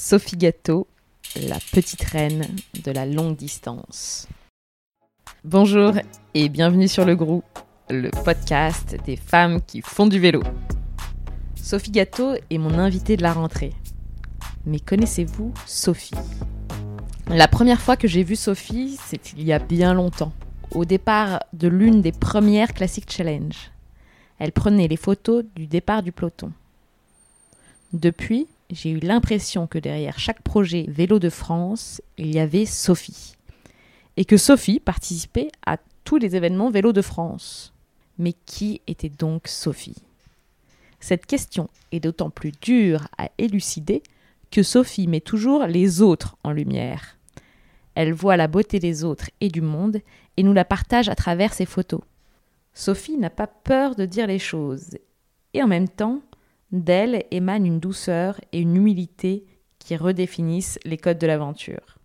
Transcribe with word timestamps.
Sophie 0.00 0.36
Gâteau, 0.36 0.86
la 1.34 1.58
petite 1.72 2.04
reine 2.04 2.46
de 2.84 2.92
la 2.92 3.04
longue 3.04 3.34
distance. 3.34 4.28
Bonjour 5.42 5.92
et 6.34 6.48
bienvenue 6.48 6.86
sur 6.86 7.04
le 7.04 7.16
groupe, 7.16 7.58
le 7.90 8.10
podcast 8.22 8.96
des 9.04 9.16
femmes 9.16 9.60
qui 9.60 9.82
font 9.82 10.06
du 10.06 10.20
vélo. 10.20 10.40
Sophie 11.56 11.90
Gâteau 11.90 12.34
est 12.48 12.58
mon 12.58 12.78
invitée 12.78 13.16
de 13.16 13.24
la 13.24 13.32
rentrée. 13.32 13.72
Mais 14.66 14.78
connaissez-vous 14.78 15.52
Sophie? 15.66 16.14
La 17.26 17.48
première 17.48 17.80
fois 17.80 17.96
que 17.96 18.06
j'ai 18.06 18.22
vu 18.22 18.36
Sophie, 18.36 18.96
c'est 19.04 19.32
il 19.32 19.42
y 19.42 19.52
a 19.52 19.58
bien 19.58 19.94
longtemps, 19.94 20.32
au 20.70 20.84
départ 20.84 21.42
de 21.54 21.66
l'une 21.66 22.02
des 22.02 22.12
premières 22.12 22.72
Classic 22.72 23.04
Challenge. 23.10 23.72
Elle 24.38 24.52
prenait 24.52 24.86
les 24.86 24.96
photos 24.96 25.44
du 25.56 25.66
départ 25.66 26.04
du 26.04 26.12
peloton. 26.12 26.52
Depuis, 27.92 28.46
j'ai 28.70 28.90
eu 28.90 28.98
l'impression 28.98 29.66
que 29.66 29.78
derrière 29.78 30.18
chaque 30.18 30.42
projet 30.42 30.84
Vélo 30.88 31.18
de 31.18 31.30
France, 31.30 32.02
il 32.18 32.34
y 32.34 32.38
avait 32.38 32.66
Sophie. 32.66 33.34
Et 34.16 34.24
que 34.24 34.36
Sophie 34.36 34.80
participait 34.80 35.50
à 35.64 35.78
tous 36.04 36.18
les 36.18 36.36
événements 36.36 36.70
Vélo 36.70 36.92
de 36.92 37.02
France. 37.02 37.72
Mais 38.18 38.34
qui 38.46 38.80
était 38.86 39.08
donc 39.08 39.48
Sophie? 39.48 40.02
Cette 41.00 41.26
question 41.26 41.70
est 41.92 42.00
d'autant 42.00 42.30
plus 42.30 42.52
dure 42.60 43.08
à 43.16 43.30
élucider 43.38 44.02
que 44.50 44.62
Sophie 44.62 45.06
met 45.06 45.20
toujours 45.20 45.64
les 45.66 46.02
autres 46.02 46.36
en 46.42 46.50
lumière. 46.50 47.16
Elle 47.94 48.12
voit 48.12 48.36
la 48.36 48.48
beauté 48.48 48.78
des 48.78 49.04
autres 49.04 49.30
et 49.40 49.48
du 49.48 49.60
monde 49.60 50.00
et 50.36 50.42
nous 50.42 50.52
la 50.52 50.64
partage 50.64 51.08
à 51.08 51.14
travers 51.14 51.54
ses 51.54 51.66
photos. 51.66 52.00
Sophie 52.74 53.16
n'a 53.16 53.30
pas 53.30 53.46
peur 53.46 53.94
de 53.94 54.04
dire 54.04 54.26
les 54.26 54.38
choses 54.38 54.98
et 55.54 55.62
en 55.62 55.66
même 55.66 55.88
temps, 55.88 56.20
D'elle 56.70 57.24
émane 57.30 57.64
une 57.64 57.80
douceur 57.80 58.38
et 58.52 58.60
une 58.60 58.76
humilité 58.76 59.46
qui 59.78 59.96
redéfinissent 59.96 60.78
les 60.84 60.98
codes 60.98 61.16
de 61.16 61.26
l'aventure. 61.26 61.96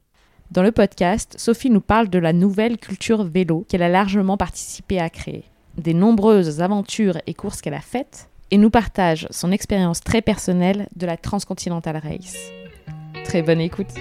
Dans 0.52 0.64
le 0.64 0.72
podcast, 0.72 1.36
Sophie 1.38 1.70
nous 1.70 1.82
parle 1.82 2.10
de 2.10 2.18
la 2.18 2.32
nouvelle 2.32 2.78
culture 2.78 3.26
vélo 3.26 3.66
qu'elle 3.68 3.84
a 3.84 3.90
largement 3.90 4.38
participé 4.38 5.00
à 5.00 5.10
créer, 5.10 5.44
des 5.78 5.94
nombreuses 5.94 6.62
aventures 6.62 7.18
et 7.28 7.34
courses 7.34 7.60
qu'elle 7.60 7.74
a 7.74 7.82
faites, 7.82 8.30
et 8.52 8.58
nous 8.58 8.70
partage 8.70 9.28
son 9.32 9.52
expérience 9.52 10.00
très 10.00 10.22
personnelle 10.22 10.88
de 10.96 11.08
la 11.08 11.18
Transcontinental 11.18 11.98
Race. 11.98 12.38
Très 13.26 13.42
bonne 13.42 13.60
écoute. 13.60 13.94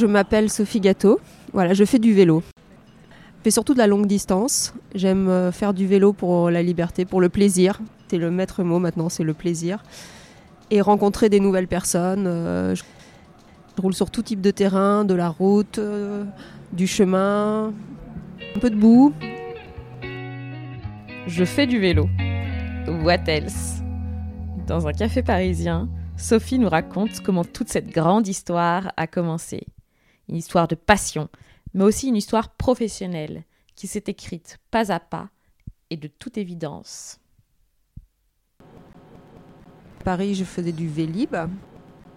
Je 0.00 0.06
m'appelle 0.06 0.48
Sophie 0.48 0.80
Gâteau. 0.80 1.20
Voilà, 1.52 1.74
je 1.74 1.84
fais 1.84 1.98
du 1.98 2.14
vélo. 2.14 2.42
Je 3.42 3.44
fais 3.48 3.50
surtout 3.50 3.72
de 3.72 3.78
la 3.78 3.88
longue 3.88 4.06
distance. 4.06 4.72
J'aime 4.94 5.28
euh, 5.28 5.50
faire 5.50 5.74
du 5.74 5.84
vélo 5.84 6.12
pour 6.12 6.48
la 6.48 6.62
liberté, 6.62 7.04
pour 7.04 7.20
le 7.20 7.28
plaisir. 7.28 7.80
C'est 8.06 8.18
le 8.18 8.30
maître 8.30 8.62
mot 8.62 8.78
maintenant, 8.78 9.08
c'est 9.08 9.24
le 9.24 9.34
plaisir. 9.34 9.82
Et 10.70 10.80
rencontrer 10.80 11.28
des 11.28 11.40
nouvelles 11.40 11.66
personnes. 11.66 12.28
Euh, 12.28 12.76
je 12.76 12.84
roule 13.82 13.94
sur 13.94 14.12
tout 14.12 14.22
type 14.22 14.42
de 14.42 14.52
terrain, 14.52 15.04
de 15.04 15.14
la 15.14 15.28
route, 15.28 15.78
euh, 15.78 16.22
du 16.72 16.86
chemin, 16.86 17.72
un 18.54 18.60
peu 18.60 18.70
de 18.70 18.76
boue. 18.76 19.12
Je 21.26 21.44
fais 21.44 21.66
du 21.66 21.80
vélo. 21.80 22.08
What 23.02 23.24
else? 23.26 23.82
Dans 24.68 24.86
un 24.86 24.92
café 24.92 25.24
parisien, 25.24 25.88
Sophie 26.16 26.60
nous 26.60 26.68
raconte 26.68 27.18
comment 27.24 27.44
toute 27.44 27.70
cette 27.70 27.90
grande 27.90 28.28
histoire 28.28 28.92
a 28.96 29.08
commencé. 29.08 29.66
Une 30.28 30.36
histoire 30.36 30.68
de 30.68 30.76
passion, 30.76 31.28
mais 31.74 31.84
aussi 31.84 32.08
une 32.08 32.16
histoire 32.16 32.54
professionnelle 32.56 33.44
qui 33.74 33.86
s'est 33.86 34.04
écrite 34.06 34.58
pas 34.70 34.92
à 34.92 35.00
pas 35.00 35.30
et 35.90 35.96
de 35.96 36.08
toute 36.08 36.38
évidence. 36.38 37.18
À 40.00 40.04
Paris, 40.04 40.34
je 40.34 40.44
faisais 40.44 40.72
du 40.72 40.88
vélib. 40.88 41.36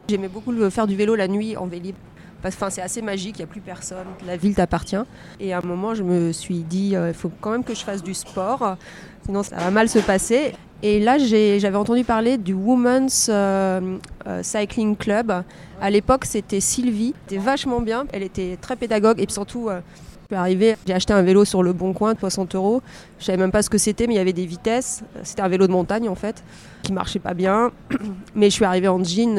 J'aimais 0.07 0.27
beaucoup 0.27 0.53
faire 0.69 0.87
du 0.87 0.95
vélo 0.95 1.15
la 1.15 1.27
nuit 1.27 1.55
en 1.57 1.67
vélib. 1.67 1.95
Que 2.43 2.69
c'est 2.69 2.81
assez 2.81 3.01
magique, 3.01 3.37
il 3.37 3.41
n'y 3.41 3.45
a 3.45 3.47
plus 3.47 3.61
personne, 3.61 4.05
la 4.25 4.37
ville 4.37 4.53
t'appartient. 4.53 5.03
Et 5.39 5.51
à 5.51 5.57
un 5.57 5.61
moment, 5.61 5.95
je 5.95 6.03
me 6.03 6.31
suis 6.31 6.59
dit, 6.59 6.95
euh, 6.95 7.07
il 7.07 7.13
faut 7.15 7.31
quand 7.41 7.49
même 7.49 7.63
que 7.63 7.73
je 7.73 7.83
fasse 7.83 8.03
du 8.03 8.13
sport, 8.13 8.77
sinon 9.25 9.41
ça 9.41 9.55
va 9.55 9.71
mal 9.71 9.89
se 9.89 9.97
passer. 9.97 10.53
Et 10.83 10.99
là, 10.99 11.17
j'avais 11.17 11.77
entendu 11.77 12.03
parler 12.03 12.37
du 12.37 12.53
Women's 12.53 13.27
euh, 13.29 13.97
euh, 14.27 14.43
Cycling 14.43 14.95
Club. 14.95 15.43
À 15.81 15.89
l'époque, 15.89 16.25
c'était 16.25 16.59
Sylvie. 16.59 17.15
C'était 17.25 17.41
vachement 17.41 17.81
bien. 17.81 18.05
Elle 18.13 18.21
était 18.21 18.57
très 18.61 18.75
pédagogue 18.75 19.19
et 19.19 19.25
surtout, 19.27 19.69
j'ai 20.29 20.93
acheté 20.93 21.13
un 21.13 21.21
vélo 21.21 21.45
sur 21.45 21.63
le 21.63 21.73
Bon 21.73 21.93
Coin 21.93 22.13
de 22.13 22.19
60 22.19 22.55
euros. 22.55 22.81
Je 23.19 23.25
savais 23.25 23.37
même 23.37 23.51
pas 23.51 23.61
ce 23.61 23.69
que 23.69 23.77
c'était, 23.77 24.07
mais 24.07 24.15
il 24.15 24.17
y 24.17 24.19
avait 24.19 24.33
des 24.33 24.45
vitesses. 24.45 25.03
C'était 25.23 25.41
un 25.41 25.47
vélo 25.47 25.67
de 25.67 25.71
montagne 25.71 26.09
en 26.09 26.15
fait, 26.15 26.43
qui 26.81 26.93
marchait 26.93 27.19
pas 27.19 27.33
bien. 27.33 27.71
Mais 28.35 28.49
je 28.49 28.55
suis 28.55 28.65
arrivée 28.65 28.87
en 28.87 29.03
jean. 29.03 29.35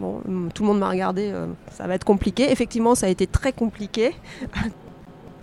bon, 0.00 0.20
tout 0.54 0.62
le 0.62 0.68
monde 0.68 0.78
m'a 0.78 0.88
regardé. 0.88 1.32
ça 1.70 1.86
va 1.86 1.94
être 1.94 2.04
compliqué. 2.04 2.50
Effectivement, 2.50 2.94
ça 2.94 3.06
a 3.06 3.08
été 3.08 3.26
très 3.26 3.52
compliqué. 3.52 4.14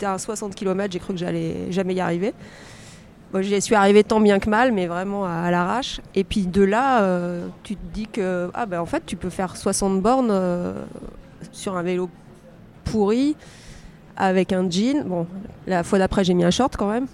À 0.04 0.18
60 0.18 0.56
km, 0.56 0.92
j'ai 0.92 0.98
cru 0.98 1.12
que 1.12 1.20
j'allais 1.20 1.70
jamais 1.70 1.94
y 1.94 2.00
arriver. 2.00 2.34
J'y 3.40 3.62
suis 3.62 3.74
arrivée 3.74 4.04
tant 4.04 4.20
bien 4.20 4.38
que 4.38 4.50
mal, 4.50 4.72
mais 4.72 4.86
vraiment 4.86 5.24
à, 5.24 5.50
l'arrache. 5.50 6.00
Et 6.14 6.22
puis 6.22 6.46
de 6.46 6.62
là, 6.62 7.02
euh, 7.02 7.46
tu 7.62 7.76
te 7.76 7.94
dis 7.94 8.06
que 8.06 8.50
ah 8.52 8.66
ben 8.66 8.80
en 8.80 8.86
fait, 8.86 9.04
tu 9.06 9.16
peux 9.16 9.30
faire 9.30 9.56
60 9.56 10.02
bornes 10.02 10.28
euh, 10.30 10.74
sur 11.50 11.76
un 11.76 11.82
vélo 11.82 12.10
pourri 12.84 13.36
avec 14.16 14.52
un 14.52 14.68
jean. 14.68 15.04
Bon, 15.04 15.26
la 15.66 15.82
fois 15.82 15.98
d'après, 15.98 16.24
j'ai 16.24 16.34
mis 16.34 16.44
un 16.44 16.50
short 16.50 16.76
quand 16.76 16.90
même. 16.90 17.06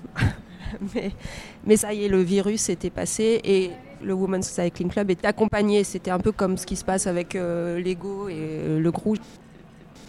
mais, 1.66 1.76
ça 1.76 1.92
y 1.92 2.04
est, 2.04 2.08
le 2.08 2.20
virus 2.20 2.68
était 2.68 2.90
passé 2.90 3.40
et 3.44 3.70
le 4.02 4.14
Women's 4.14 4.46
Cycling 4.46 4.88
Club 4.88 5.10
est 5.10 5.24
accompagné. 5.24 5.84
C'était 5.84 6.10
un 6.10 6.18
peu 6.18 6.32
comme 6.32 6.56
ce 6.56 6.66
qui 6.66 6.76
se 6.76 6.84
passe 6.84 7.06
avec 7.06 7.34
euh, 7.34 7.80
l'ego 7.80 8.28
et 8.28 8.78
le 8.78 8.90
groupe. 8.90 9.18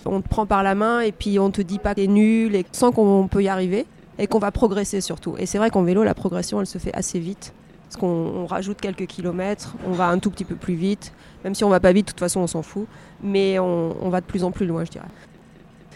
On 0.05 0.21
te 0.21 0.27
prend 0.27 0.45
par 0.45 0.63
la 0.63 0.75
main 0.75 1.01
et 1.01 1.11
puis 1.11 1.39
on 1.39 1.51
te 1.51 1.61
dit 1.61 1.79
pas 1.79 1.91
que 1.91 2.01
t'es 2.01 2.07
nul 2.07 2.55
et 2.55 2.65
sans 2.71 2.91
qu'on 2.91 3.27
peut 3.27 3.43
y 3.43 3.49
arriver 3.49 3.85
et 4.17 4.27
qu'on 4.27 4.39
va 4.39 4.51
progresser 4.51 5.01
surtout. 5.01 5.35
Et 5.37 5.45
c'est 5.45 5.57
vrai 5.57 5.69
qu'en 5.69 5.83
vélo, 5.83 6.03
la 6.03 6.13
progression, 6.13 6.59
elle 6.59 6.67
se 6.67 6.77
fait 6.77 6.93
assez 6.93 7.19
vite. 7.19 7.53
Parce 7.89 7.97
qu'on 7.97 8.45
rajoute 8.45 8.79
quelques 8.79 9.07
kilomètres, 9.07 9.73
on 9.87 9.93
va 9.93 10.09
un 10.09 10.19
tout 10.19 10.29
petit 10.29 10.45
peu 10.45 10.55
plus 10.55 10.75
vite. 10.75 11.11
Même 11.43 11.55
si 11.55 11.63
on 11.63 11.69
va 11.69 11.79
pas 11.79 11.91
vite, 11.91 12.05
de 12.05 12.11
toute 12.11 12.19
façon, 12.19 12.41
on 12.41 12.47
s'en 12.47 12.61
fout. 12.61 12.85
Mais 13.23 13.57
on, 13.57 14.09
va 14.09 14.21
de 14.21 14.25
plus 14.25 14.43
en 14.43 14.51
plus 14.51 14.67
loin, 14.67 14.85
je 14.85 14.91
dirais. 14.91 15.07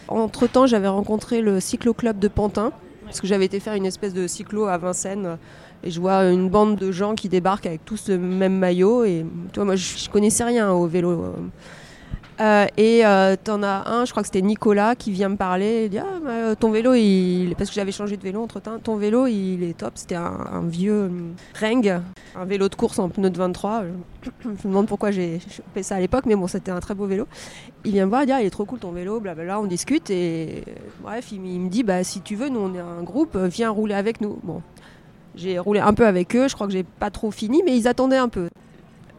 Entre-temps, 0.08 0.66
j'avais 0.66 0.88
rencontré 0.88 1.40
le 1.40 1.60
cyclo-club 1.60 2.18
de 2.18 2.28
Pantin. 2.28 2.72
Parce 3.04 3.20
que 3.20 3.26
j'avais 3.26 3.44
été 3.44 3.60
faire 3.60 3.74
une 3.74 3.86
espèce 3.86 4.14
de 4.14 4.26
cyclo 4.26 4.66
à 4.66 4.78
Vincennes. 4.78 5.38
Et 5.82 5.90
je 5.90 6.00
vois 6.00 6.24
une 6.24 6.48
bande 6.48 6.76
de 6.76 6.90
gens 6.90 7.14
qui 7.14 7.28
débarquent 7.28 7.66
avec 7.66 7.84
tous 7.84 8.08
le 8.08 8.18
même 8.18 8.58
maillot. 8.58 9.04
Et 9.04 9.26
toi, 9.52 9.64
moi, 9.64 9.76
je 9.76 10.08
connaissais 10.08 10.44
rien 10.44 10.72
au 10.72 10.86
vélo. 10.86 11.34
Euh, 12.40 12.66
et 12.76 13.06
euh, 13.06 13.36
t'en 13.42 13.62
as 13.62 13.88
un, 13.88 14.04
je 14.04 14.10
crois 14.10 14.22
que 14.22 14.26
c'était 14.26 14.42
Nicolas, 14.42 14.96
qui 14.96 15.12
vient 15.12 15.28
me 15.28 15.36
parler. 15.36 15.84
Il 15.84 15.90
dit 15.90 15.98
ah, 15.98 16.18
bah, 16.24 16.56
ton 16.56 16.70
vélo, 16.70 16.94
il... 16.94 17.54
parce 17.56 17.70
que 17.70 17.74
j'avais 17.74 17.92
changé 17.92 18.16
de 18.16 18.22
vélo 18.22 18.42
entre 18.42 18.60
temps, 18.60 18.78
ton 18.78 18.96
vélo, 18.96 19.26
il 19.26 19.62
est 19.62 19.76
top. 19.76 19.92
C'était 19.94 20.16
un, 20.16 20.62
vieux 20.66 21.04
hum, 21.04 21.34
Reng, 21.58 22.00
un 22.36 22.44
vélo 22.44 22.68
de 22.68 22.74
course 22.74 22.98
en 22.98 23.08
pneu 23.08 23.30
de 23.30 23.38
23. 23.38 23.84
je 24.40 24.48
me 24.48 24.56
demande 24.64 24.88
pourquoi 24.88 25.10
j'ai 25.10 25.40
fait 25.74 25.82
ça 25.82 25.96
à 25.96 26.00
l'époque, 26.00 26.26
mais 26.26 26.34
bon, 26.34 26.46
c'était 26.46 26.72
un 26.72 26.80
très 26.80 26.94
beau 26.94 27.06
vélo. 27.06 27.26
Il 27.84 27.92
vient 27.92 28.06
me 28.06 28.10
voir, 28.10 28.22
il 28.22 28.26
dit 28.26 28.32
ah, 28.32 28.40
il 28.40 28.46
est 28.46 28.50
trop 28.50 28.64
cool 28.64 28.78
ton 28.78 28.90
vélo, 28.90 29.20
blablabla, 29.20 29.60
on 29.60 29.66
discute. 29.66 30.10
Et 30.10 30.64
bref, 31.02 31.30
il, 31.30 31.40
me 31.40 31.68
dit 31.68 31.84
bah, 31.84 32.02
si 32.02 32.20
tu 32.20 32.34
veux, 32.34 32.48
nous 32.48 32.60
on 32.60 32.74
est 32.74 32.80
un 32.80 33.02
groupe, 33.02 33.36
viens 33.36 33.70
rouler 33.70 33.94
avec 33.94 34.20
nous. 34.20 34.38
Bon, 34.42 34.60
j'ai 35.36 35.58
roulé 35.58 35.80
un 35.80 35.94
peu 35.94 36.06
avec 36.06 36.34
eux, 36.34 36.48
je 36.48 36.54
crois 36.54 36.66
que 36.66 36.72
j'ai 36.72 36.84
pas 36.84 37.10
trop 37.10 37.30
fini, 37.30 37.62
mais 37.64 37.76
ils 37.76 37.86
attendaient 37.86 38.16
un 38.16 38.28
peu. 38.28 38.48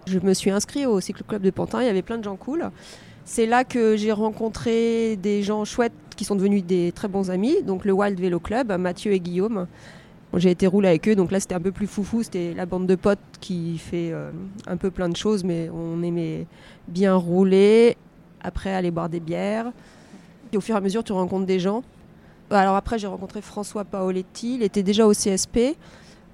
Je 0.08 0.20
me 0.20 0.34
suis 0.34 0.52
inscrit 0.52 0.86
au 0.86 1.00
cycle 1.00 1.24
club 1.24 1.42
de 1.42 1.50
Pantin, 1.50 1.82
il 1.82 1.88
y 1.88 1.90
avait 1.90 2.04
plein 2.04 2.20
de 2.20 2.24
gens 2.24 2.36
cool. 2.36 2.70
C'est 3.26 3.48
là 3.48 3.64
que 3.64 3.96
j'ai 3.98 4.12
rencontré 4.12 5.16
des 5.16 5.42
gens 5.42 5.66
chouettes 5.66 5.94
qui 6.16 6.26
sont 6.26 6.36
devenus 6.36 6.64
des 6.64 6.92
très 6.92 7.08
bons 7.08 7.32
amis, 7.32 7.64
donc 7.64 7.86
le 7.86 7.92
Wild 7.92 8.20
Vélo 8.20 8.40
Club, 8.40 8.72
Mathieu 8.78 9.14
et 9.14 9.20
Guillaume. 9.20 9.66
J'ai 10.36 10.52
été 10.52 10.68
rouler 10.68 10.90
avec 10.90 11.08
eux, 11.08 11.16
donc 11.16 11.32
là 11.32 11.40
c'était 11.40 11.56
un 11.56 11.62
peu 11.62 11.72
plus 11.72 11.88
foufou, 11.88 12.22
c'était 12.22 12.53
la 12.53 12.68
bande 12.68 12.85
de 12.85 12.96
potes 12.96 13.20
qui 13.40 13.79
fait 13.79 14.12
euh, 14.12 14.32
un 14.68 14.78
peu 14.78 14.91
plein 14.91 15.09
de 15.09 15.16
choses, 15.16 15.44
mais 15.44 15.70
on 15.74 16.03
aimait 16.03 16.46
bien 16.88 17.16
rouler, 17.16 17.97
après 18.41 18.74
aller 18.74 18.91
boire 18.91 19.09
des 19.09 19.20
bières. 19.20 19.72
Au 20.56 20.62
fur 20.62 20.76
et 20.76 20.78
à 20.78 20.82
mesure 20.82 21.03
tu 21.03 21.14
rencontres 21.14 21.47
des 21.47 21.59
gens. 21.59 21.84
Alors 22.52 22.76
après 22.76 23.00
j'ai 23.00 23.08
rencontré 23.08 23.41
François 23.41 23.85
Paoletti, 23.85 24.56
il 24.56 24.64
était 24.64 24.84
déjà 24.84 25.08
au 25.08 25.14
CSP. 25.14 25.76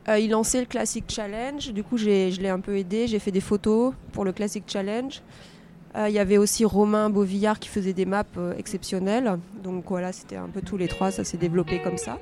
Euh, 0.08 0.18
il 0.18 0.32
lançait 0.32 0.60
le 0.60 0.66
Classic 0.66 1.04
Challenge, 1.08 1.72
du 1.74 1.84
coup 1.84 1.98
je 1.98 2.06
l'ai 2.06 2.50
un 2.50 2.60
peu 2.60 2.78
aidé, 2.78 3.08
j'ai 3.08 3.20
fait 3.20 3.32
des 3.32 3.42
photos 3.42 3.94
pour 4.14 4.26
le 4.26 4.32
Classic 4.32 4.64
Challenge. 4.66 5.22
Euh, 5.96 6.10
il 6.10 6.16
y 6.16 6.20
avait 6.20 6.38
aussi 6.38 6.66
Romain 6.66 7.10
Beauvillard 7.10 7.60
qui 7.60 7.70
faisait 7.70 7.94
des 7.94 8.06
maps 8.06 8.24
euh, 8.38 8.56
exceptionnelles. 8.58 9.38
Donc 9.62 9.86
voilà, 9.90 10.12
c'était 10.12 10.38
un 10.38 10.48
peu 10.48 10.62
tous 10.62 10.78
les 10.78 10.88
trois, 10.88 11.12
ça 11.12 11.24
s'est 11.24 11.38
développé 11.38 11.82
comme 11.82 11.98
ça. 11.98 12.18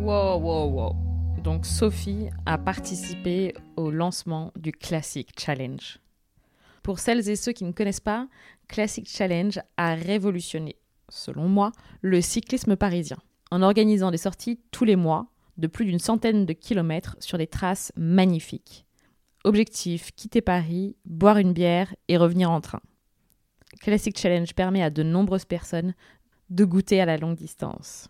Wow, 0.00 0.38
wow, 0.38 0.70
wow. 0.70 0.96
Donc 1.42 1.66
Sophie 1.66 2.28
a 2.46 2.56
participé 2.56 3.52
au 3.76 3.90
lancement 3.90 4.52
du 4.56 4.72
Classic 4.72 5.28
Challenge. 5.38 5.98
Pour 6.82 7.00
celles 7.00 7.28
et 7.28 7.36
ceux 7.36 7.52
qui 7.52 7.64
ne 7.64 7.72
connaissent 7.72 8.00
pas, 8.00 8.28
Classic 8.68 9.06
Challenge 9.08 9.60
a 9.76 9.94
révolutionné 9.94 10.76
selon 11.12 11.48
moi, 11.48 11.72
le 12.00 12.20
cyclisme 12.20 12.76
parisien, 12.76 13.18
en 13.52 13.60
organisant 13.60 14.10
des 14.10 14.16
sorties 14.16 14.58
tous 14.70 14.86
les 14.86 14.96
mois 14.96 15.26
de 15.58 15.66
plus 15.66 15.84
d'une 15.84 15.98
centaine 15.98 16.46
de 16.46 16.54
kilomètres 16.54 17.16
sur 17.20 17.36
des 17.36 17.46
traces 17.46 17.92
magnifiques. 17.96 18.86
Objectif, 19.44 20.10
quitter 20.16 20.40
Paris, 20.40 20.96
boire 21.04 21.36
une 21.36 21.52
bière 21.52 21.94
et 22.08 22.16
revenir 22.16 22.50
en 22.50 22.62
train. 22.62 22.80
Classic 23.82 24.18
Challenge 24.18 24.54
permet 24.54 24.82
à 24.82 24.88
de 24.88 25.02
nombreuses 25.02 25.44
personnes 25.44 25.92
de 26.48 26.64
goûter 26.64 27.02
à 27.02 27.04
la 27.04 27.18
longue 27.18 27.36
distance. 27.36 28.08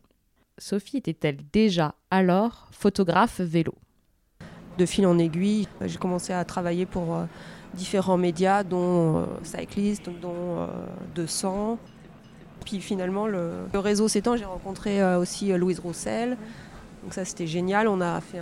Sophie 0.58 0.98
était-elle 0.98 1.38
déjà 1.52 1.96
alors 2.12 2.68
photographe 2.70 3.40
vélo? 3.40 3.74
De 4.78 4.86
fil 4.86 5.06
en 5.06 5.18
aiguille, 5.18 5.66
j'ai 5.84 5.98
commencé 5.98 6.32
à 6.32 6.44
travailler 6.44 6.86
pour 6.86 7.16
euh, 7.16 7.24
différents 7.74 8.16
médias, 8.16 8.62
dont 8.62 9.18
euh, 9.18 9.26
Cyclist, 9.42 10.08
dont 10.08 10.60
euh, 10.60 10.66
200. 11.16 11.78
Puis 12.64 12.80
finalement, 12.80 13.26
le, 13.26 13.50
réseau 13.74 14.08
s'étend, 14.08 14.36
j'ai 14.36 14.44
rencontré 14.44 15.02
euh, 15.02 15.18
aussi 15.18 15.52
euh, 15.52 15.58
Louise 15.58 15.80
Roussel. 15.80 16.36
Donc 17.02 17.14
ça, 17.14 17.24
c'était 17.24 17.46
génial. 17.46 17.88
On 17.88 18.00
a 18.00 18.20
fait 18.20 18.40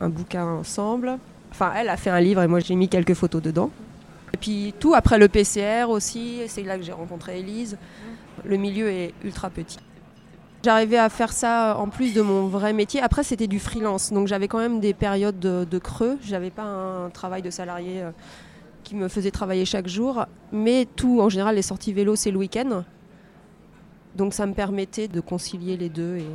un, 0.00 0.08
bouquin 0.08 0.44
ensemble. 0.44 1.18
Enfin, 1.50 1.72
elle 1.76 1.88
a 1.88 1.96
fait 1.96 2.10
un 2.10 2.20
livre 2.20 2.42
et 2.42 2.46
moi, 2.46 2.60
j'ai 2.60 2.74
mis 2.74 2.88
quelques 2.88 3.14
photos 3.14 3.42
dedans. 3.42 3.70
Et 4.34 4.36
puis 4.36 4.74
tout 4.78 4.94
après 4.94 5.18
le 5.18 5.28
PCR 5.28 5.86
aussi, 5.88 6.40
c'est 6.48 6.62
là 6.62 6.76
que 6.76 6.84
j'ai 6.84 6.92
rencontré 6.92 7.40
Elise. 7.40 7.78
Le 8.44 8.56
milieu 8.56 8.90
est 8.90 9.12
ultra 9.24 9.50
petit. 9.50 9.78
J'arrivais 10.64 10.98
à 10.98 11.08
faire 11.08 11.32
ça 11.32 11.76
en 11.78 11.88
plus 11.88 12.14
de 12.14 12.20
mon 12.20 12.48
vrai 12.48 12.72
métier. 12.72 13.00
Après, 13.00 13.22
c'était 13.22 13.46
du 13.46 13.60
freelance, 13.60 14.12
donc 14.12 14.26
j'avais 14.26 14.48
quand 14.48 14.58
même 14.58 14.80
des 14.80 14.92
périodes 14.92 15.38
de, 15.38 15.64
de 15.64 15.78
creux. 15.78 16.18
J'avais 16.24 16.50
pas 16.50 16.64
un 16.64 17.10
travail 17.10 17.42
de 17.42 17.50
salarié 17.50 18.02
euh, 18.02 18.10
qui 18.82 18.96
me 18.96 19.08
faisait 19.08 19.30
travailler 19.30 19.64
chaque 19.64 19.86
jour. 19.86 20.26
Mais 20.50 20.86
tout, 20.96 21.20
en 21.20 21.28
général, 21.28 21.54
les 21.54 21.62
sorties 21.62 21.92
vélo, 21.92 22.16
c'est 22.16 22.32
le 22.32 22.38
week-end. 22.38 22.82
Donc 24.18 24.34
ça 24.34 24.46
me 24.46 24.52
permettait 24.52 25.06
de 25.06 25.20
concilier 25.20 25.76
les 25.76 25.88
deux. 25.88 26.16
Et 26.16 26.26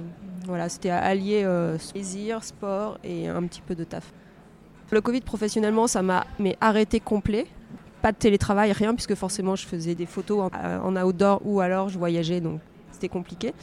voilà, 0.46 0.70
c'était 0.70 0.90
allier 0.90 1.42
euh, 1.44 1.78
plaisir, 1.92 2.42
sport 2.46 2.98
et 3.04 3.28
un 3.28 3.44
petit 3.44 3.62
peu 3.62 3.76
de 3.76 3.84
taf. 3.84 4.14
Le 4.90 5.02
Covid 5.02 5.20
professionnellement, 5.20 5.86
ça 5.88 6.02
m'a 6.02 6.26
arrêté 6.62 7.02
complet. 7.02 7.46
Pas 8.02 8.14
de 8.14 8.18
télétravail, 8.18 8.72
rien, 8.72 8.96
puisque 8.96 9.16
forcément 9.16 9.58
je 9.58 9.66
faisais 9.66 9.96
des 9.96 10.06
photos 10.06 10.44
en, 10.44 10.50
euh, 10.64 10.80
en 10.80 10.96
outdoor 10.96 11.42
ou 11.44 11.60
alors 11.60 11.90
je 11.90 12.00
voyageais, 12.00 12.40
donc 12.40 12.62
c'était 12.92 13.10
compliqué. 13.10 13.54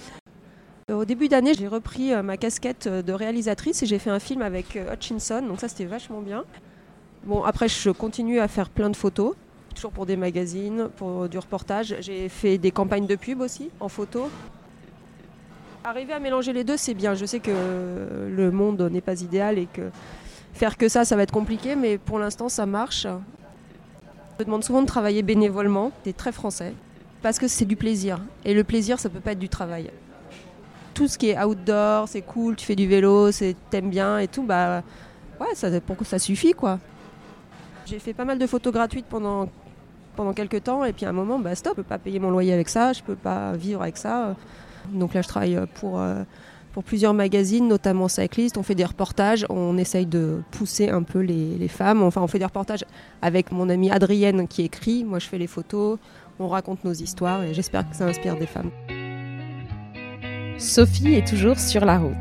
Au 0.92 1.04
début 1.06 1.28
d'année, 1.28 1.54
j'ai 1.54 1.68
repris 1.68 2.12
euh, 2.12 2.22
ma 2.22 2.36
casquette 2.36 2.88
de 2.88 3.12
réalisatrice 3.12 3.82
et 3.82 3.86
j'ai 3.86 3.98
fait 3.98 4.10
un 4.10 4.18
film 4.18 4.42
avec 4.42 4.78
Hutchinson, 4.92 5.42
donc 5.46 5.60
ça 5.60 5.68
c'était 5.68 5.86
vachement 5.86 6.20
bien. 6.20 6.44
Bon, 7.24 7.42
après 7.42 7.68
je 7.68 7.90
continue 7.90 8.38
à 8.38 8.48
faire 8.48 8.68
plein 8.68 8.90
de 8.90 8.96
photos, 8.96 9.34
toujours 9.74 9.92
pour 9.92 10.06
des 10.06 10.16
magazines, 10.16 10.88
pour 10.96 11.28
du 11.28 11.38
reportage. 11.38 11.96
J'ai 12.00 12.28
fait 12.28 12.58
des 12.58 12.70
campagnes 12.70 13.06
de 13.06 13.16
pub 13.16 13.40
aussi, 13.40 13.70
en 13.80 13.88
photo. 13.88 14.28
Arriver 15.84 16.12
à 16.12 16.18
mélanger 16.18 16.52
les 16.52 16.64
deux, 16.64 16.76
c'est 16.76 16.94
bien. 16.94 17.14
Je 17.14 17.24
sais 17.24 17.40
que 17.40 17.50
le 17.50 18.50
monde 18.50 18.82
n'est 18.92 19.00
pas 19.00 19.20
idéal 19.20 19.58
et 19.58 19.66
que 19.66 19.90
faire 20.52 20.76
que 20.76 20.88
ça, 20.88 21.04
ça 21.04 21.16
va 21.16 21.22
être 21.22 21.32
compliqué, 21.32 21.76
mais 21.76 21.98
pour 21.98 22.18
l'instant 22.18 22.48
ça 22.48 22.66
marche. 22.66 23.04
Je 23.04 24.42
me 24.42 24.44
demande 24.44 24.64
souvent 24.64 24.82
de 24.82 24.86
travailler 24.86 25.22
bénévolement, 25.22 25.92
c'est 26.04 26.16
très 26.16 26.32
français, 26.32 26.74
parce 27.22 27.38
que 27.38 27.48
c'est 27.48 27.66
du 27.66 27.76
plaisir. 27.76 28.20
Et 28.44 28.54
le 28.54 28.64
plaisir, 28.64 28.98
ça 28.98 29.08
peut 29.08 29.20
pas 29.20 29.32
être 29.32 29.38
du 29.38 29.48
travail 29.48 29.90
tout 31.00 31.08
ce 31.08 31.16
qui 31.16 31.30
est 31.30 31.42
outdoor, 31.42 32.08
c'est 32.08 32.20
cool, 32.20 32.56
tu 32.56 32.66
fais 32.66 32.76
du 32.76 32.86
vélo, 32.86 33.30
t'aimes 33.70 33.88
bien 33.88 34.18
et 34.18 34.28
tout, 34.28 34.42
bah 34.42 34.82
ouais, 35.40 35.54
ça, 35.54 35.70
ça 36.04 36.18
suffit 36.18 36.52
quoi. 36.52 36.78
J'ai 37.90 37.98
fait 37.98 38.14
pas 38.14 38.24
mal 38.24 38.38
de 38.38 38.46
photos 38.46 38.72
gratuites 38.72 39.06
pendant, 39.08 39.48
pendant 40.14 40.32
quelques 40.32 40.62
temps 40.62 40.84
et 40.84 40.92
puis 40.92 41.06
à 41.06 41.08
un 41.08 41.12
moment, 41.12 41.40
bah 41.40 41.56
stop, 41.56 41.72
je 41.72 41.82
peux 41.82 41.88
pas 41.88 41.98
payer 41.98 42.20
mon 42.20 42.30
loyer 42.30 42.52
avec 42.52 42.68
ça, 42.68 42.92
je 42.92 43.02
peux 43.02 43.16
pas 43.16 43.54
vivre 43.54 43.82
avec 43.82 43.96
ça. 43.96 44.36
Donc 44.92 45.12
là, 45.12 45.22
je 45.22 45.28
travaille 45.28 45.58
pour, 45.74 45.98
euh, 45.98 46.22
pour 46.72 46.84
plusieurs 46.84 47.14
magazines, 47.14 47.66
notamment 47.66 48.06
Cyclist. 48.06 48.56
On 48.58 48.62
fait 48.62 48.76
des 48.76 48.84
reportages, 48.84 49.44
on 49.50 49.76
essaye 49.76 50.06
de 50.06 50.40
pousser 50.52 50.88
un 50.88 51.02
peu 51.02 51.18
les, 51.18 51.56
les 51.58 51.66
femmes. 51.66 52.04
Enfin, 52.04 52.22
on 52.22 52.28
fait 52.28 52.38
des 52.38 52.44
reportages 52.44 52.84
avec 53.22 53.50
mon 53.50 53.68
amie 53.68 53.90
Adrienne 53.90 54.46
qui 54.46 54.62
écrit, 54.62 55.02
moi 55.02 55.18
je 55.18 55.26
fais 55.26 55.38
les 55.38 55.48
photos, 55.48 55.98
on 56.38 56.46
raconte 56.46 56.84
nos 56.84 56.92
histoires 56.92 57.42
et 57.42 57.54
j'espère 57.54 57.90
que 57.90 57.96
ça 57.96 58.06
inspire 58.06 58.36
des 58.36 58.46
femmes. 58.46 58.70
Sophie 60.58 61.14
est 61.14 61.26
toujours 61.26 61.58
sur 61.58 61.84
la 61.84 61.98
route. 61.98 62.14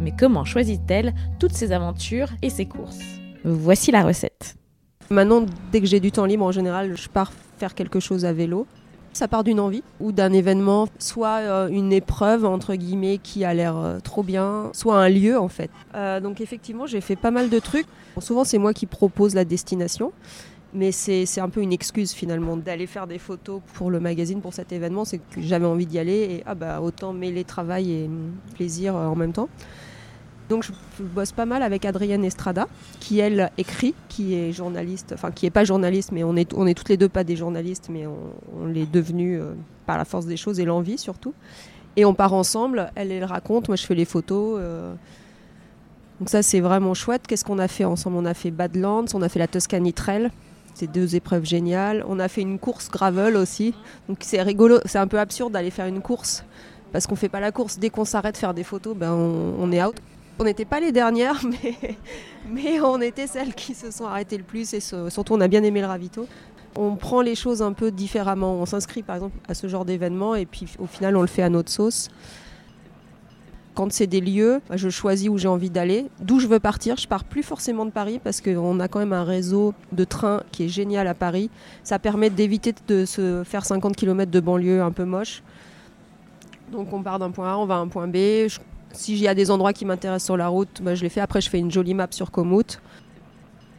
Mais 0.00 0.12
comment 0.18 0.44
choisit-elle 0.44 1.14
toutes 1.38 1.54
ses 1.54 1.70
aventures 1.70 2.30
et 2.42 2.50
ses 2.50 2.66
courses? 2.66 2.98
Voici 3.44 3.92
la 3.92 4.02
recette. 4.02 4.56
Maintenant, 5.10 5.46
dès 5.72 5.80
que 5.80 5.86
j'ai 5.86 6.00
du 6.00 6.12
temps 6.12 6.26
libre, 6.26 6.44
en 6.44 6.52
général, 6.52 6.96
je 6.96 7.08
pars 7.08 7.32
faire 7.58 7.74
quelque 7.74 8.00
chose 8.00 8.24
à 8.24 8.32
vélo. 8.32 8.66
Ça 9.14 9.26
part 9.26 9.42
d'une 9.42 9.58
envie 9.58 9.82
ou 10.00 10.12
d'un 10.12 10.32
événement, 10.32 10.86
soit 10.98 11.38
euh, 11.38 11.68
une 11.68 11.92
épreuve, 11.92 12.44
entre 12.44 12.74
guillemets, 12.74 13.18
qui 13.18 13.44
a 13.44 13.54
l'air 13.54 13.76
euh, 13.76 13.98
trop 14.00 14.22
bien, 14.22 14.70
soit 14.74 14.96
un 14.96 15.08
lieu, 15.08 15.38
en 15.38 15.48
fait. 15.48 15.70
Euh, 15.94 16.20
donc 16.20 16.40
effectivement, 16.40 16.86
j'ai 16.86 17.00
fait 17.00 17.16
pas 17.16 17.30
mal 17.30 17.48
de 17.48 17.58
trucs. 17.58 17.86
Souvent, 18.20 18.44
c'est 18.44 18.58
moi 18.58 18.74
qui 18.74 18.86
propose 18.86 19.34
la 19.34 19.44
destination. 19.44 20.12
Mais 20.74 20.92
c'est 20.92 21.40
un 21.40 21.48
peu 21.48 21.62
une 21.62 21.72
excuse 21.72 22.12
finalement 22.12 22.58
d'aller 22.58 22.86
faire 22.86 23.06
des 23.06 23.18
photos 23.18 23.62
pour 23.72 23.90
le 23.90 24.00
magazine, 24.00 24.42
pour 24.42 24.52
cet 24.52 24.70
événement. 24.70 25.06
C'est 25.06 25.16
que 25.16 25.40
j'avais 25.40 25.64
envie 25.64 25.86
d'y 25.86 25.98
aller 25.98 26.12
et 26.12 26.42
ah 26.44 26.54
bah, 26.54 26.82
autant 26.82 27.14
mêler 27.14 27.42
travail 27.42 27.90
et 27.90 28.04
hum, 28.04 28.32
plaisir 28.54 28.94
en 28.94 29.16
même 29.16 29.32
temps. 29.32 29.48
Donc 30.48 30.64
je, 30.64 30.72
bosse 31.02 31.32
pas 31.32 31.46
mal 31.46 31.62
avec 31.62 31.84
Adrienne 31.84 32.24
Estrada, 32.24 32.68
qui 33.00 33.18
elle 33.18 33.50
écrit, 33.58 33.94
qui 34.08 34.34
est 34.34 34.52
journaliste, 34.52 35.12
enfin 35.12 35.30
qui 35.30 35.46
est 35.46 35.50
pas 35.50 35.64
journaliste, 35.64 36.10
mais 36.12 36.24
on 36.24 36.36
est, 36.36 36.52
on 36.54 36.66
est 36.66 36.74
toutes 36.74 36.88
les 36.88 36.96
deux 36.96 37.08
pas 37.08 37.24
des 37.24 37.36
journalistes, 37.36 37.88
mais 37.90 38.06
on, 38.06 38.66
l'est 38.66 38.90
devenus 38.90 39.40
euh, 39.40 39.54
par 39.86 39.98
la 39.98 40.04
force 40.04 40.26
des 40.26 40.36
choses 40.36 40.58
et 40.58 40.64
l'envie 40.64 40.98
surtout. 40.98 41.34
Et 41.96 42.04
on 42.04 42.14
part 42.14 42.32
ensemble, 42.32 42.90
elle, 42.94 43.12
elle 43.12 43.24
raconte, 43.24 43.68
moi 43.68 43.76
je 43.76 43.84
fais 43.84 43.94
les 43.94 44.04
photos. 44.04 44.58
euh, 44.60 44.94
donc 46.18 46.30
ça 46.30 46.42
c'est 46.42 46.60
vraiment 46.60 46.94
chouette. 46.94 47.26
Qu'est-ce 47.26 47.44
qu'on 47.44 47.58
a 47.58 47.68
fait 47.68 47.84
ensemble? 47.84 48.16
On 48.16 48.24
a 48.24 48.34
fait 48.34 48.50
Badlands, 48.50 49.06
on 49.14 49.22
a 49.22 49.28
fait 49.28 49.38
la 49.38 49.46
Tuscany 49.46 49.92
Trail. 49.92 50.30
C'est 50.74 50.90
deux 50.90 51.16
épreuves 51.16 51.44
géniales. 51.44 52.04
On 52.08 52.18
a 52.18 52.28
fait 52.28 52.40
une 52.40 52.58
course 52.58 52.90
gravel 52.90 53.36
aussi. 53.36 53.74
Donc 54.08 54.18
c'est 54.22 54.40
rigolo, 54.42 54.78
c'est 54.84 54.98
un 54.98 55.06
peu 55.06 55.18
absurde 55.18 55.52
d'aller 55.52 55.70
faire 55.70 55.86
une 55.86 56.00
course 56.00 56.44
parce 56.92 57.06
qu'on 57.06 57.16
fait 57.16 57.28
pas 57.28 57.40
la 57.40 57.52
course. 57.52 57.78
Dès 57.78 57.90
qu'on 57.90 58.04
s'arrête 58.04 58.36
faire 58.36 58.54
des 58.54 58.64
photos, 58.64 58.96
ben 58.96 59.12
on 59.12 59.70
est 59.72 59.82
out. 59.82 59.96
On 60.38 60.44
n'était 60.44 60.64
pas 60.64 60.78
les 60.78 60.92
dernières, 60.92 61.40
mais, 62.48 62.80
on 62.80 63.00
était 63.00 63.26
celles 63.26 63.54
qui 63.54 63.74
se 63.74 63.90
sont 63.90 64.06
arrêtées 64.06 64.38
le 64.38 64.44
plus 64.44 64.72
et 64.72 64.80
surtout 64.80 65.34
on 65.34 65.40
a 65.40 65.48
bien 65.48 65.64
aimé 65.64 65.80
le 65.80 65.86
ravito. 65.86 66.26
On 66.76 66.94
prend 66.94 67.22
les 67.22 67.34
choses 67.34 67.60
un 67.60 67.72
peu 67.72 67.90
différemment. 67.90 68.54
On 68.54 68.66
s'inscrit 68.66 69.02
par 69.02 69.16
exemple 69.16 69.36
à 69.48 69.54
ce 69.54 69.66
genre 69.66 69.84
d'événement 69.84 70.36
et 70.36 70.46
puis 70.46 70.66
au 70.78 70.86
final 70.86 71.16
on 71.16 71.22
le 71.22 71.26
fait 71.26 71.42
à 71.42 71.48
notre 71.48 71.70
sauce. 71.70 72.08
Quand 73.74 73.92
c'est 73.92 74.06
des 74.06 74.20
lieux, 74.20 74.60
bah, 74.68 74.76
je 74.76 74.88
choisis 74.88 75.28
où 75.28 75.38
j'ai 75.38 75.48
envie 75.48 75.70
d'aller, 75.70 76.06
d'où 76.20 76.40
je 76.40 76.46
veux 76.46 76.60
partir. 76.60 76.96
Je 76.96 77.08
pars 77.08 77.24
plus 77.24 77.42
forcément 77.42 77.84
de 77.84 77.90
Paris 77.90 78.20
parce 78.22 78.40
qu'on 78.40 78.80
a 78.80 78.88
quand 78.88 78.98
même 78.98 79.12
un 79.12 79.24
réseau 79.24 79.72
de 79.92 80.04
trains 80.04 80.42
qui 80.52 80.64
est 80.64 80.68
génial 80.68 81.06
à 81.08 81.14
Paris. 81.14 81.50
Ça 81.82 81.98
permet 81.98 82.30
d'éviter 82.30 82.74
de 82.86 83.04
se 83.04 83.42
faire 83.44 83.64
50 83.64 83.96
km 83.96 84.30
de 84.30 84.40
banlieue 84.40 84.82
un 84.82 84.92
peu 84.92 85.04
moche. 85.04 85.42
Donc 86.70 86.92
on 86.92 87.02
part 87.02 87.18
d'un 87.18 87.30
point 87.30 87.52
A, 87.52 87.56
on 87.56 87.66
va 87.66 87.76
à 87.76 87.78
un 87.78 87.88
point 87.88 88.06
B. 88.06 88.16
si 88.92 89.16
y 89.16 89.28
a 89.28 89.34
des 89.34 89.50
endroits 89.50 89.72
qui 89.72 89.84
m'intéressent 89.84 90.26
sur 90.26 90.36
la 90.36 90.48
route, 90.48 90.80
bah, 90.82 90.94
je 90.94 91.02
les 91.02 91.08
fais. 91.08 91.20
Après, 91.20 91.40
je 91.40 91.50
fais 91.50 91.58
une 91.58 91.70
jolie 91.70 91.94
map 91.94 92.08
sur 92.10 92.30
Komoot. 92.30 92.80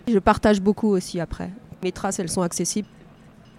Je 0.07 0.19
partage 0.19 0.61
beaucoup 0.61 0.89
aussi 0.89 1.19
après. 1.19 1.51
Mes 1.83 1.91
traces, 1.91 2.19
elles 2.19 2.29
sont 2.29 2.41
accessibles. 2.41 2.87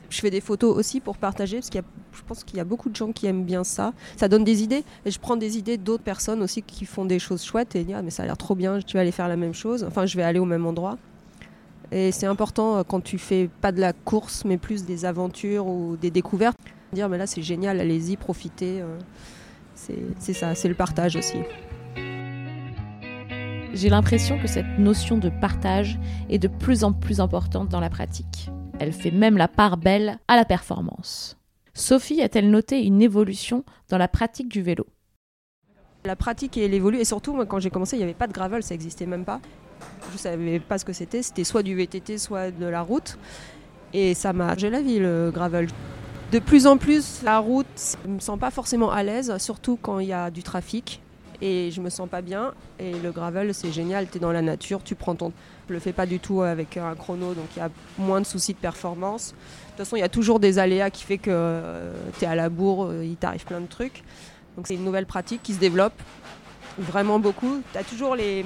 Je 0.09 0.21
fais 0.21 0.31
des 0.31 0.41
photos 0.41 0.77
aussi 0.77 1.01
pour 1.01 1.17
partager, 1.17 1.59
parce 1.59 1.71
qu'il 1.71 1.81
y 1.81 1.85
a, 1.85 1.87
je 2.13 2.23
pense 2.27 2.43
qu'il 2.43 2.57
y 2.57 2.61
a 2.61 2.65
beaucoup 2.65 2.89
de 2.89 2.97
gens 2.97 3.13
qui 3.13 3.27
aiment 3.27 3.45
bien 3.45 3.63
ça. 3.63 3.93
Ça 4.17 4.27
donne 4.27 4.43
des 4.43 4.63
idées, 4.63 4.83
et 5.05 5.11
je 5.11 5.21
prends 5.21 5.37
des 5.37 5.57
idées 5.57 5.77
d'autres 5.79 6.03
personnes 6.03 6.43
aussi 6.43 6.63
qui 6.63 6.85
font 6.85 7.05
des 7.05 7.21
choses 7.21 7.45
chouettes, 7.45 7.77
et 7.77 7.87
ah, 7.95 8.03
mais 8.03 8.11
ça 8.11 8.25
a 8.25 8.27
l'air 8.27 8.37
trop 8.37 8.57
bien, 8.57 8.81
tu 8.81 8.97
vas 8.97 9.03
aller 9.03 9.13
faire 9.13 9.29
la 9.29 9.37
même 9.37 9.55
chose. 9.55 9.85
Enfin, 9.85 10.07
je 10.07 10.17
vais 10.17 10.25
aller 10.25 10.41
au 10.41 10.45
même 10.45 10.67
endroit. 10.67 10.99
Et 11.93 12.11
c'est 12.11 12.27
important 12.27 12.79
euh, 12.79 12.83
quand 12.83 13.01
tu 13.01 13.19
fais 13.19 13.49
pas 13.61 13.71
de 13.71 13.81
la 13.81 13.93
course, 13.93 14.45
mais 14.45 14.59
plus 14.59 14.85
des 14.85 15.05
aventures 15.05 15.67
ou 15.67 15.97
des 15.97 16.11
découvertes. 16.11 16.57
Dire, 16.93 17.09
mais 17.09 17.19
là, 17.19 17.29
c'est 17.29 17.43
génial, 17.43 17.79
allez-y, 17.79 18.17
profitez. 18.17 18.83
C'est 20.19 20.33
ça, 20.35 20.55
c'est 20.55 20.69
le 20.69 20.75
partage 20.75 21.17
aussi. 21.17 21.39
J'ai 23.73 23.89
l'impression 23.89 24.39
que 24.39 24.47
cette 24.49 24.79
notion 24.79 25.17
de 25.17 25.29
partage 25.29 25.99
est 26.29 26.39
de 26.39 26.49
plus 26.49 26.85
en 26.85 26.93
plus 26.93 27.21
importante 27.21 27.69
dans 27.69 27.81
la 27.81 27.89
pratique. 27.89 28.51
Elle 28.79 28.93
fait 28.93 29.11
même 29.11 29.37
la 29.37 29.49
part 29.49 29.77
belle 29.77 30.19
à 30.29 30.37
la 30.37 30.45
performance. 30.45 31.39
Sophie 31.73 32.21
a-t-elle 32.21 32.51
noté 32.51 32.85
une 32.85 33.01
évolution 33.01 33.65
dans 33.89 33.97
la 33.97 34.09
pratique 34.09 34.49
du 34.49 34.61
vélo? 34.61 34.87
La 36.05 36.17
pratique 36.17 36.59
elle 36.59 36.75
évolue 36.75 36.99
et 36.99 37.05
surtout 37.05 37.33
moi 37.33 37.47
quand 37.47 37.61
j'ai 37.61 37.71
commencé 37.71 37.97
il 37.97 38.01
n'y 38.01 38.05
avait 38.05 38.15
pas 38.15 38.27
de 38.27 38.33
gravel, 38.33 38.63
ça 38.63 38.75
n'existait 38.75 39.07
même 39.07 39.25
pas. 39.25 39.41
Je 40.13 40.19
savais 40.19 40.61
pas 40.61 40.79
ce 40.79 40.85
que 40.85 40.93
c'était, 40.93 41.23
c'était 41.23 41.45
soit 41.45 41.63
du 41.63 41.75
VTT 41.75 42.19
soit 42.19 42.51
de 42.51 42.67
la 42.67 42.83
route 42.83 43.19
et 43.93 44.15
ça 44.15 44.33
m'a 44.33 44.55
changé 44.55 44.71
la 44.71 44.83
vie 44.83 44.99
le 44.99 45.31
gravel. 45.33 45.69
De 46.33 46.39
plus 46.39 46.69
en 46.69 46.77
plus 46.77 47.23
la 47.25 47.41
route, 47.41 47.67
je 48.05 48.09
me 48.09 48.21
sens 48.21 48.39
pas 48.39 48.53
forcément 48.53 48.93
à 48.93 49.03
l'aise, 49.03 49.37
surtout 49.39 49.77
quand 49.81 49.99
il 49.99 50.07
y 50.07 50.13
a 50.13 50.31
du 50.31 50.45
trafic 50.45 51.03
et 51.43 51.71
je 51.73 51.81
me 51.81 51.91
sens 51.91 52.09
pas 52.09 52.23
bien. 52.23 52.55
Et 52.79 52.93
le 52.93 53.11
gravel, 53.11 53.53
c'est 53.53 53.73
génial, 53.73 54.09
tu 54.09 54.19
es 54.19 54.21
dans 54.21 54.31
la 54.31 54.43
nature, 54.43 54.85
tu 54.85 54.95
prends 54.95 55.17
ton. 55.17 55.33
Je 55.69 55.75
le 55.75 55.81
fais 55.81 55.93
pas 55.93 56.07
du 56.07 56.21
tout 56.21 56.43
avec 56.43 56.77
un 56.77 56.95
chrono, 56.95 57.35
donc 57.35 57.47
il 57.57 57.59
y 57.59 57.63
a 57.63 57.71
moins 57.99 58.21
de 58.21 58.27
soucis 58.27 58.53
de 58.53 58.59
performance. 58.59 59.33
De 59.33 59.37
toute 59.71 59.77
façon, 59.79 59.97
il 59.97 60.01
y 60.01 60.05
a 60.05 60.09
toujours 60.09 60.39
des 60.39 60.61
aléas 60.61 60.91
qui 60.91 61.03
fait 61.03 61.19
que 61.19 61.31
euh, 61.33 61.93
tu 62.19 62.25
es 62.25 62.29
à 62.29 62.37
la 62.37 62.49
bourre, 62.49 62.87
euh, 62.87 63.05
il 63.05 63.17
t'arrive 63.17 63.45
plein 63.45 63.61
de 63.61 63.67
trucs. 63.67 64.05
Donc 64.57 64.69
c'est 64.69 64.75
une 64.75 64.85
nouvelle 64.85 65.07
pratique 65.07 65.43
qui 65.43 65.55
se 65.55 65.59
développe 65.59 66.01
vraiment 66.79 67.19
beaucoup. 67.19 67.61
Tu 67.73 67.79
as 67.79 67.83
toujours 67.83 68.15
les, 68.15 68.45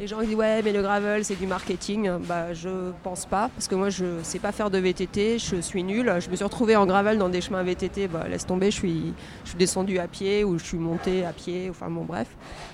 les 0.00 0.06
gens 0.06 0.22
disent 0.22 0.34
ouais 0.34 0.62
mais 0.62 0.72
le 0.72 0.80
gravel 0.80 1.24
c'est 1.24 1.38
du 1.38 1.46
marketing. 1.46 2.10
Bah 2.26 2.54
je 2.54 2.90
pense 3.02 3.26
pas 3.26 3.50
parce 3.54 3.68
que 3.68 3.74
moi 3.74 3.90
je 3.90 4.22
sais 4.22 4.38
pas 4.38 4.50
faire 4.50 4.70
de 4.70 4.78
VTT, 4.78 5.38
je 5.38 5.60
suis 5.60 5.84
nulle. 5.84 6.12
Je 6.20 6.30
me 6.30 6.36
suis 6.36 6.44
retrouvée 6.44 6.74
en 6.74 6.86
gravel 6.86 7.18
dans 7.18 7.28
des 7.28 7.42
chemins 7.42 7.62
VTT, 7.62 8.08
bah 8.08 8.26
laisse 8.28 8.46
tomber, 8.46 8.70
je 8.70 8.76
suis, 8.76 9.12
je 9.44 9.50
suis 9.50 9.58
descendue 9.58 9.98
à 9.98 10.08
pied 10.08 10.42
ou 10.42 10.58
je 10.58 10.64
suis 10.64 10.78
montée 10.78 11.24
à 11.26 11.32
pied, 11.32 11.68
enfin 11.68 11.90
bon 11.90 12.04
bref. 12.04 12.28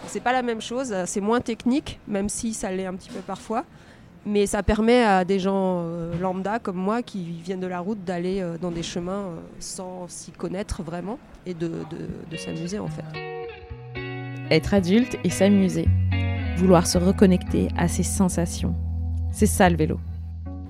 C'est 0.07 0.21
pas 0.21 0.33
la 0.33 0.43
même 0.43 0.61
chose, 0.61 0.95
c'est 1.07 1.21
moins 1.21 1.41
technique 1.41 1.99
même 2.07 2.29
si 2.29 2.55
ça 2.55 2.71
l'est 2.71 2.87
un 2.87 2.95
petit 2.95 3.11
peu 3.11 3.21
parfois. 3.21 3.65
Mais 4.25 4.47
ça 4.47 4.65
permet 4.65 5.05
à 5.05 5.25
des 5.25 5.39
gens 5.39 5.83
euh, 5.85 6.13
lambda 6.21 6.59
comme 6.59 6.77
moi 6.77 7.01
qui 7.03 7.23
viennent 7.45 7.61
de 7.61 7.69
la 7.69 7.79
route 7.79 8.03
d'aller 8.03 8.41
euh, 8.41 8.59
dans 8.59 8.73
des 8.73 8.83
chemins 8.83 9.13
euh, 9.13 9.37
sans 9.61 10.09
s'y 10.09 10.33
connaître 10.33 10.83
vraiment 10.83 11.21
et 11.45 11.55
de, 11.55 11.69
de, 11.69 12.09
de 12.29 12.37
s'amuser 12.37 12.81
en 12.81 12.89
fait. 12.89 13.05
Être 14.51 14.75
adulte 14.75 15.17
et 15.23 15.31
s'amuser 15.31 15.87
vouloir 16.57 16.87
se 16.87 16.97
reconnecter 16.97 17.69
à 17.77 17.87
ses 17.87 18.03
sensations. 18.03 18.75
C'est 19.31 19.47
ça 19.47 19.69
le 19.69 19.77
vélo. 19.77 20.01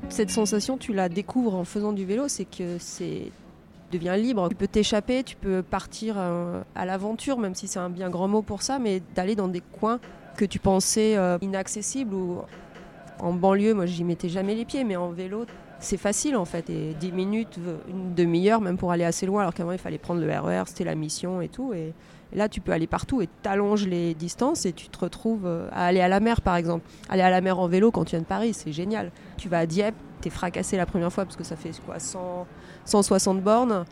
Cette 0.08 0.30
sensation, 0.30 0.78
tu 0.78 0.92
la 0.92 1.08
découvres 1.08 1.54
en 1.54 1.64
faisant 1.64 1.92
du 1.92 2.04
vélo, 2.04 2.26
c'est 2.26 2.44
que 2.44 2.76
c'est 2.78 3.30
deviens 3.92 4.16
libre. 4.16 4.48
Tu 4.48 4.56
peux 4.56 4.66
t'échapper, 4.66 5.22
tu 5.22 5.36
peux 5.36 5.62
partir 5.62 6.16
euh, 6.18 6.60
à 6.74 6.86
l'aventure, 6.86 7.38
même 7.38 7.54
si 7.54 7.68
c'est 7.68 7.78
un 7.78 7.88
bien 7.88 8.10
grand 8.10 8.26
mot 8.26 8.42
pour 8.42 8.62
ça, 8.62 8.80
mais 8.80 9.00
d'aller 9.14 9.36
dans 9.36 9.46
des 9.46 9.60
coins 9.60 10.00
que 10.36 10.44
tu 10.44 10.58
pensais 10.58 11.16
euh, 11.16 11.38
inaccessibles 11.40 12.14
ou 12.14 12.40
en 13.20 13.32
banlieue, 13.32 13.72
moi 13.72 13.86
j'y 13.86 14.02
mettais 14.02 14.28
jamais 14.28 14.56
les 14.56 14.64
pieds, 14.64 14.82
mais 14.82 14.96
en 14.96 15.10
vélo, 15.10 15.46
c'est 15.78 15.96
facile 15.96 16.36
en 16.36 16.44
fait. 16.44 16.68
Et 16.68 16.94
10 16.98 17.12
minutes, 17.12 17.60
une 17.88 18.12
demi-heure, 18.12 18.60
même 18.60 18.76
pour 18.76 18.90
aller 18.90 19.04
assez 19.04 19.24
loin, 19.24 19.42
alors 19.42 19.54
qu'avant 19.54 19.72
il 19.72 19.78
fallait 19.78 19.98
prendre 19.98 20.20
le 20.20 20.26
RER, 20.26 20.62
e 20.62 20.64
c'était 20.66 20.84
la 20.84 20.96
mission 20.96 21.40
et 21.40 21.48
tout. 21.48 21.72
Là, 22.32 22.48
tu 22.48 22.60
peux 22.60 22.72
aller 22.72 22.86
partout 22.86 23.22
et 23.22 23.28
t'allonges 23.42 23.86
les 23.86 24.14
distances 24.14 24.66
et 24.66 24.72
tu 24.72 24.88
te 24.88 24.98
retrouves 24.98 25.46
euh, 25.46 25.68
à 25.72 25.86
aller 25.86 26.00
à 26.00 26.08
la 26.08 26.20
mer, 26.20 26.40
par 26.40 26.56
exemple. 26.56 26.84
Aller 27.08 27.22
à 27.22 27.30
la 27.30 27.40
mer 27.40 27.58
en 27.58 27.68
vélo 27.68 27.90
quand 27.90 28.04
tu 28.04 28.10
viens 28.10 28.20
de 28.20 28.24
Paris, 28.24 28.54
c'est 28.54 28.72
génial. 28.72 29.10
Tu 29.36 29.48
vas 29.48 29.60
à 29.60 29.66
Dieppe, 29.66 29.94
t'es 30.20 30.30
fracassé 30.30 30.76
la 30.76 30.86
première 30.86 31.12
fois 31.12 31.24
parce 31.24 31.36
que 31.36 31.44
ça 31.44 31.56
fait 31.56 31.70
quoi 31.84 31.96
160 32.84 33.40
bornes. 33.42 33.84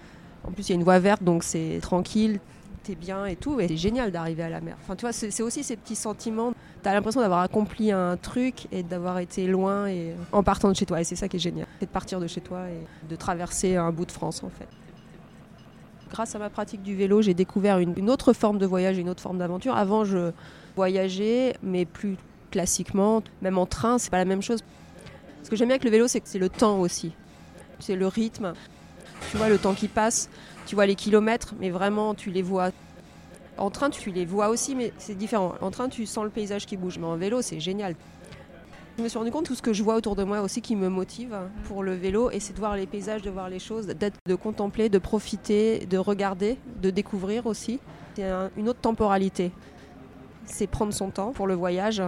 En 0.47 0.51
plus, 0.51 0.69
il 0.69 0.71
y 0.71 0.73
a 0.73 0.77
une 0.77 0.85
voie 0.85 0.99
verte, 0.99 1.23
donc 1.23 1.43
c'est 1.43 1.79
tranquille, 1.81 2.39
t'es 2.83 2.95
bien 2.95 3.25
et 3.25 3.37
tout. 3.37 3.61
Et 3.61 3.69
c'est 3.69 3.77
génial 3.77 4.11
d'arriver 4.11 4.43
à 4.43 4.51
la 4.51 4.61
mer. 4.61 4.77
Enfin, 4.83 4.95
tu 4.95 5.03
vois, 5.03 5.13
c'est 5.13 5.43
aussi 5.43 5.65
ces 5.65 5.77
petits 5.77 5.97
sentiments. 5.97 6.53
T'as 6.83 6.93
l'impression 6.93 7.23
d'avoir 7.23 7.41
accompli 7.41 7.93
un 7.93 8.19
truc 8.19 8.67
et 8.71 8.83
d'avoir 8.83 9.21
été 9.21 9.47
loin 9.47 9.87
et 9.87 10.15
en 10.33 10.43
partant 10.43 10.69
de 10.69 10.77
chez 10.77 10.85
toi. 10.85 11.01
Et 11.01 11.05
c'est 11.05 11.17
ça 11.17 11.29
qui 11.29 11.37
est 11.37 11.41
génial. 11.41 11.67
C'est 11.81 11.87
de 11.87 11.91
partir 11.91 12.21
de 12.21 12.27
chez 12.27 12.43
toi 12.43 12.61
et 12.69 13.09
de 13.09 13.17
traverser 13.17 13.77
un 13.77 13.91
bout 13.91 14.05
de 14.05 14.13
France, 14.13 14.43
en 14.45 14.51
fait 14.51 14.69
grâce 16.15 16.37
à 16.37 16.39
ma 16.39 16.49
pratique 16.49 16.83
du 16.83 16.95
vélo, 16.95 17.23
j'ai 17.23 17.35
découvert 17.35 17.81
une, 17.81 18.09
autre 18.09 18.33
forme 18.33 18.59
de 18.59 18.67
voyage, 18.67 18.99
une 18.99 19.09
autre 19.09 19.21
forme 19.21 19.39
d'aventure. 19.39 19.75
Avant, 19.75 20.05
je 20.05 20.31
voyageais, 20.77 21.57
mais 21.61 21.85
plus 21.85 22.17
classiquement, 22.53 23.21
même 23.43 23.59
en 23.59 23.67
train, 23.67 23.99
c'est 23.99 24.11
pas 24.11 24.19
la 24.19 24.25
même 24.25 24.41
chose. 24.41 24.61
Ce 25.43 25.51
que 25.51 25.57
j'aime 25.57 25.67
bien 25.67 25.75
avec 25.75 25.85
le 25.85 25.91
vélo, 25.91 26.07
c'est 26.07 26.21
que 26.21 26.29
c'est 26.29 26.39
le 26.39 26.49
temps 26.49 26.79
aussi. 26.79 27.13
C'est 27.81 27.97
le 27.97 28.07
rythme. 28.07 28.55
Tu 29.33 29.37
vois 29.37 29.49
le 29.49 29.59
temps 29.59 29.75
qui 29.75 29.89
passe, 29.89 30.31
tu 30.67 30.77
vois 30.77 30.87
les 30.87 30.95
kilomètres, 30.95 31.55
mais 31.59 31.71
vraiment, 31.71 32.15
tu 32.15 32.31
les 32.31 32.43
vois. 32.43 32.71
En 33.59 33.71
train, 33.71 33.91
tu 33.91 34.13
les 34.13 34.25
vois 34.25 34.51
aussi, 34.51 34.77
mais 34.77 34.93
c'est 34.99 35.17
différent. 35.17 35.55
En 35.61 35.73
train, 35.73 35.89
tu 35.89 36.07
sens 36.07 36.23
le 36.23 36.31
paysage 36.31 36.65
qui 36.65 36.77
bouge, 36.77 36.97
mais 36.99 37.07
en 37.07 37.17
vélo, 37.17 37.43
c'est 37.43 37.59
génial. 37.59 37.97
Je 38.97 39.03
me 39.03 39.09
suis 39.09 39.19
rendu 39.19 39.33
compte 39.33 39.47
tout 39.47 39.57
ce 39.57 39.63
que 39.63 39.73
je 39.73 39.83
vois 39.83 39.97
autour 39.97 40.15
de 40.15 40.23
moi 40.23 40.41
aussi 40.41 40.63
qui 40.63 40.77
me 40.77 40.89
motive 40.89 41.37
pour 41.65 41.83
le 41.83 41.95
vélo 41.95 42.31
et 42.31 42.39
c'est 42.39 42.53
de 42.53 42.59
voir 42.61 42.77
les 42.77 42.87
paysages, 42.87 43.23
de 43.23 43.31
voir 43.31 43.49
les 43.49 43.59
choses, 43.59 43.89
d'être, 43.89 44.19
de 44.25 44.35
contempler, 44.37 44.89
de 44.89 44.99
profiter, 44.99 45.85
de 45.87 45.99
regarder, 45.99 46.59
de 46.81 46.91
découvrir 46.91 47.47
aussi. 47.47 47.81
C'est 48.15 48.31
une 48.57 48.69
autre 48.69 48.81
temporalité. 48.81 49.51
C'est 50.45 50.69
prendre 50.69 50.93
son 50.93 51.11
temps 51.11 51.33
pour 51.33 51.49
le 51.49 51.55
voyage. 51.55 52.01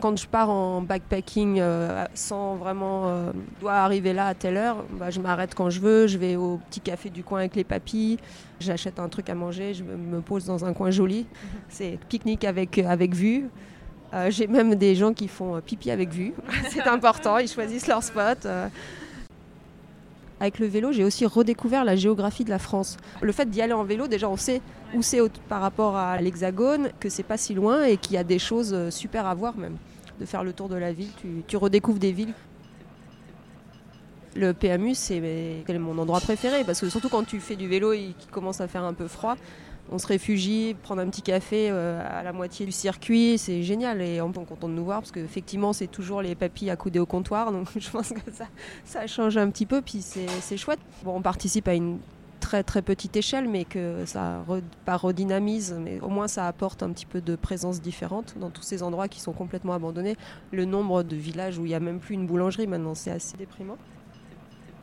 Quand 0.00 0.18
je 0.18 0.26
pars 0.26 0.50
en 0.50 0.80
backpacking 0.80 1.58
euh, 1.60 2.04
sans 2.14 2.56
vraiment 2.56 3.08
euh, 3.08 3.32
doit 3.60 3.74
arriver 3.74 4.12
là 4.12 4.26
à 4.26 4.34
telle 4.34 4.56
heure, 4.56 4.84
bah, 4.98 5.10
je 5.10 5.20
m'arrête 5.20 5.54
quand 5.54 5.70
je 5.70 5.80
veux, 5.80 6.06
je 6.08 6.18
vais 6.18 6.34
au 6.34 6.58
petit 6.68 6.80
café 6.80 7.10
du 7.10 7.22
coin 7.22 7.40
avec 7.40 7.54
les 7.54 7.64
papilles, 7.64 8.16
j'achète 8.58 8.98
un 8.98 9.08
truc 9.08 9.28
à 9.28 9.34
manger, 9.34 9.74
je 9.74 9.84
me 9.84 10.20
pose 10.20 10.44
dans 10.44 10.64
un 10.64 10.72
coin 10.72 10.90
joli. 10.90 11.26
C'est 11.68 11.98
pique-nique 12.08 12.44
avec, 12.44 12.78
avec 12.78 13.14
vue. 13.14 13.48
Euh, 14.14 14.30
j'ai 14.30 14.46
même 14.46 14.74
des 14.74 14.94
gens 14.94 15.12
qui 15.12 15.28
font 15.28 15.56
euh, 15.56 15.60
pipi 15.60 15.90
avec 15.90 16.10
vue. 16.10 16.32
c'est 16.70 16.86
important, 16.86 17.38
ils 17.38 17.48
choisissent 17.48 17.86
leur 17.86 18.02
spot. 18.02 18.46
Euh. 18.46 18.68
Avec 20.40 20.58
le 20.60 20.66
vélo, 20.66 20.92
j'ai 20.92 21.04
aussi 21.04 21.26
redécouvert 21.26 21.84
la 21.84 21.96
géographie 21.96 22.44
de 22.44 22.50
la 22.50 22.58
France. 22.58 22.96
Le 23.20 23.32
fait 23.32 23.50
d'y 23.50 23.60
aller 23.60 23.72
en 23.72 23.84
vélo, 23.84 24.06
déjà 24.06 24.28
on 24.28 24.36
sait 24.36 24.62
où 24.94 25.02
c'est 25.02 25.20
par 25.48 25.60
rapport 25.60 25.96
à 25.96 26.20
l'Hexagone, 26.20 26.90
que 27.00 27.08
c'est 27.08 27.24
pas 27.24 27.36
si 27.36 27.54
loin 27.54 27.84
et 27.84 27.96
qu'il 27.96 28.14
y 28.14 28.18
a 28.18 28.24
des 28.24 28.38
choses 28.38 28.88
super 28.90 29.26
à 29.26 29.34
voir 29.34 29.56
même. 29.56 29.76
De 30.20 30.24
faire 30.24 30.44
le 30.44 30.52
tour 30.52 30.68
de 30.68 30.76
la 30.76 30.92
ville, 30.92 31.10
tu, 31.20 31.42
tu 31.46 31.56
redécouvres 31.56 31.98
des 31.98 32.12
villes. 32.12 32.34
Le 34.36 34.52
PMU, 34.52 34.94
c'est 34.94 35.20
mon 35.68 35.98
endroit 35.98 36.20
préféré? 36.20 36.62
Parce 36.62 36.80
que 36.80 36.88
surtout 36.88 37.08
quand 37.08 37.24
tu 37.24 37.40
fais 37.40 37.56
du 37.56 37.66
vélo 37.66 37.92
et 37.92 38.14
qu'il 38.16 38.30
commence 38.30 38.60
à 38.60 38.68
faire 38.68 38.84
un 38.84 38.94
peu 38.94 39.08
froid, 39.08 39.36
on 39.90 39.98
se 39.98 40.06
réfugie, 40.06 40.74
prendre 40.82 41.00
un 41.00 41.08
petit 41.08 41.22
café 41.22 41.68
euh, 41.70 42.00
à 42.08 42.22
la 42.22 42.32
moitié 42.32 42.66
du 42.66 42.72
circuit, 42.72 43.38
c'est 43.38 43.62
génial 43.62 44.00
et 44.02 44.20
on 44.20 44.30
est 44.30 44.44
content 44.44 44.68
de 44.68 44.74
nous 44.74 44.84
voir 44.84 45.00
parce 45.00 45.12
qu'effectivement 45.12 45.72
c'est 45.72 45.86
toujours 45.86 46.22
les 46.22 46.34
papilles 46.34 46.70
accoudées 46.70 46.98
au 46.98 47.06
comptoir 47.06 47.52
donc 47.52 47.68
je 47.76 47.90
pense 47.90 48.10
que 48.10 48.20
ça, 48.84 49.06
change 49.06 49.36
un 49.36 49.50
petit 49.50 49.66
peu 49.66 49.80
puis 49.80 50.02
c'est 50.02 50.56
chouette. 50.56 50.80
On 51.06 51.22
participe 51.22 51.68
à 51.68 51.74
une 51.74 51.98
très 52.40 52.62
très 52.62 52.82
petite 52.82 53.16
échelle 53.16 53.48
mais 53.48 53.64
que 53.64 54.04
ça 54.06 54.44
pas 54.84 54.96
redynamise 54.96 55.76
mais 55.78 56.00
au 56.00 56.08
moins 56.08 56.28
ça 56.28 56.46
apporte 56.46 56.82
un 56.82 56.90
petit 56.90 57.06
peu 57.06 57.20
de 57.20 57.36
présence 57.36 57.80
différente 57.80 58.34
dans 58.38 58.50
tous 58.50 58.62
ces 58.62 58.82
endroits 58.82 59.08
qui 59.08 59.20
sont 59.20 59.32
complètement 59.32 59.72
abandonnés. 59.72 60.16
Le 60.52 60.64
nombre 60.64 61.02
de 61.02 61.16
villages 61.16 61.58
où 61.58 61.64
il 61.64 61.68
n'y 61.68 61.74
a 61.74 61.80
même 61.80 61.98
plus 61.98 62.14
une 62.14 62.26
boulangerie 62.26 62.66
maintenant 62.66 62.94
c'est 62.94 63.10
assez 63.10 63.36
déprimant 63.36 63.78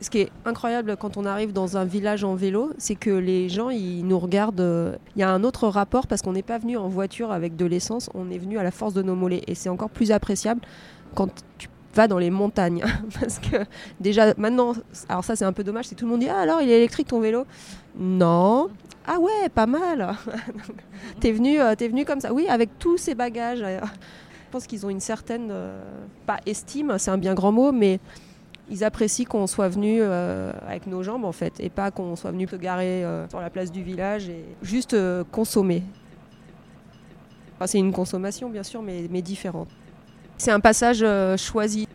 ce 0.00 0.10
qui 0.10 0.18
est 0.18 0.30
incroyable 0.44 0.96
quand 0.96 1.16
on 1.16 1.24
arrive 1.24 1.52
dans 1.52 1.76
un 1.76 1.84
village 1.84 2.22
en 2.24 2.34
vélo, 2.34 2.70
c'est 2.78 2.94
que 2.94 3.10
les 3.10 3.48
gens, 3.48 3.70
ils 3.70 4.06
nous 4.06 4.18
regardent. 4.18 4.60
Euh, 4.60 4.96
il 5.14 5.20
y 5.20 5.22
a 5.22 5.30
un 5.30 5.42
autre 5.42 5.68
rapport 5.68 6.06
parce 6.06 6.22
qu'on 6.22 6.32
n'est 6.32 6.42
pas 6.42 6.58
venu 6.58 6.76
en 6.76 6.88
voiture 6.88 7.32
avec 7.32 7.56
de 7.56 7.64
l'essence, 7.64 8.10
on 8.14 8.30
est 8.30 8.38
venu 8.38 8.58
à 8.58 8.62
la 8.62 8.70
force 8.70 8.92
de 8.94 9.02
nos 9.02 9.14
mollets. 9.14 9.42
Et 9.46 9.54
c'est 9.54 9.68
encore 9.68 9.90
plus 9.90 10.12
appréciable 10.12 10.60
quand 11.14 11.28
tu 11.56 11.68
vas 11.94 12.08
dans 12.08 12.18
les 12.18 12.30
montagnes. 12.30 12.84
parce 13.20 13.38
que 13.38 13.56
déjà, 13.98 14.34
maintenant, 14.36 14.74
alors 15.08 15.24
ça 15.24 15.34
c'est 15.34 15.46
un 15.46 15.52
peu 15.52 15.64
dommage, 15.64 15.86
c'est 15.86 15.94
tout 15.94 16.04
le 16.04 16.10
monde 16.10 16.20
dit 16.20 16.28
Ah, 16.28 16.40
alors 16.40 16.60
il 16.60 16.70
est 16.70 16.76
électrique 16.76 17.08
ton 17.08 17.20
vélo? 17.20 17.46
Non. 17.98 18.68
Ah 19.06 19.18
ouais, 19.18 19.48
pas 19.54 19.66
mal. 19.66 20.14
t'es 21.20 21.32
venu, 21.32 21.60
euh, 21.60 21.74
venu 21.78 22.04
comme 22.04 22.20
ça. 22.20 22.32
Oui, 22.32 22.48
avec 22.48 22.78
tous 22.78 22.98
ces 22.98 23.14
bagages. 23.14 23.60
Je 23.60 24.50
pense 24.50 24.66
qu'ils 24.66 24.84
ont 24.84 24.90
une 24.90 25.00
certaine, 25.00 25.48
euh, 25.50 25.80
pas 26.26 26.38
estime, 26.44 26.96
c'est 26.98 27.10
un 27.10 27.18
bien 27.18 27.34
grand 27.34 27.52
mot, 27.52 27.72
mais 27.72 28.00
ils 28.70 28.84
apprécient 28.84 29.26
qu'on 29.26 29.46
soit 29.46 29.68
venu 29.68 29.98
euh, 30.00 30.52
avec 30.66 30.86
nos 30.86 31.02
jambes 31.02 31.24
en 31.24 31.32
fait 31.32 31.54
et 31.60 31.70
pas 31.70 31.90
qu'on 31.90 32.16
soit 32.16 32.32
venu 32.32 32.48
se 32.48 32.56
garer 32.56 33.04
euh, 33.04 33.28
sur 33.28 33.40
la 33.40 33.50
place 33.50 33.70
du 33.70 33.82
village 33.82 34.28
et 34.28 34.44
juste 34.62 34.94
euh, 34.94 35.24
consommer. 35.30 35.82
c'est 37.64 37.78
une 37.78 37.92
consommation 37.92 38.50
bien 38.50 38.62
sûr 38.62 38.82
mais, 38.82 39.06
mais 39.10 39.22
différente. 39.22 39.68
C'est 40.38 40.50
un 40.50 40.60
passage 40.60 41.04
choisi. 41.38 41.88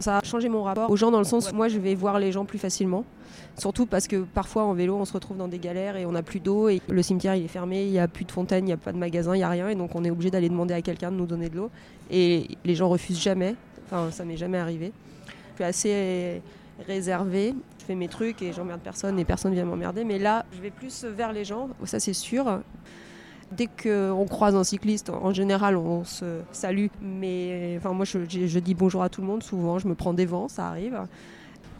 Ça 0.00 0.18
a 0.18 0.24
changé 0.24 0.48
mon 0.48 0.64
rapport 0.64 0.90
aux 0.90 0.96
gens 0.96 1.12
dans 1.12 1.18
le 1.18 1.24
sens 1.24 1.52
où 1.52 1.54
moi 1.54 1.68
je 1.68 1.78
vais 1.78 1.94
voir 1.94 2.18
les 2.18 2.32
gens 2.32 2.44
plus 2.44 2.58
facilement. 2.58 3.04
Surtout 3.56 3.86
parce 3.86 4.06
que 4.08 4.22
parfois 4.22 4.64
en 4.64 4.72
vélo 4.72 4.96
on 4.96 5.04
se 5.04 5.12
retrouve 5.12 5.36
dans 5.36 5.48
des 5.48 5.58
galères 5.58 5.96
et 5.96 6.06
on 6.06 6.12
n'a 6.12 6.22
plus 6.22 6.40
d'eau 6.40 6.68
et 6.68 6.80
le 6.88 7.02
cimetière 7.02 7.34
il 7.34 7.44
est 7.44 7.48
fermé, 7.48 7.84
il 7.84 7.90
n'y 7.90 7.98
a 7.98 8.08
plus 8.08 8.24
de 8.24 8.32
fontaine, 8.32 8.64
il 8.64 8.68
n'y 8.68 8.72
a 8.72 8.76
pas 8.76 8.92
de 8.92 8.98
magasin, 8.98 9.34
il 9.34 9.38
n'y 9.38 9.44
a 9.44 9.48
rien 9.48 9.68
et 9.68 9.74
donc 9.74 9.94
on 9.94 10.04
est 10.04 10.10
obligé 10.10 10.30
d'aller 10.30 10.48
demander 10.48 10.74
à 10.74 10.82
quelqu'un 10.82 11.12
de 11.12 11.16
nous 11.16 11.26
donner 11.26 11.48
de 11.48 11.56
l'eau 11.56 11.70
et 12.10 12.48
les 12.64 12.74
gens 12.74 12.88
refusent 12.88 13.20
jamais. 13.20 13.54
Enfin 13.86 14.10
ça 14.10 14.24
m'est 14.24 14.36
jamais 14.36 14.58
arrivé 14.58 14.92
suis 15.58 15.64
assez 15.64 16.42
réservée. 16.86 17.54
Je 17.80 17.84
fais 17.84 17.94
mes 17.94 18.08
trucs 18.08 18.42
et 18.42 18.52
j'emmerde 18.52 18.80
personne 18.80 19.18
et 19.18 19.24
personne 19.24 19.52
vient 19.54 19.64
m'emmerder. 19.64 20.04
Mais 20.04 20.18
là, 20.18 20.44
je 20.52 20.60
vais 20.60 20.70
plus 20.70 21.04
vers 21.04 21.32
les 21.32 21.44
gens, 21.44 21.68
ça 21.84 22.00
c'est 22.00 22.12
sûr. 22.12 22.60
Dès 23.50 23.66
qu'on 23.66 24.26
croise 24.26 24.54
un 24.54 24.64
cycliste, 24.64 25.08
en 25.08 25.32
général, 25.32 25.76
on 25.76 26.04
se 26.04 26.40
salue. 26.52 26.86
Mais 27.00 27.76
enfin, 27.78 27.92
moi, 27.92 28.04
je, 28.04 28.58
dis 28.58 28.74
bonjour 28.74 29.02
à 29.02 29.08
tout 29.08 29.22
le 29.22 29.26
monde. 29.26 29.42
Souvent, 29.42 29.78
je 29.78 29.88
me 29.88 29.94
prends 29.94 30.12
des 30.12 30.26
vents, 30.26 30.48
ça 30.48 30.68
arrive. 30.68 31.00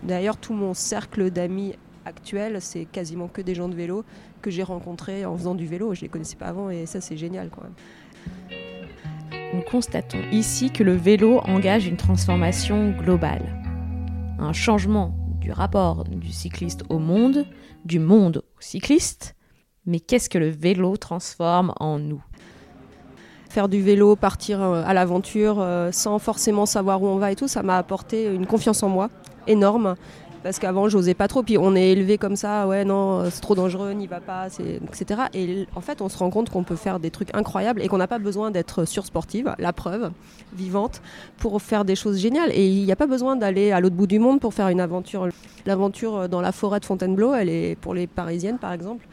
D'ailleurs, 0.02 0.38
tout 0.38 0.54
mon 0.54 0.72
cercle 0.72 1.30
d'amis 1.30 1.74
actuel, 2.06 2.62
c'est 2.62 2.86
quasiment 2.86 3.28
que 3.28 3.42
des 3.42 3.54
gens 3.54 3.68
de 3.68 3.74
vélo 3.74 4.04
que 4.40 4.50
j'ai 4.50 4.62
rencontrés 4.62 5.26
en 5.26 5.36
faisant 5.36 5.54
du 5.54 5.66
vélo. 5.66 5.94
Je 5.94 6.00
les 6.00 6.08
connaissais 6.08 6.36
pas 6.36 6.46
avant 6.46 6.70
et 6.70 6.86
ça, 6.86 7.00
c'est 7.02 7.18
génial 7.18 7.50
quand 7.50 7.62
même. 7.62 8.58
Nous 9.54 9.62
constatons 9.62 10.20
ici 10.32 10.70
que 10.70 10.82
le 10.82 10.94
vélo 10.94 11.40
engage 11.44 11.86
une 11.86 11.96
transformation 11.96 12.90
globale 12.92 13.57
un 14.38 14.52
changement 14.52 15.14
du 15.40 15.52
rapport 15.52 16.04
du 16.04 16.32
cycliste 16.32 16.84
au 16.88 16.98
monde, 16.98 17.46
du 17.84 17.98
monde 17.98 18.42
au 18.56 18.60
cycliste, 18.60 19.34
Mais 19.86 20.00
qu'est-ce 20.00 20.28
que 20.28 20.38
le 20.38 20.50
vélo 20.50 20.96
transforme 20.96 21.72
en 21.80 21.98
nous? 21.98 22.22
Faire 23.48 23.68
du 23.68 23.80
vélo, 23.80 24.16
partir 24.16 24.60
euh, 24.60 24.82
à 24.86 24.92
l'aventure 24.92 25.56
euh, 25.60 25.90
sans 25.92 26.18
forcément 26.18 26.66
savoir 26.66 27.02
où 27.02 27.06
on 27.06 27.16
va 27.16 27.32
et 27.32 27.36
tout, 27.36 27.48
ça 27.48 27.62
m'a 27.62 27.78
apporté 27.78 28.26
une 28.26 28.46
confiance 28.46 28.82
en 28.82 28.90
moi 28.90 29.08
énorme 29.46 29.94
parce 30.42 30.58
qu'avant 30.58 30.88
j'osais 30.88 31.14
pas 31.14 31.28
trop. 31.28 31.42
Puis 31.42 31.58
on 31.58 31.74
est 31.74 31.90
élevé 31.90 32.18
comme 32.18 32.36
ça 32.36 32.66
ouais 32.66 32.84
non 32.84 33.30
c'est 33.30 33.40
trop 33.40 33.54
dangereux 33.54 33.92
n'y 33.92 34.06
va 34.06 34.20
pas 34.20 34.48
etc 34.58 35.22
et 35.34 35.66
en 35.74 35.80
fait 35.80 36.00
on 36.02 36.08
se 36.08 36.18
rend 36.18 36.30
compte 36.30 36.50
qu'on 36.50 36.64
peut 36.64 36.76
faire 36.76 37.00
des 37.00 37.10
trucs 37.10 37.34
incroyables 37.34 37.82
et 37.82 37.88
qu'on 37.88 37.98
n'a 37.98 38.06
pas 38.06 38.18
besoin 38.18 38.50
d'être 38.50 38.84
sursportive 38.84 39.54
la 39.58 39.72
preuve 39.72 40.10
vivante 40.54 41.02
pour 41.38 41.60
faire 41.62 41.84
des 41.84 41.96
choses 41.96 42.18
géniales. 42.18 42.50
Et 42.52 42.66
il 42.66 42.84
n'y 42.84 42.92
a 42.92 42.96
pas 42.96 43.06
besoin 43.06 43.36
d'aller 43.36 43.72
à 43.72 43.80
l'autre 43.80 43.96
bout 43.96 44.06
du 44.06 44.18
monde 44.18 44.40
pour 44.40 44.54
faire 44.54 44.68
une 44.68 44.80
aventure. 44.80 45.28
L'aventure 45.66 46.28
dans 46.28 46.40
la 46.40 46.52
forêt 46.52 46.80
de 46.80 46.84
Fontainebleau 46.84 47.34
elle 47.34 47.48
est 47.48 47.76
pour 47.76 47.94
les 47.94 48.06
parisiennes 48.06 48.58
par 48.58 48.72
exemple 48.72 49.06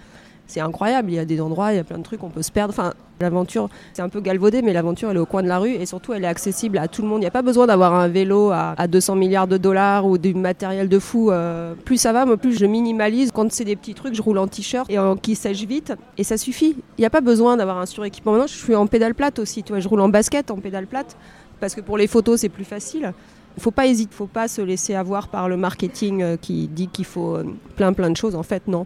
c'est 0.48 0.60
incroyable. 0.60 1.12
Il 1.12 1.16
y 1.16 1.20
a 1.20 1.26
des 1.26 1.42
endroits, 1.42 1.74
il 1.74 1.78
y 1.78 1.80
a 1.80 1.84
plein 1.84 1.98
de 1.98 2.04
trucs, 2.04 2.24
on 2.24 2.30
peut 2.30 2.42
se 2.42 2.52
perdre. 2.52 2.74
Enfin, 2.74 2.94
l'aventure, 3.20 3.70
c'est 3.94 4.02
un 4.02 4.10
peu 4.10 4.22
galvaudé, 4.22 4.62
mais 4.62 4.74
l'aventure, 4.74 5.10
elle 5.10 5.18
est 5.18 5.20
au 5.20 5.26
coin 5.26 5.44
de 5.44 5.48
la 5.48 5.60
rue 5.60 5.72
et 5.72 5.86
surtout, 5.86 6.14
elle 6.14 6.24
est 6.24 6.28
accessible 6.28 6.78
à 6.78 6.88
tout 6.88 7.02
le 7.02 7.08
monde. 7.08 7.20
Il 7.20 7.22
n'y 7.22 7.28
a 7.28 7.32
pas 7.32 7.42
besoin 7.42 7.68
d'avoir 7.68 7.94
un 7.94 8.08
vélo 8.08 8.52
à, 8.52 8.88
200 8.88 9.16
milliards 9.16 9.48
de 9.48 9.58
dollars 9.58 10.06
ou 10.06 10.18
du 10.18 10.34
matériel 10.34 10.90
de 10.90 11.00
fou. 11.00 11.32
Euh, 11.32 11.74
plus 11.86 11.98
ça 11.98 12.14
va, 12.14 12.26
plus 12.38 12.58
je 12.58 12.66
minimalise. 12.66 13.32
Quand 13.32 13.52
c'est 13.52 13.64
des 13.64 13.76
petits 13.76 13.94
trucs, 13.94 14.16
je 14.16 14.22
roule 14.22 14.38
en 14.38 14.48
t-shirt 14.48 14.90
et 14.90 15.00
en, 15.00 15.16
qui 15.16 15.36
sèche 15.36 15.64
vite 15.64 15.94
et 16.18 16.24
ça 16.24 16.38
suffit. 16.38 16.76
Il 16.98 17.02
n'y 17.02 17.06
a 17.06 17.10
pas 17.10 17.22
besoin 17.22 17.58
d'avoir 17.58 17.78
un 17.78 17.86
suréquipement. 17.86 18.34
Maintenant, 18.34 18.48
je 18.48 18.56
suis 18.56 18.76
en 18.76 18.88
pédale 18.88 19.16
plate 19.16 19.40
aussi. 19.40 19.64
Tu 19.64 19.72
vois, 19.72 19.80
je 19.80 19.88
roule 19.88 20.02
en 20.02 20.10
basket, 20.10 20.52
en 20.52 20.58
pédale 20.58 20.88
plate, 20.88 21.16
parce 21.60 21.76
que 21.76 21.82
pour 21.82 21.98
les 21.98 22.08
photos, 22.08 22.42
c'est 22.42 22.50
plus 22.50 22.66
facile. 22.66 23.14
Il 23.58 23.64
faut 23.64 23.72
pas 23.72 23.88
hésiter, 23.88 24.14
faut 24.14 24.28
pas 24.28 24.50
se 24.50 24.62
laisser 24.62 24.96
avoir 24.96 25.30
par 25.30 25.48
le 25.48 25.56
marketing 25.56 26.22
euh, 26.22 26.38
qui 26.38 26.68
dit 26.68 26.90
qu'il 26.90 27.06
faut 27.06 27.38
euh, 27.38 27.46
plein 27.78 27.94
plein 27.94 28.10
de 28.10 28.18
choses. 28.18 28.36
En 28.36 28.44
fait, 28.44 28.68
non, 28.68 28.86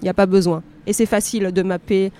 il 0.00 0.04
n'y 0.04 0.10
a 0.10 0.14
pas 0.14 0.26
besoin. 0.26 0.62
Et 0.86 0.92
c'est 0.92 1.06
facile 1.06 1.52
de 1.52 1.62
mapper, 1.62 2.12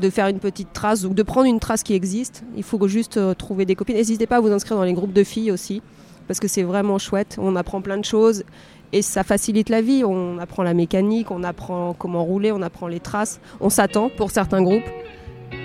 de 0.00 0.10
faire 0.10 0.28
une 0.28 0.38
petite 0.38 0.72
trace 0.72 1.04
ou 1.04 1.14
de 1.14 1.22
prendre 1.22 1.46
une 1.46 1.60
trace 1.60 1.82
qui 1.82 1.94
existe. 1.94 2.44
Il 2.56 2.62
faut 2.62 2.86
juste 2.88 3.16
euh, 3.16 3.34
trouver 3.34 3.64
des 3.64 3.74
copines. 3.74 3.96
N'hésitez 3.96 4.26
pas 4.26 4.36
à 4.36 4.40
vous 4.40 4.50
inscrire 4.52 4.76
dans 4.76 4.84
les 4.84 4.92
groupes 4.92 5.12
de 5.12 5.24
filles 5.24 5.50
aussi, 5.50 5.82
parce 6.26 6.40
que 6.40 6.48
c'est 6.48 6.62
vraiment 6.62 6.98
chouette. 6.98 7.36
On 7.40 7.56
apprend 7.56 7.80
plein 7.80 7.98
de 7.98 8.04
choses 8.04 8.44
et 8.92 9.02
ça 9.02 9.22
facilite 9.22 9.68
la 9.68 9.82
vie. 9.82 10.02
On 10.04 10.38
apprend 10.38 10.62
la 10.62 10.74
mécanique, 10.74 11.30
on 11.30 11.44
apprend 11.44 11.94
comment 11.94 12.24
rouler, 12.24 12.52
on 12.52 12.62
apprend 12.62 12.88
les 12.88 13.00
traces. 13.00 13.40
On 13.60 13.70
s'attend 13.70 14.10
pour 14.16 14.30
certains 14.30 14.62
groupes. 14.62 14.88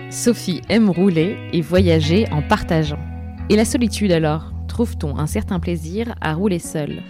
Sophie 0.10 0.62
aime 0.70 0.90
rouler 0.90 1.38
et 1.54 1.62
voyager 1.62 2.28
en 2.32 2.42
partageant. 2.42 3.00
Et 3.50 3.56
la 3.56 3.66
solitude 3.66 4.12
alors? 4.12 4.52
Trouve-t-on 4.68 5.18
un 5.18 5.28
certain 5.28 5.60
plaisir 5.60 6.16
à 6.22 6.34
rouler 6.34 6.60
seule? 6.60 7.02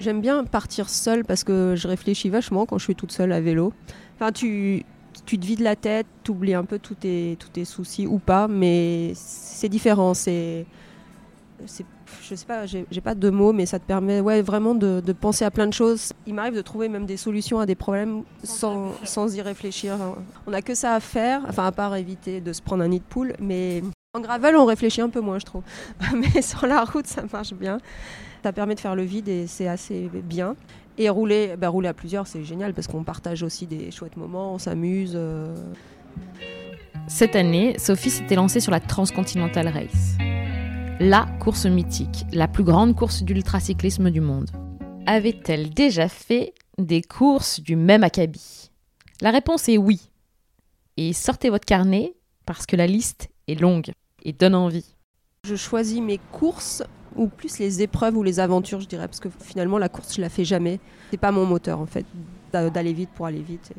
J'aime 0.00 0.20
bien 0.20 0.44
partir 0.44 0.88
seule 0.88 1.24
parce 1.24 1.44
que 1.44 1.74
je 1.76 1.88
réfléchis 1.88 2.28
vachement 2.28 2.66
quand 2.66 2.78
je 2.78 2.84
suis 2.84 2.94
toute 2.94 3.12
seule 3.12 3.32
à 3.32 3.40
vélo. 3.40 3.72
Enfin, 4.14 4.30
tu, 4.32 4.84
tu 5.26 5.38
te 5.38 5.46
vides 5.46 5.60
la 5.60 5.76
tête, 5.76 6.06
tu 6.22 6.30
oublies 6.30 6.54
un 6.54 6.64
peu 6.64 6.78
tous 6.78 6.94
tes, 6.94 7.36
tous 7.38 7.48
tes 7.48 7.64
soucis 7.64 8.06
ou 8.06 8.18
pas, 8.18 8.48
mais 8.48 9.12
c'est 9.14 9.68
différent. 9.68 10.14
C'est, 10.14 10.66
je 12.22 12.34
sais 12.34 12.46
pas, 12.46 12.66
j'ai 12.66 13.00
pas 13.02 13.14
de 13.14 13.30
mots, 13.30 13.52
mais 13.52 13.66
ça 13.66 13.78
te 13.78 13.84
permet 13.84 14.20
ouais, 14.20 14.42
vraiment 14.42 14.74
de, 14.74 15.00
de 15.00 15.12
penser 15.12 15.44
à 15.44 15.50
plein 15.50 15.66
de 15.66 15.72
choses. 15.72 16.12
Il 16.26 16.34
m'arrive 16.34 16.54
de 16.54 16.62
trouver 16.62 16.88
même 16.88 17.06
des 17.06 17.16
solutions 17.16 17.58
à 17.58 17.66
des 17.66 17.74
problèmes 17.74 18.22
sans, 18.44 18.92
sans 19.04 19.34
y 19.34 19.42
réfléchir. 19.42 19.96
On 20.46 20.50
n'a 20.50 20.62
que 20.62 20.74
ça 20.74 20.94
à 20.94 21.00
faire, 21.00 21.42
enfin 21.48 21.66
à 21.66 21.72
part 21.72 21.96
éviter 21.96 22.40
de 22.40 22.52
se 22.52 22.62
prendre 22.62 22.84
un 22.84 22.88
nid 22.88 23.00
de 23.00 23.04
poule, 23.04 23.34
mais 23.40 23.82
en 24.14 24.20
gravel 24.20 24.56
on 24.56 24.64
réfléchit 24.64 25.00
un 25.00 25.10
peu 25.10 25.20
moins, 25.20 25.38
je 25.38 25.46
trouve. 25.46 25.62
mais 26.14 26.42
sur 26.42 26.66
la 26.66 26.84
route 26.84 27.06
ça 27.06 27.24
marche 27.32 27.54
bien. 27.54 27.78
Ça 28.42 28.52
permet 28.52 28.74
de 28.74 28.80
faire 28.80 28.94
le 28.94 29.02
vide 29.02 29.28
et 29.28 29.46
c'est 29.46 29.68
assez 29.68 30.08
bien. 30.22 30.56
Et 30.96 31.08
rouler, 31.08 31.54
bah, 31.56 31.68
rouler 31.68 31.88
à 31.88 31.94
plusieurs, 31.94 32.26
c'est 32.26 32.44
génial 32.44 32.74
parce 32.74 32.86
qu'on 32.86 33.04
partage 33.04 33.42
aussi 33.42 33.66
des 33.66 33.90
chouettes 33.90 34.16
moments, 34.16 34.54
on 34.54 34.58
s'amuse. 34.58 35.12
Euh. 35.14 35.54
Cette 37.06 37.36
année, 37.36 37.78
Sophie 37.78 38.10
s'était 38.10 38.34
lancée 38.34 38.60
sur 38.60 38.72
la 38.72 38.80
Transcontinental 38.80 39.68
Race. 39.68 40.16
La 41.00 41.26
course 41.40 41.66
mythique, 41.66 42.24
la 42.32 42.48
plus 42.48 42.64
grande 42.64 42.96
course 42.96 43.22
d'ultracyclisme 43.22 44.10
du 44.10 44.20
monde. 44.20 44.50
Avait-elle 45.06 45.70
déjà 45.70 46.08
fait 46.08 46.52
des 46.76 47.02
courses 47.02 47.60
du 47.60 47.76
même 47.76 48.02
acabit? 48.02 48.70
La 49.20 49.30
réponse 49.30 49.68
est 49.68 49.78
oui. 49.78 50.10
Et 50.96 51.12
sortez 51.12 51.50
votre 51.50 51.64
carnet 51.64 52.14
parce 52.44 52.66
que 52.66 52.76
la 52.76 52.88
liste 52.88 53.28
est 53.46 53.60
longue 53.60 53.92
et 54.24 54.32
donne 54.32 54.56
envie. 54.56 54.96
Je 55.44 55.54
choisis 55.54 56.00
mes 56.00 56.18
courses 56.32 56.82
ou 57.16 57.28
plus 57.28 57.58
les 57.58 57.82
épreuves 57.82 58.16
ou 58.16 58.22
les 58.22 58.40
aventures, 58.40 58.80
je 58.80 58.86
dirais, 58.86 59.06
parce 59.06 59.20
que 59.20 59.28
finalement 59.40 59.78
la 59.78 59.88
course, 59.88 60.16
je 60.16 60.20
la 60.20 60.28
fais 60.28 60.44
jamais. 60.44 60.80
C'est 61.10 61.16
pas 61.16 61.32
mon 61.32 61.46
moteur 61.46 61.80
en 61.80 61.86
fait, 61.86 62.06
d'aller 62.52 62.92
vite 62.92 63.10
pour 63.14 63.26
aller 63.26 63.42
vite. 63.42 63.72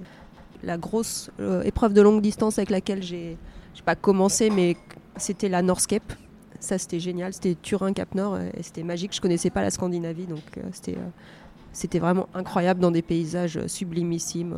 La 0.64 0.78
grosse 0.78 1.30
euh, 1.40 1.62
épreuve 1.64 1.94
de 1.94 2.02
longue 2.02 2.22
distance 2.22 2.58
avec 2.58 2.70
laquelle 2.70 3.02
j'ai, 3.02 3.38
pas 3.86 3.96
commencé, 3.96 4.50
mais 4.50 4.76
c'était 5.16 5.48
la 5.48 5.62
Norscape. 5.62 6.14
Ça, 6.60 6.78
c'était 6.78 7.00
génial. 7.00 7.34
C'était 7.34 7.56
Turin-Cap 7.56 8.14
Nord 8.14 8.38
et 8.40 8.62
c'était 8.62 8.84
magique. 8.84 9.16
Je 9.16 9.22
connaissais 9.22 9.50
pas 9.50 9.62
la 9.62 9.72
Scandinavie, 9.72 10.26
donc 10.26 10.44
euh, 10.58 10.64
c'était 10.74 10.98
euh, 10.98 11.10
c'était 11.74 12.00
vraiment 12.00 12.28
incroyable 12.34 12.80
dans 12.80 12.92
des 12.92 13.02
paysages 13.02 13.60
sublimissimes. 13.68 14.56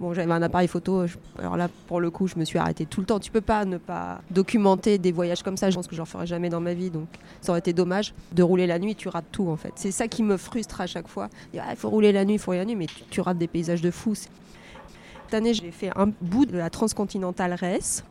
Bon, 0.00 0.14
j'avais 0.14 0.32
un 0.32 0.42
appareil 0.42 0.68
photo. 0.68 1.04
Alors 1.38 1.56
là, 1.56 1.68
pour 1.86 2.00
le 2.00 2.10
coup, 2.10 2.26
je 2.26 2.36
me 2.36 2.44
suis 2.44 2.58
arrêtée 2.58 2.86
tout 2.86 3.00
le 3.00 3.06
temps. 3.06 3.18
Tu 3.18 3.30
peux 3.30 3.40
pas 3.40 3.64
ne 3.64 3.76
pas 3.76 4.20
documenter 4.30 4.98
des 4.98 5.12
voyages 5.12 5.42
comme 5.42 5.56
ça. 5.56 5.70
Je 5.70 5.76
pense 5.76 5.86
que 5.86 5.96
je 5.96 6.00
ne 6.00 6.06
ferai 6.06 6.26
jamais 6.26 6.48
dans 6.48 6.60
ma 6.60 6.74
vie. 6.74 6.90
Donc, 6.90 7.08
ça 7.40 7.52
aurait 7.52 7.58
été 7.58 7.72
dommage 7.72 8.14
de 8.32 8.42
rouler 8.42 8.66
la 8.66 8.78
nuit. 8.78 8.94
Tu 8.94 9.08
rates 9.08 9.30
tout, 9.32 9.48
en 9.48 9.56
fait. 9.56 9.72
C'est 9.76 9.90
ça 9.90 10.08
qui 10.08 10.22
me 10.22 10.36
frustre 10.36 10.80
à 10.80 10.86
chaque 10.86 11.08
fois. 11.08 11.28
Ah, 11.58 11.66
il 11.70 11.76
faut 11.76 11.90
rouler 11.90 12.12
la 12.12 12.24
nuit, 12.24 12.34
il 12.34 12.38
faut 12.38 12.52
rouler 12.52 12.58
la 12.58 12.64
nuit, 12.64 12.76
mais 12.76 12.86
tu, 13.10 13.20
rates 13.20 13.38
des 13.38 13.48
paysages 13.48 13.82
de 13.82 13.90
fou. 13.90 14.14
Cette 14.14 15.34
année, 15.34 15.54
j'ai 15.54 15.70
fait 15.70 15.90
un 15.96 16.12
bout 16.20 16.46
de 16.46 16.56
la 16.56 16.70
Transcontinental 16.70 17.54
Race. 17.54 18.04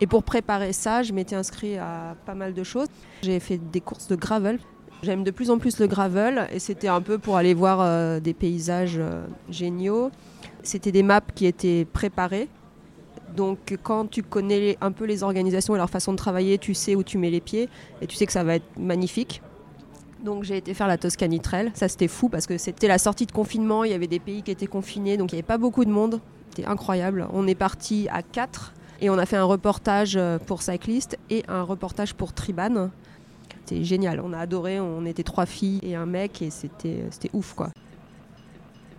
Et 0.00 0.06
pour 0.06 0.24
préparer 0.24 0.72
ça, 0.72 1.02
je 1.02 1.12
m'étais 1.12 1.36
inscrit 1.36 1.78
à 1.78 2.16
pas 2.26 2.34
mal 2.34 2.54
de 2.54 2.64
choses. 2.64 2.88
J'ai 3.22 3.38
fait 3.38 3.58
des 3.58 3.80
courses 3.80 4.08
de 4.08 4.16
gravel. 4.16 4.58
J'aime 5.02 5.24
de 5.24 5.32
plus 5.32 5.50
en 5.50 5.58
plus 5.58 5.80
le 5.80 5.88
gravel 5.88 6.46
et 6.52 6.60
c'était 6.60 6.86
un 6.86 7.00
peu 7.00 7.18
pour 7.18 7.36
aller 7.36 7.54
voir 7.54 7.80
euh, 7.80 8.20
des 8.20 8.34
paysages 8.34 8.98
euh, 8.98 9.26
géniaux. 9.50 10.12
C'était 10.62 10.92
des 10.92 11.02
maps 11.02 11.20
qui 11.34 11.46
étaient 11.46 11.84
préparées. 11.84 12.48
Donc 13.34 13.76
quand 13.82 14.08
tu 14.08 14.22
connais 14.22 14.78
un 14.80 14.92
peu 14.92 15.04
les 15.04 15.24
organisations 15.24 15.74
et 15.74 15.78
leur 15.78 15.90
façon 15.90 16.12
de 16.12 16.18
travailler, 16.18 16.56
tu 16.56 16.74
sais 16.74 16.94
où 16.94 17.02
tu 17.02 17.18
mets 17.18 17.30
les 17.30 17.40
pieds 17.40 17.68
et 18.00 18.06
tu 18.06 18.14
sais 18.14 18.26
que 18.26 18.32
ça 18.32 18.44
va 18.44 18.54
être 18.54 18.78
magnifique. 18.78 19.42
Donc 20.22 20.44
j'ai 20.44 20.58
été 20.58 20.72
faire 20.72 20.86
la 20.86 20.98
Toscanie 20.98 21.40
Trail. 21.40 21.72
Ça 21.74 21.88
c'était 21.88 22.06
fou 22.06 22.28
parce 22.28 22.46
que 22.46 22.56
c'était 22.56 22.86
la 22.86 22.98
sortie 22.98 23.26
de 23.26 23.32
confinement, 23.32 23.82
il 23.82 23.90
y 23.90 23.94
avait 23.94 24.06
des 24.06 24.20
pays 24.20 24.44
qui 24.44 24.52
étaient 24.52 24.68
confinés, 24.68 25.16
donc 25.16 25.32
il 25.32 25.34
n'y 25.34 25.40
avait 25.40 25.46
pas 25.46 25.58
beaucoup 25.58 25.84
de 25.84 25.90
monde. 25.90 26.20
C'était 26.50 26.68
incroyable. 26.68 27.26
On 27.32 27.48
est 27.48 27.56
parti 27.56 28.06
à 28.12 28.22
4 28.22 28.72
et 29.00 29.10
on 29.10 29.18
a 29.18 29.26
fait 29.26 29.36
un 29.36 29.44
reportage 29.44 30.16
euh, 30.16 30.38
pour 30.38 30.62
cyclistes 30.62 31.18
et 31.28 31.42
un 31.48 31.62
reportage 31.62 32.14
pour 32.14 32.32
Triban. 32.32 32.90
C'était 33.64 33.84
génial. 33.84 34.20
On 34.20 34.32
a 34.32 34.38
adoré. 34.38 34.80
On 34.80 35.04
était 35.06 35.22
trois 35.22 35.46
filles 35.46 35.80
et 35.82 35.94
un 35.94 36.06
mec 36.06 36.42
et 36.42 36.50
c'était 36.50 37.30
ouf 37.32 37.54
quoi. 37.54 37.70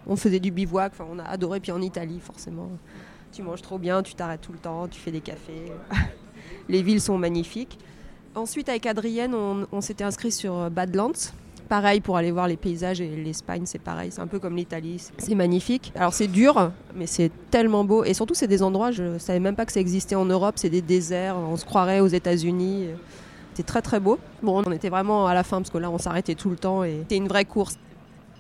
On 0.07 0.15
faisait 0.15 0.39
du 0.39 0.51
bivouac. 0.51 0.93
On 0.99 1.19
a 1.19 1.23
adoré. 1.23 1.59
Puis 1.59 1.71
en 1.71 1.81
Italie, 1.81 2.19
forcément, 2.19 2.69
tu 3.31 3.41
manges 3.41 3.61
trop 3.61 3.79
bien, 3.79 4.03
tu 4.03 4.13
t'arrêtes 4.15 4.41
tout 4.41 4.51
le 4.51 4.59
temps, 4.59 4.87
tu 4.87 4.99
fais 4.99 5.11
des 5.11 5.21
cafés. 5.21 5.71
Les 6.69 6.81
villes 6.81 7.01
sont 7.01 7.17
magnifiques. 7.17 7.77
Ensuite, 8.35 8.69
avec 8.69 8.85
Adrienne, 8.85 9.35
on, 9.35 9.81
s'était 9.81 10.03
inscrit 10.03 10.31
sur 10.31 10.69
Badlands. 10.71 11.11
Pareil 11.69 12.01
pour 12.01 12.17
aller 12.17 12.31
voir 12.31 12.47
les 12.47 12.57
paysages 12.57 12.99
et 12.99 13.15
l'Espagne, 13.15 13.63
c'est 13.65 13.79
pareil. 13.79 14.11
C'est 14.11 14.21
un 14.21 14.27
peu 14.27 14.39
comme 14.39 14.55
l'Italie. 14.55 15.01
C'est 15.17 15.35
magnifique. 15.35 15.91
Alors 15.95 16.13
c'est 16.13 16.27
dur, 16.27 16.71
mais 16.95 17.07
c'est 17.07 17.31
tellement 17.51 17.83
beau. 17.83 18.03
Et 18.03 18.13
surtout, 18.13 18.33
c'est 18.33 18.47
des 18.47 18.63
endroits, 18.63 18.91
je 18.91 19.17
savais 19.17 19.39
même 19.39 19.55
pas 19.55 19.65
que 19.65 19.71
ça 19.71 19.79
existait 19.79 20.15
en 20.15 20.25
Europe. 20.25 20.55
C'est 20.57 20.69
des 20.69 20.81
déserts. 20.81 21.37
On 21.37 21.57
se 21.57 21.65
croirait 21.65 21.99
aux 21.99 22.07
États-Unis. 22.07 22.87
C'était 23.53 23.67
très 23.67 23.83
très 23.83 23.99
beau. 23.99 24.17
Bon, 24.41 24.63
on 24.65 24.71
était 24.71 24.89
vraiment 24.89 25.27
à 25.27 25.35
la 25.35 25.43
fin 25.43 25.57
parce 25.57 25.69
que 25.69 25.77
là 25.77 25.91
on 25.91 25.99
s'arrêtait 25.99 26.33
tout 26.33 26.49
le 26.49 26.55
temps 26.55 26.83
et 26.83 26.97
c'était 27.01 27.17
une 27.17 27.27
vraie 27.27 27.45
course. 27.45 27.77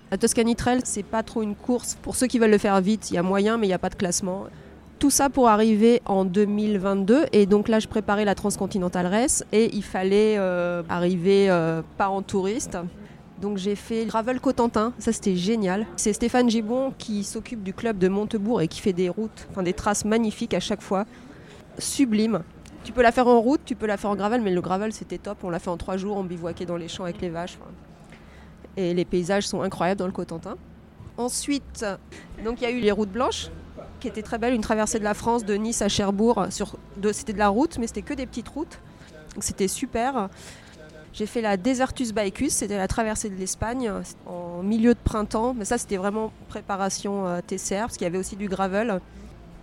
La 0.09 0.17
Toscany 0.17 0.55
Trail, 0.55 0.79
c'est 0.85 1.03
pas 1.03 1.21
trop 1.21 1.43
une 1.43 1.53
course. 1.53 1.95
Pour 2.01 2.15
ceux 2.15 2.25
qui 2.25 2.39
veulent 2.39 2.49
le 2.49 2.57
faire 2.57 2.81
vite, 2.81 3.11
il 3.11 3.13
y 3.13 3.17
a 3.19 3.23
moyen, 3.23 3.57
mais 3.59 3.67
il 3.67 3.69
n'y 3.69 3.75
a 3.75 3.79
pas 3.79 3.89
de 3.89 3.95
classement. 3.95 4.45
Tout 4.97 5.11
ça 5.11 5.29
pour 5.29 5.49
arriver 5.49 6.01
en 6.05 6.25
2022. 6.25 7.25
Et 7.31 7.45
donc 7.45 7.67
là, 7.67 7.79
je 7.79 7.87
préparais 7.87 8.25
la 8.25 8.33
Transcontinental 8.33 9.05
Race 9.05 9.43
et 9.51 9.69
il 9.75 9.83
fallait 9.83 10.35
euh, 10.39 10.81
arriver 10.89 11.51
euh, 11.51 11.83
pas 11.97 12.09
en 12.09 12.23
touriste. 12.23 12.75
Donc 13.39 13.57
j'ai 13.57 13.75
fait 13.75 14.05
Gravel 14.05 14.39
Cotentin, 14.39 14.93
ça 14.97 15.11
c'était 15.11 15.35
génial. 15.35 15.85
C'est 15.95 16.13
Stéphane 16.13 16.49
Gibon 16.49 16.91
qui 16.97 17.23
s'occupe 17.23 17.61
du 17.61 17.73
club 17.73 17.99
de 17.99 18.07
Montebourg 18.07 18.61
et 18.61 18.67
qui 18.67 18.81
fait 18.81 18.93
des 18.93 19.09
routes, 19.09 19.47
enfin 19.51 19.61
des 19.61 19.73
traces 19.73 20.05
magnifiques 20.05 20.55
à 20.55 20.59
chaque 20.59 20.81
fois. 20.81 21.05
Sublime. 21.77 22.41
Tu 22.83 22.91
peux 22.91 23.01
la 23.01 23.11
faire 23.11 23.27
en 23.27 23.39
route, 23.39 23.61
tu 23.65 23.75
peux 23.75 23.85
la 23.85 23.97
faire 23.97 24.09
en 24.09 24.15
gravel, 24.15 24.41
mais 24.41 24.51
le 24.51 24.61
gravel 24.61 24.91
c'était 24.93 25.17
top. 25.17 25.43
On 25.43 25.49
l'a 25.49 25.59
fait 25.59 25.69
en 25.69 25.77
trois 25.77 25.97
jours, 25.97 26.17
on 26.17 26.23
bivouaquait 26.23 26.65
dans 26.65 26.77
les 26.77 26.87
champs 26.87 27.03
avec 27.03 27.21
les 27.21 27.29
vaches. 27.29 27.57
Et 28.75 28.93
les 28.93 29.05
paysages 29.05 29.47
sont 29.47 29.61
incroyables 29.61 29.99
dans 29.99 30.05
le 30.05 30.11
Cotentin. 30.11 30.57
Ensuite, 31.17 31.85
donc 32.43 32.59
il 32.61 32.63
y 32.63 32.67
a 32.67 32.71
eu 32.71 32.79
les 32.79 32.91
routes 32.91 33.11
blanches 33.11 33.49
qui 33.99 34.07
étaient 34.07 34.23
très 34.23 34.37
belles, 34.37 34.53
une 34.53 34.61
traversée 34.61 34.99
de 34.99 35.03
la 35.03 35.13
France 35.13 35.45
de 35.45 35.53
Nice 35.53 35.81
à 35.81 35.87
Cherbourg. 35.87 36.47
Sur, 36.49 36.75
c'était 37.13 37.33
de 37.33 37.37
la 37.37 37.49
route, 37.49 37.77
mais 37.77 37.87
c'était 37.87 38.01
que 38.01 38.13
des 38.13 38.25
petites 38.25 38.49
routes. 38.49 38.79
C'était 39.39 39.67
super. 39.67 40.29
J'ai 41.13 41.27
fait 41.27 41.41
la 41.41 41.57
Desertus 41.57 42.11
Baecus, 42.11 42.49
c'était 42.49 42.77
la 42.77 42.87
traversée 42.87 43.29
de 43.29 43.35
l'Espagne 43.35 43.91
en 44.25 44.63
milieu 44.63 44.95
de 44.95 44.99
printemps. 44.99 45.53
Mais 45.53 45.63
ça, 45.63 45.77
c'était 45.77 45.97
vraiment 45.97 46.31
préparation 46.49 47.27
euh, 47.27 47.39
TCR, 47.45 47.81
parce 47.81 47.93
qu'il 47.93 48.05
y 48.05 48.07
avait 48.07 48.17
aussi 48.17 48.35
du 48.35 48.47
gravel. 48.47 48.99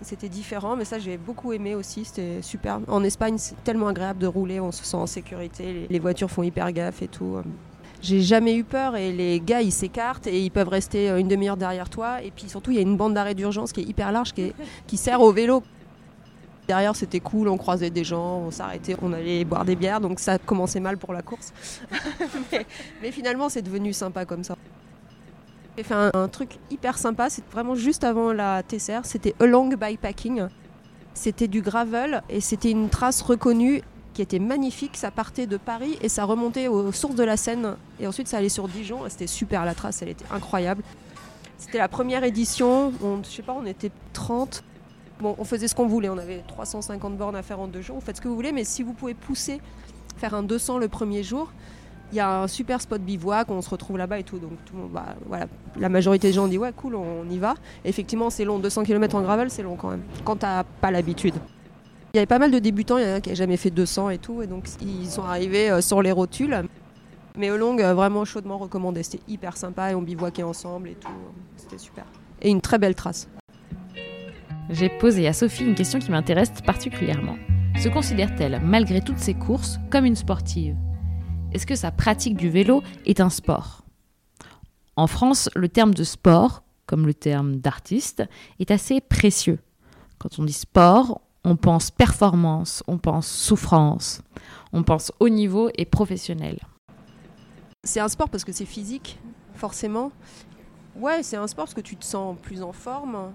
C'était 0.02 0.28
différent, 0.28 0.76
mais 0.76 0.84
ça 0.84 0.98
j'ai 0.98 1.18
beaucoup 1.18 1.52
aimé 1.52 1.74
aussi, 1.74 2.04
c'était 2.04 2.40
super. 2.42 2.80
En 2.88 3.04
Espagne, 3.04 3.36
c'est 3.38 3.62
tellement 3.64 3.88
agréable 3.88 4.18
de 4.18 4.26
rouler, 4.26 4.58
on 4.58 4.72
se 4.72 4.84
sent 4.84 4.96
en 4.96 5.06
sécurité, 5.06 5.86
les, 5.90 5.98
voitures 5.98 6.30
font 6.30 6.42
hyper 6.42 6.72
gaffe 6.72 7.02
et 7.02 7.08
tout. 7.08 7.36
J'ai 8.00 8.22
jamais 8.22 8.56
eu 8.56 8.64
peur 8.64 8.96
et 8.96 9.12
les 9.12 9.40
gars 9.40 9.60
ils 9.60 9.72
s'écartent 9.72 10.26
et 10.26 10.40
ils 10.40 10.50
peuvent 10.50 10.68
rester 10.68 11.08
une 11.10 11.28
demi-heure 11.28 11.58
derrière 11.58 11.90
toi. 11.90 12.22
Et 12.22 12.30
puis 12.30 12.48
surtout, 12.48 12.70
il 12.70 12.76
y 12.76 12.78
a 12.78 12.82
une 12.82 12.96
bande 12.96 13.12
d'arrêt 13.12 13.34
d'urgence 13.34 13.72
qui 13.72 13.80
est 13.80 13.84
hyper 13.84 14.10
large, 14.10 14.32
qui, 14.32 14.96
sert 14.96 15.20
au 15.20 15.32
vélo. 15.32 15.62
Derrière, 16.66 16.96
c'était 16.96 17.20
cool, 17.20 17.48
on 17.48 17.58
croisait 17.58 17.90
des 17.90 18.04
gens, 18.04 18.38
on 18.38 18.50
s'arrêtait, 18.50 18.96
on 19.02 19.12
allait 19.12 19.44
boire 19.44 19.64
des 19.64 19.76
bières, 19.76 20.00
donc 20.00 20.20
ça 20.20 20.38
commençait 20.38 20.80
mal 20.80 20.96
pour 20.96 21.12
la 21.12 21.20
course. 21.20 21.52
mais 23.02 23.10
finalement, 23.10 23.48
c'est 23.48 23.62
devenu 23.62 23.92
sympa 23.92 24.24
comme 24.24 24.44
ça. 24.44 24.56
J'ai 25.76 25.84
fait 25.84 25.94
un, 25.94 26.28
truc 26.28 26.58
hyper 26.70 26.98
sympa, 26.98 27.30
c'est 27.30 27.44
vraiment 27.50 27.74
juste 27.74 28.04
avant 28.04 28.32
la 28.32 28.62
TCR, 28.62 29.00
c'était 29.04 29.34
Along 29.40 29.76
Bikepacking. 29.76 30.48
C'était 31.14 31.48
du 31.48 31.62
gravel 31.62 32.22
et 32.28 32.40
c'était 32.40 32.70
une 32.70 32.88
trace 32.88 33.22
reconnue 33.22 33.82
qui 34.14 34.22
était 34.22 34.38
magnifique. 34.38 34.96
Ça 34.96 35.10
partait 35.10 35.46
de 35.46 35.56
Paris 35.56 35.98
et 36.02 36.08
ça 36.08 36.24
remontait 36.24 36.68
aux 36.68 36.92
sources 36.92 37.14
de 37.14 37.24
la 37.24 37.36
Seine. 37.36 37.76
Et 37.98 38.06
ensuite, 38.06 38.28
ça 38.28 38.38
allait 38.38 38.48
sur 38.48 38.68
Dijon. 38.68 39.00
C'était 39.08 39.26
super, 39.26 39.64
la 39.64 39.74
trace, 39.74 40.02
elle 40.02 40.08
était 40.08 40.24
incroyable. 40.30 40.82
C'était 41.58 41.78
la 41.78 41.88
première 41.88 42.24
édition. 42.24 42.92
On, 43.02 43.22
je 43.22 43.28
sais 43.28 43.42
pas, 43.42 43.56
on 43.58 43.66
était 43.66 43.90
30. 44.12 44.64
Bon, 45.20 45.34
on 45.38 45.44
faisait 45.44 45.68
ce 45.68 45.74
qu'on 45.74 45.86
voulait. 45.86 46.08
On 46.08 46.18
avait 46.18 46.42
350 46.48 47.16
bornes 47.16 47.36
à 47.36 47.42
faire 47.42 47.60
en 47.60 47.68
deux 47.68 47.82
jours. 47.82 47.96
Vous 47.96 48.04
faites 48.04 48.16
ce 48.16 48.20
que 48.20 48.28
vous 48.28 48.34
voulez, 48.34 48.52
mais 48.52 48.64
si 48.64 48.82
vous 48.82 48.94
pouvez 48.94 49.14
pousser, 49.14 49.60
faire 50.16 50.34
un 50.34 50.42
200 50.42 50.78
le 50.78 50.88
premier 50.88 51.22
jour, 51.22 51.52
il 52.12 52.16
y 52.16 52.20
a 52.20 52.42
un 52.42 52.48
super 52.48 52.80
spot 52.80 53.00
bivouac. 53.00 53.50
On 53.50 53.62
se 53.62 53.70
retrouve 53.70 53.98
là-bas 53.98 54.18
et 54.18 54.24
tout. 54.24 54.38
Donc, 54.38 54.52
bah, 54.92 55.16
voilà. 55.26 55.46
La 55.78 55.88
majorité 55.88 56.28
des 56.28 56.32
gens 56.32 56.48
dit 56.48 56.58
ouais, 56.58 56.72
cool, 56.74 56.94
on 56.94 57.28
y 57.30 57.38
va. 57.38 57.54
Effectivement, 57.84 58.30
c'est 58.30 58.44
long. 58.44 58.58
200 58.58 58.84
km 58.84 59.16
en 59.16 59.22
gravel, 59.22 59.50
c'est 59.50 59.62
long 59.62 59.76
quand 59.76 59.90
même. 59.90 60.02
Quand 60.24 60.36
t'as 60.36 60.64
pas 60.64 60.90
l'habitude. 60.90 61.34
Il 62.12 62.16
y 62.16 62.18
avait 62.18 62.26
pas 62.26 62.40
mal 62.40 62.50
de 62.50 62.58
débutants, 62.58 62.98
il 62.98 63.04
y 63.04 63.06
en 63.06 63.14
a 63.14 63.20
qui 63.20 63.28
n'avaient 63.28 63.36
jamais 63.36 63.56
fait 63.56 63.70
200 63.70 64.10
et 64.10 64.18
tout, 64.18 64.42
et 64.42 64.48
donc 64.48 64.64
ils 64.82 65.08
sont 65.08 65.22
arrivés 65.22 65.70
euh, 65.70 65.80
sur 65.80 66.02
les 66.02 66.10
rotules. 66.10 66.64
Mais 67.36 67.52
au 67.52 67.56
long, 67.56 67.78
euh, 67.78 67.94
vraiment 67.94 68.24
chaudement 68.24 68.58
recommandé. 68.58 69.04
C'était 69.04 69.22
hyper 69.28 69.56
sympa 69.56 69.92
et 69.92 69.94
on 69.94 70.02
bivouaquait 70.02 70.42
ensemble 70.42 70.88
et 70.88 70.94
tout. 70.94 71.08
C'était 71.56 71.78
super. 71.78 72.04
Et 72.42 72.50
une 72.50 72.60
très 72.60 72.78
belle 72.78 72.96
trace. 72.96 73.28
J'ai 74.70 74.88
posé 74.88 75.28
à 75.28 75.32
Sophie 75.32 75.64
une 75.64 75.76
question 75.76 76.00
qui 76.00 76.10
m'intéresse 76.10 76.50
particulièrement. 76.66 77.36
Se 77.78 77.88
considère-t-elle, 77.88 78.60
malgré 78.64 79.00
toutes 79.00 79.18
ses 79.18 79.34
courses, 79.34 79.78
comme 79.90 80.04
une 80.04 80.16
sportive? 80.16 80.74
Est-ce 81.52 81.66
que 81.66 81.74
sa 81.74 81.90
pratique 81.90 82.36
du 82.36 82.48
vélo 82.48 82.82
est 83.06 83.20
un 83.20 83.30
sport? 83.30 83.82
En 84.94 85.08
France, 85.08 85.50
le 85.56 85.68
terme 85.68 85.94
de 85.94 86.04
sport, 86.04 86.62
comme 86.86 87.06
le 87.06 87.14
terme 87.14 87.56
d'artiste, 87.56 88.22
est 88.60 88.70
assez 88.70 89.00
précieux. 89.00 89.58
Quand 90.18 90.38
on 90.38 90.44
dit 90.44 90.52
sport, 90.52 91.20
on 91.44 91.56
pense 91.56 91.90
performance, 91.90 92.84
on 92.86 92.98
pense 92.98 93.26
souffrance, 93.26 94.22
on 94.72 94.84
pense 94.84 95.10
haut 95.18 95.28
niveau 95.28 95.70
et 95.76 95.86
professionnel. 95.86 96.60
C'est 97.82 98.00
un 98.00 98.08
sport 98.08 98.28
parce 98.28 98.44
que 98.44 98.52
c'est 98.52 98.66
physique, 98.66 99.18
forcément? 99.54 100.12
Ouais, 100.94 101.24
c'est 101.24 101.36
un 101.36 101.46
sport 101.48 101.64
parce 101.64 101.74
que 101.74 101.80
tu 101.80 101.96
te 101.96 102.04
sens 102.04 102.36
plus 102.40 102.62
en 102.62 102.72
forme. 102.72 103.32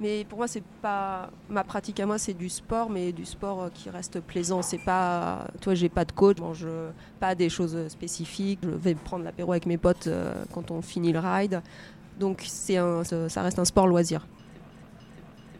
Mais 0.00 0.24
pour 0.24 0.38
moi, 0.38 0.48
c'est 0.48 0.64
pas 0.80 1.30
ma 1.48 1.62
pratique 1.64 2.00
à 2.00 2.06
moi, 2.06 2.18
c'est 2.18 2.34
du 2.34 2.48
sport, 2.48 2.90
mais 2.90 3.12
du 3.12 3.24
sport 3.24 3.62
euh, 3.62 3.68
qui 3.72 3.88
reste 3.90 4.20
plaisant. 4.20 4.62
C'est 4.62 4.78
pas, 4.78 5.46
toi, 5.60 5.74
j'ai 5.74 5.88
pas 5.88 6.04
de 6.04 6.12
coach, 6.12 6.38
je 6.38 6.42
mange 6.42 6.66
pas 7.20 7.34
des 7.34 7.48
choses 7.48 7.88
spécifiques. 7.88 8.58
Je 8.62 8.70
vais 8.70 8.94
prendre 8.94 9.24
l'apéro 9.24 9.52
avec 9.52 9.66
mes 9.66 9.78
potes 9.78 10.06
euh, 10.08 10.44
quand 10.52 10.70
on 10.70 10.82
finit 10.82 11.12
le 11.12 11.20
ride. 11.20 11.62
Donc 12.18 12.42
c'est 12.46 12.76
un, 12.76 13.04
ça 13.04 13.42
reste 13.42 13.58
un 13.58 13.64
sport 13.64 13.86
loisir. 13.86 14.26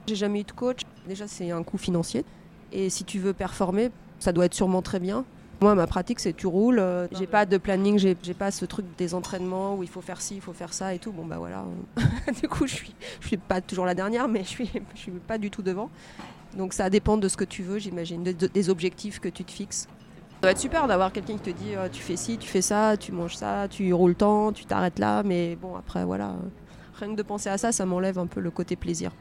J'ai 0.06 0.16
jamais 0.16 0.40
eu 0.40 0.44
de 0.44 0.52
coach. 0.52 0.80
Déjà, 1.06 1.26
c'est 1.28 1.50
un 1.50 1.62
coût 1.62 1.78
financier. 1.78 2.24
Et 2.72 2.90
si 2.90 3.04
tu 3.04 3.18
veux 3.18 3.32
performer, 3.32 3.90
ça 4.18 4.32
doit 4.32 4.46
être 4.46 4.54
sûrement 4.54 4.82
très 4.82 4.98
bien. 4.98 5.24
Moi, 5.62 5.76
ma 5.76 5.86
pratique, 5.86 6.18
c'est 6.18 6.32
tu 6.32 6.48
roules. 6.48 6.80
euh, 6.80 7.06
j'ai 7.12 7.26
pas 7.28 7.46
de 7.46 7.56
planning, 7.56 7.96
j'ai 7.98 8.34
pas 8.34 8.50
ce 8.50 8.64
truc 8.64 8.84
des 8.98 9.14
entraînements 9.14 9.76
où 9.76 9.84
il 9.84 9.88
faut 9.88 10.00
faire 10.00 10.20
ci, 10.20 10.34
il 10.34 10.40
faut 10.40 10.52
faire 10.52 10.72
ça 10.74 10.92
et 10.92 10.98
tout. 10.98 11.12
Bon, 11.12 11.24
bah 11.24 11.36
voilà. 11.38 11.64
du 12.42 12.48
coup, 12.48 12.66
je 12.66 12.74
suis, 12.74 12.94
je 13.20 13.28
suis 13.28 13.36
pas 13.36 13.60
toujours 13.60 13.86
la 13.86 13.94
dernière, 13.94 14.26
mais 14.26 14.40
je 14.42 14.48
suis, 14.48 14.70
je 14.94 14.98
suis 15.00 15.12
pas 15.12 15.38
du 15.38 15.50
tout 15.50 15.62
devant. 15.62 15.88
Donc, 16.56 16.72
ça 16.72 16.90
dépend 16.90 17.16
de 17.16 17.28
ce 17.28 17.36
que 17.36 17.44
tu 17.44 17.62
veux, 17.62 17.78
j'imagine, 17.78 18.24
de- 18.24 18.32
de- 18.32 18.48
des 18.48 18.70
objectifs 18.70 19.20
que 19.20 19.28
tu 19.28 19.44
te 19.44 19.52
fixes. 19.52 19.82
Ça 20.40 20.48
va 20.48 20.50
être 20.50 20.58
super 20.58 20.88
d'avoir 20.88 21.12
quelqu'un 21.12 21.34
qui 21.34 21.52
te 21.52 21.56
dit 21.56 21.76
euh, 21.76 21.88
tu 21.88 22.02
fais 22.02 22.16
ci, 22.16 22.36
tu 22.38 22.48
fais 22.48 22.60
ça, 22.62 22.96
tu 22.96 23.12
manges 23.12 23.36
ça, 23.36 23.68
tu 23.70 23.92
roules 23.92 24.16
tant, 24.16 24.52
tu 24.52 24.64
t'arrêtes 24.64 24.98
là. 24.98 25.22
Mais 25.22 25.54
bon, 25.54 25.76
après, 25.76 26.04
voilà. 26.04 26.34
Rien 26.98 27.12
que 27.12 27.16
de 27.16 27.22
penser 27.22 27.48
à 27.50 27.56
ça, 27.56 27.70
ça 27.70 27.86
m'enlève 27.86 28.18
un 28.18 28.26
peu 28.26 28.40
le 28.40 28.50
côté 28.50 28.74
plaisir 28.74 29.12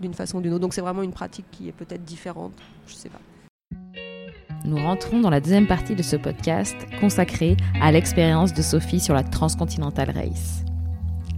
d'une 0.00 0.14
façon 0.14 0.38
ou 0.38 0.40
d'une 0.40 0.52
autre. 0.52 0.60
Donc, 0.62 0.74
c'est 0.74 0.80
vraiment 0.80 1.02
une 1.02 1.12
pratique 1.12 1.46
qui 1.52 1.68
est 1.68 1.72
peut-être 1.72 2.02
différente. 2.04 2.52
Je 2.88 2.94
sais 2.94 3.08
pas. 3.08 3.20
Nous 4.66 4.76
rentrons 4.76 5.20
dans 5.20 5.30
la 5.30 5.40
deuxième 5.40 5.66
partie 5.66 5.94
de 5.94 6.02
ce 6.02 6.16
podcast 6.16 6.74
consacré 7.00 7.56
à 7.80 7.92
l'expérience 7.92 8.52
de 8.52 8.62
Sophie 8.62 9.00
sur 9.00 9.14
la 9.14 9.22
Transcontinental 9.22 10.10
Race. 10.10 10.64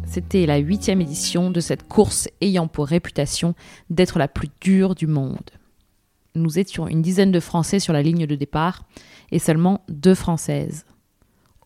C'était 0.07 0.47
la 0.47 0.57
huitième 0.57 1.03
édition 1.03 1.51
de 1.51 1.61
cette 1.61 1.87
course 1.87 2.29
ayant 2.41 2.67
pour 2.69 2.87
réputation 2.87 3.55
d'être 3.91 4.19
la 4.19 4.29
plus 4.29 4.49
dure 4.61 4.95
du 4.95 5.07
monde. 5.07 5.51
Nous 6.35 6.59
étions 6.59 6.89
une 6.89 7.03
dizaine 7.03 7.33
de 7.33 7.41
Français 7.41 7.81
sur 7.81 7.93
la 7.93 8.03
ligne 8.03 8.27
de 8.27 8.35
départ 8.35 8.85
et 9.31 9.39
seulement 9.39 9.85
deux 9.89 10.15
Françaises. 10.15 10.87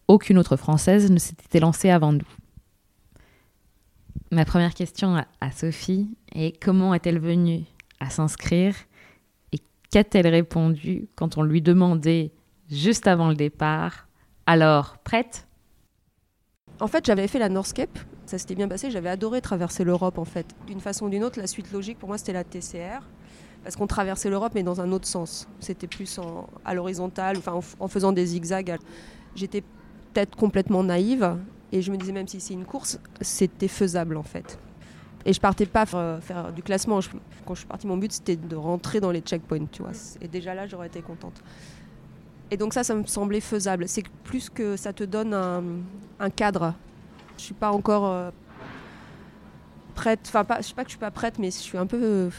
Aucune 0.08 0.38
autre 0.38 0.56
Française 0.56 1.10
ne 1.10 1.18
s'était 1.18 1.60
lancée 1.60 1.90
avant 1.90 2.12
nous. 2.12 2.26
Ma 4.32 4.44
première 4.44 4.74
question 4.74 5.14
à- 5.40 5.50
Sophie 5.52 6.08
est 6.34 6.58
comment 6.60 6.94
est-elle 6.94 7.18
venue 7.20 7.64
à 8.00 8.10
s'inscrire 8.10 8.74
qu'a-t-elle 9.92 10.26
répondu 10.26 11.06
quand 11.14 11.38
on 11.38 11.42
lui 11.42 11.62
demandait 11.62 12.32
juste 12.68 13.06
avant 13.06 13.28
le 13.28 13.36
départ? 13.36 14.08
Alors, 14.46 14.96
prête? 15.04 15.46
En 16.80 16.88
fait, 16.88 17.06
j'avais 17.06 17.28
fait 17.28 17.38
la 17.38 17.48
Northscape, 17.48 17.96
ça 18.26 18.38
s'était 18.38 18.56
bien 18.56 18.66
passé, 18.66 18.90
j'avais 18.90 19.10
adoré 19.10 19.40
traverser 19.40 19.84
l'Europe 19.84 20.18
en 20.18 20.24
fait. 20.24 20.46
D'une 20.66 20.80
façon 20.80 21.06
ou 21.06 21.10
d'une 21.10 21.22
autre, 21.22 21.38
la 21.38 21.46
suite 21.46 21.70
logique 21.70 21.98
pour 21.98 22.08
moi 22.08 22.18
c'était 22.18 22.32
la 22.32 22.42
TCR, 22.42 23.06
parce 23.62 23.76
qu'on 23.76 23.86
traversait 23.86 24.30
l'Europe 24.30 24.52
mais 24.54 24.64
dans 24.64 24.80
un 24.80 24.90
autre 24.90 25.06
sens. 25.06 25.46
C'était 25.60 25.86
plus 25.86 26.18
à 26.64 26.74
l'horizontale, 26.74 27.36
en, 27.46 27.60
en 27.78 27.88
faisant 27.88 28.10
des 28.12 28.26
zigzags. 28.26 28.76
J'étais 29.36 29.60
peut-être 30.12 30.34
complètement 30.34 30.82
naïve 30.82 31.36
et 31.70 31.82
je 31.82 31.92
me 31.92 31.96
disais 31.96 32.12
même 32.12 32.26
si 32.26 32.40
c'est 32.40 32.54
une 32.54 32.64
course, 32.64 32.98
c'était 33.20 33.68
faisable 33.68 34.16
en 34.16 34.24
fait. 34.24 34.58
Et 35.24 35.32
je 35.32 35.40
partais 35.40 35.66
pas 35.66 35.86
faire, 35.86 36.18
faire 36.22 36.52
du 36.52 36.62
classement. 36.62 37.00
Quand 37.46 37.54
je 37.54 37.60
suis 37.60 37.68
partie, 37.68 37.86
mon 37.86 37.96
but 37.96 38.12
c'était 38.12 38.36
de 38.36 38.56
rentrer 38.56 39.00
dans 39.00 39.10
les 39.10 39.20
checkpoints, 39.20 39.66
tu 39.70 39.82
vois. 39.82 39.92
Et 40.20 40.28
déjà 40.28 40.54
là, 40.54 40.66
j'aurais 40.66 40.88
été 40.88 41.00
contente. 41.00 41.42
Et 42.52 42.58
donc 42.58 42.74
ça, 42.74 42.84
ça 42.84 42.94
me 42.94 43.04
semblait 43.06 43.40
faisable. 43.40 43.88
C'est 43.88 44.04
plus 44.24 44.50
que 44.50 44.76
ça 44.76 44.92
te 44.92 45.04
donne 45.04 45.32
un, 45.32 46.30
cadre. 46.30 46.74
Je 47.38 47.44
suis 47.44 47.54
pas 47.54 47.70
encore 47.70 48.06
euh, 48.06 48.30
prête. 49.94 50.20
Enfin, 50.26 50.44
pas, 50.44 50.60
je 50.60 50.66
sais 50.66 50.74
pas 50.74 50.84
que 50.84 50.90
je 50.90 50.92
suis 50.92 51.00
pas 51.00 51.10
prête, 51.10 51.38
mais 51.38 51.50
je 51.50 51.56
suis 51.56 51.78
un 51.78 51.86
peu 51.86 51.98
euh, 52.02 52.30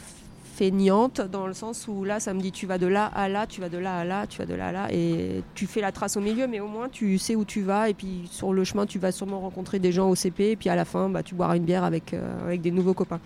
feignante 0.54 1.20
dans 1.20 1.46
le 1.46 1.52
sens 1.52 1.88
où 1.88 2.04
là, 2.04 2.20
ça 2.20 2.32
me 2.32 2.40
dit 2.40 2.52
tu 2.52 2.66
vas 2.66 2.78
de 2.78 2.86
là 2.86 3.06
à 3.06 3.28
là, 3.28 3.46
tu 3.46 3.60
vas 3.60 3.68
de 3.68 3.78
là 3.78 3.98
à 3.98 4.04
là, 4.04 4.26
tu 4.26 4.38
vas 4.38 4.46
de 4.46 4.54
là 4.54 4.68
à 4.68 4.72
là, 4.72 4.88
et 4.92 5.42
tu 5.54 5.66
fais 5.66 5.80
la 5.80 5.90
trace 5.90 6.16
au 6.16 6.20
milieu, 6.20 6.46
mais 6.46 6.60
au 6.60 6.68
moins 6.68 6.88
tu 6.88 7.18
sais 7.18 7.34
où 7.34 7.44
tu 7.44 7.62
vas. 7.62 7.88
Et 7.88 7.94
puis 7.94 8.28
sur 8.30 8.52
le 8.52 8.62
chemin, 8.64 8.86
tu 8.86 8.98
vas 8.98 9.10
sûrement 9.10 9.40
rencontrer 9.40 9.80
des 9.80 9.90
gens 9.90 10.08
au 10.08 10.14
CP, 10.14 10.52
et 10.52 10.56
puis 10.56 10.68
à 10.68 10.76
la 10.76 10.84
fin, 10.84 11.08
bah, 11.08 11.22
tu 11.22 11.34
boiras 11.34 11.56
une 11.56 11.64
bière 11.64 11.84
avec, 11.84 12.14
euh, 12.14 12.44
avec 12.44 12.60
des 12.60 12.70
nouveaux 12.70 12.94
copains. 12.94 13.20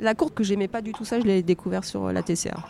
La 0.00 0.14
courte 0.14 0.34
que 0.34 0.42
j'aimais 0.42 0.68
pas 0.68 0.82
du 0.82 0.92
tout 0.92 1.04
ça, 1.04 1.20
je 1.20 1.24
l'ai 1.24 1.42
découvert 1.42 1.84
sur 1.84 2.06
euh, 2.06 2.12
la 2.12 2.22
TCR. 2.22 2.68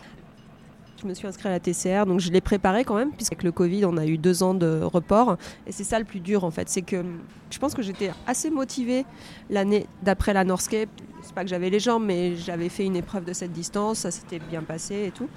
Je 1.01 1.07
me 1.07 1.15
suis 1.15 1.25
inscrite 1.25 1.47
à 1.47 1.49
la 1.49 1.59
TCR, 1.59 2.05
donc 2.05 2.19
je 2.19 2.31
l'ai 2.31 2.41
préparée 2.41 2.83
quand 2.83 2.95
même, 2.95 3.11
puisqu'avec 3.11 3.43
le 3.43 3.51
Covid, 3.51 3.85
on 3.85 3.97
a 3.97 4.05
eu 4.05 4.19
deux 4.19 4.43
ans 4.43 4.53
de 4.53 4.81
report. 4.83 5.37
Et 5.65 5.71
c'est 5.71 5.83
ça 5.83 5.97
le 5.97 6.05
plus 6.05 6.19
dur 6.19 6.43
en 6.43 6.51
fait, 6.51 6.69
c'est 6.69 6.83
que 6.83 7.03
je 7.49 7.57
pense 7.57 7.73
que 7.73 7.81
j'étais 7.81 8.11
assez 8.27 8.51
motivée 8.51 9.05
l'année 9.49 9.87
d'après 10.03 10.33
la 10.33 10.43
Northscape. 10.43 10.89
C'est 11.21 11.33
pas 11.35 11.43
que 11.43 11.49
j'avais 11.49 11.69
les 11.69 11.79
jambes, 11.79 12.03
mais 12.05 12.35
j'avais 12.35 12.69
fait 12.69 12.85
une 12.85 12.95
épreuve 12.95 13.25
de 13.25 13.33
cette 13.33 13.51
distance, 13.51 13.99
ça 13.99 14.11
s'était 14.11 14.39
bien 14.39 14.61
passé 14.63 15.05
et 15.07 15.11
tout. 15.11 15.29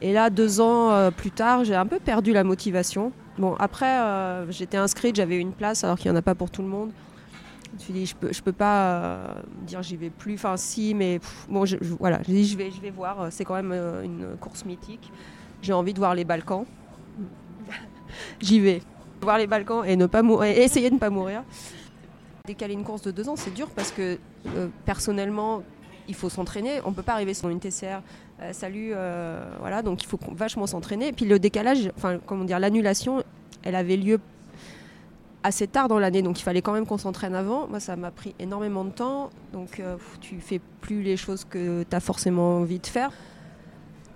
Et 0.00 0.12
là, 0.12 0.30
deux 0.30 0.60
ans 0.60 0.90
euh, 0.92 1.10
plus 1.10 1.30
tard, 1.30 1.64
j'ai 1.64 1.74
un 1.74 1.86
peu 1.86 1.98
perdu 1.98 2.32
la 2.32 2.44
motivation. 2.44 3.12
Bon, 3.38 3.54
après, 3.58 3.98
euh, 3.98 4.50
j'étais 4.50 4.76
inscrite, 4.76 5.16
j'avais 5.16 5.38
une 5.38 5.52
place, 5.52 5.84
alors 5.84 5.96
qu'il 5.98 6.10
n'y 6.10 6.16
en 6.16 6.18
a 6.18 6.22
pas 6.22 6.34
pour 6.34 6.50
tout 6.50 6.62
le 6.62 6.68
monde. 6.68 6.90
Je 7.70 7.74
me 7.74 7.78
suis 7.80 7.92
dit, 7.92 8.06
je 8.06 8.14
peux, 8.14 8.32
je 8.32 8.42
peux 8.42 8.52
pas 8.52 8.84
euh, 8.86 9.26
dire 9.66 9.82
j'y 9.82 9.96
vais 9.96 10.10
plus. 10.10 10.34
Enfin, 10.34 10.56
si, 10.56 10.94
mais 10.94 11.18
bon, 11.48 11.64
je, 11.66 11.76
je- 11.80 11.94
voilà, 11.94 12.18
dit, 12.18 12.46
je 12.46 12.56
vais, 12.56 12.70
je 12.70 12.80
vais 12.80 12.90
voir. 12.90 13.26
C'est 13.30 13.44
quand 13.44 13.54
même 13.60 13.72
une 14.04 14.36
course 14.40 14.64
mythique. 14.64 15.10
J'ai 15.62 15.72
envie 15.72 15.92
de 15.92 15.98
voir 15.98 16.14
les 16.14 16.24
Balkans. 16.24 16.64
J'y 18.40 18.60
vais. 18.60 18.82
Voir 19.20 19.38
les 19.38 19.46
Balkans 19.46 19.82
et 19.84 19.96
ne 19.96 20.06
pas 20.06 20.22
mourir, 20.22 20.56
et 20.56 20.62
essayer 20.62 20.88
de 20.90 20.94
ne 20.94 21.00
pas 21.00 21.10
mourir. 21.10 21.42
Décaler 22.46 22.74
une 22.74 22.84
course 22.84 23.02
de 23.02 23.10
deux 23.10 23.28
ans, 23.28 23.34
c'est 23.34 23.52
dur 23.52 23.68
parce 23.74 23.90
que 23.90 24.18
euh, 24.54 24.68
personnellement, 24.84 25.62
il 26.06 26.14
faut 26.14 26.28
s'entraîner. 26.28 26.80
On 26.84 26.92
peut 26.92 27.02
pas 27.02 27.14
arriver 27.14 27.34
sur 27.34 27.48
une 27.48 27.58
TCR. 27.58 28.02
euh, 28.40 28.52
salut, 28.52 28.92
euh, 28.94 29.44
voilà. 29.58 29.82
Donc 29.82 30.04
il 30.04 30.06
faut 30.06 30.18
vachement 30.32 30.66
s'entraîner. 30.68 31.08
Et 31.08 31.12
puis 31.12 31.24
le 31.24 31.40
décalage, 31.40 31.90
enfin 31.96 32.18
comment 32.24 32.44
dire, 32.44 32.60
l'annulation, 32.60 33.24
elle 33.64 33.74
avait 33.74 33.96
lieu 33.96 34.20
assez 35.42 35.66
tard 35.66 35.88
dans 35.88 35.98
l'année, 35.98 36.22
donc 36.22 36.38
il 36.40 36.42
fallait 36.42 36.62
quand 36.62 36.72
même 36.72 36.86
qu'on 36.86 36.98
s'entraîne 36.98 37.34
avant. 37.34 37.66
Moi, 37.66 37.80
ça 37.80 37.96
m'a 37.96 38.10
pris 38.10 38.34
énormément 38.38 38.84
de 38.84 38.90
temps, 38.90 39.30
donc 39.52 39.80
tu 40.20 40.40
fais 40.40 40.60
plus 40.80 41.02
les 41.02 41.16
choses 41.16 41.44
que 41.44 41.84
tu 41.88 41.96
as 41.96 42.00
forcément 42.00 42.58
envie 42.58 42.80
de 42.80 42.86
faire. 42.86 43.10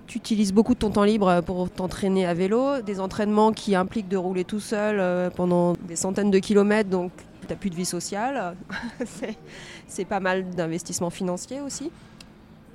Tu 0.08 0.18
utilises 0.18 0.52
beaucoup 0.52 0.74
de 0.74 0.80
ton 0.80 0.90
temps 0.90 1.04
libre 1.04 1.40
pour 1.42 1.70
t'entraîner 1.70 2.26
à 2.26 2.34
vélo, 2.34 2.80
des 2.82 2.98
entraînements 2.98 3.52
qui 3.52 3.76
impliquent 3.76 4.08
de 4.08 4.16
rouler 4.16 4.42
tout 4.42 4.58
seul 4.58 5.30
pendant 5.36 5.74
des 5.86 5.94
centaines 5.94 6.32
de 6.32 6.38
kilomètres, 6.40 6.90
donc 6.90 7.12
tu 7.50 7.54
n'as 7.54 7.58
plus 7.58 7.70
de 7.70 7.74
vie 7.74 7.84
sociale. 7.84 8.54
c'est 9.88 10.04
pas 10.04 10.20
mal 10.20 10.48
d'investissement 10.50 11.10
financier 11.10 11.60
aussi. 11.60 11.90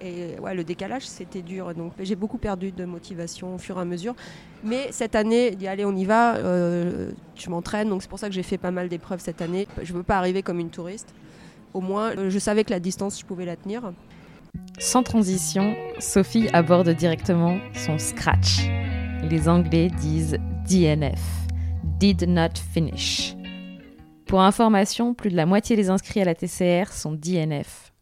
Et 0.01 0.37
ouais, 0.41 0.53
le 0.53 0.65
décalage, 0.65 1.03
c'était 1.07 1.41
dur. 1.41 1.73
Donc 1.73 1.93
j'ai 1.99 2.15
beaucoup 2.15 2.37
perdu 2.37 2.71
de 2.71 2.83
motivation 2.83 3.55
au 3.55 3.57
fur 3.57 3.77
et 3.77 3.81
à 3.81 3.85
mesure. 3.85 4.15
Mais 4.63 4.89
cette 4.91 5.15
année, 5.15 5.51
dit 5.51 5.67
allez, 5.67 5.85
on 5.85 5.95
y 5.95 6.03
va. 6.03 6.35
Euh, 6.35 7.11
je 7.35 7.49
m'entraîne, 7.49 7.89
donc 7.89 8.01
c'est 8.01 8.09
pour 8.09 8.19
ça 8.19 8.27
que 8.27 8.35
j'ai 8.35 8.43
fait 8.43 8.57
pas 8.57 8.71
mal 8.71 8.89
d'épreuves 8.89 9.21
cette 9.21 9.41
année. 9.41 9.67
Je 9.81 9.93
ne 9.93 9.97
veux 9.97 10.03
pas 10.03 10.17
arriver 10.17 10.41
comme 10.43 10.59
une 10.59 10.69
touriste. 10.69 11.13
Au 11.73 11.79
moins, 11.79 12.11
euh, 12.17 12.29
je 12.29 12.39
savais 12.39 12.65
que 12.65 12.71
la 12.71 12.81
distance, 12.81 13.19
je 13.19 13.25
pouvais 13.25 13.45
la 13.45 13.55
tenir. 13.55 13.93
Sans 14.79 15.03
transition, 15.03 15.75
Sophie 15.99 16.49
aborde 16.51 16.89
directement 16.89 17.57
son 17.73 17.97
scratch. 17.97 18.67
Les 19.23 19.47
Anglais 19.47 19.89
disent 20.01 20.37
DNF, 20.67 21.21
Did 21.99 22.27
Not 22.27 22.59
Finish. 22.73 23.34
Pour 24.25 24.41
information, 24.41 25.13
plus 25.13 25.29
de 25.29 25.35
la 25.35 25.45
moitié 25.45 25.75
des 25.75 25.89
inscrits 25.89 26.21
à 26.21 26.25
la 26.25 26.35
TCR 26.35 26.91
sont 26.91 27.13
DNF. 27.13 27.93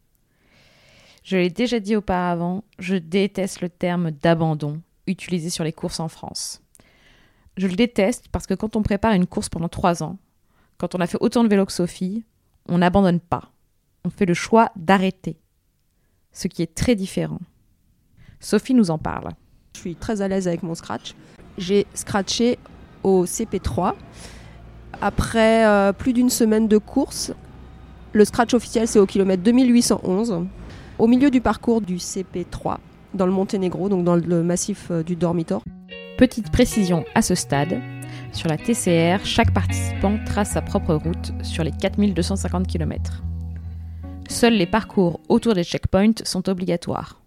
Je 1.24 1.38
l'ai 1.38 1.50
déjà 1.50 1.80
dit 1.80 1.96
auparavant, 1.96 2.64
je 2.80 2.96
déteste 2.96 3.62
le 3.62 3.70
terme 3.70 4.12
d'abandon 4.12 4.82
utilisé 5.08 5.50
sur 5.50 5.64
les 5.64 5.74
courses 5.74 6.00
en 6.00 6.08
France. 6.08 6.62
Je 7.58 7.68
le 7.68 7.76
déteste 7.76 8.28
parce 8.32 8.48
que 8.48 8.54
quand 8.54 8.76
on 8.76 8.84
prépare 8.84 9.14
une 9.14 9.28
course 9.28 9.50
pendant 9.50 9.70
trois 9.70 10.02
ans, 10.02 10.18
quand 10.78 10.96
on 10.96 11.00
a 11.00 11.08
fait 11.08 11.18
autant 11.22 11.44
de 11.44 11.50
vélo 11.50 11.66
que 11.66 11.72
Sophie, 11.72 12.26
on 12.68 12.80
n'abandonne 12.80 13.20
pas. 13.20 13.52
On 14.06 14.10
fait 14.10 14.26
le 14.26 14.34
choix 14.34 14.72
d'arrêter. 14.76 15.38
Ce 16.32 16.48
qui 16.48 16.62
est 16.62 16.74
très 16.74 16.96
différent. 16.96 17.40
Sophie 18.40 18.74
nous 18.74 18.92
en 18.92 18.98
parle. 18.98 19.30
Je 19.76 19.80
suis 19.80 19.96
très 19.96 20.22
à 20.22 20.28
l'aise 20.28 20.48
avec 20.48 20.64
mon 20.64 20.76
scratch. 20.76 21.16
J'ai 21.58 21.86
scratché 21.94 22.58
au 23.04 23.26
CP3. 23.26 23.94
Après 25.06 25.66
euh, 25.66 25.92
plus 25.92 26.14
d'une 26.14 26.30
semaine 26.30 26.70
de 26.70 26.78
course, 26.78 27.34
le 28.14 28.24
scratch 28.24 28.54
officiel 28.54 28.88
c'est 28.88 29.00
au 29.00 29.06
kilomètre 29.06 29.44
2811 29.44 30.46
au 30.98 31.08
milieu 31.08 31.30
du 31.30 31.42
parcours 31.42 31.82
du 31.82 31.98
CP3, 31.98 32.78
dans 33.14 33.26
le 33.26 33.34
Monténégro, 33.34 33.90
donc 33.90 34.06
dans 34.06 34.16
le 34.16 34.44
massif 34.44 34.92
euh, 34.92 35.04
du 35.04 35.18
Dormitor. 35.18 35.62
Petite 36.18 36.54
précision 36.54 37.04
à 37.16 37.22
ce 37.22 37.36
stade, 37.36 37.82
sur 38.32 38.48
la 38.48 38.56
TCR, 38.56 39.26
chaque 39.26 39.54
participant 39.54 40.20
trace 40.26 40.52
sa 40.52 40.62
propre 40.62 40.94
route 40.94 41.34
sur 41.42 41.66
les 41.66 41.72
4250 41.72 42.66
km. 42.66 43.24
Seuls 44.30 44.54
les 44.54 44.68
parcours 44.68 45.20
autour 45.28 45.54
des 45.54 45.66
checkpoints 45.66 46.24
sont 46.24 46.48
obligatoires. 46.48 47.20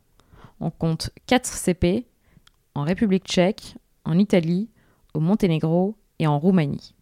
On 0.61 0.71
compte 0.71 1.11
4 1.27 1.45
CP 1.45 2.07
en 2.75 2.85
République 2.85 3.27
tchèque, 3.27 3.77
en 4.07 4.17
Italie, 4.17 4.71
au 5.13 5.21
Monténégro 5.21 5.95
et 6.19 6.27
en 6.27 6.39
Roumanie. 6.39 6.96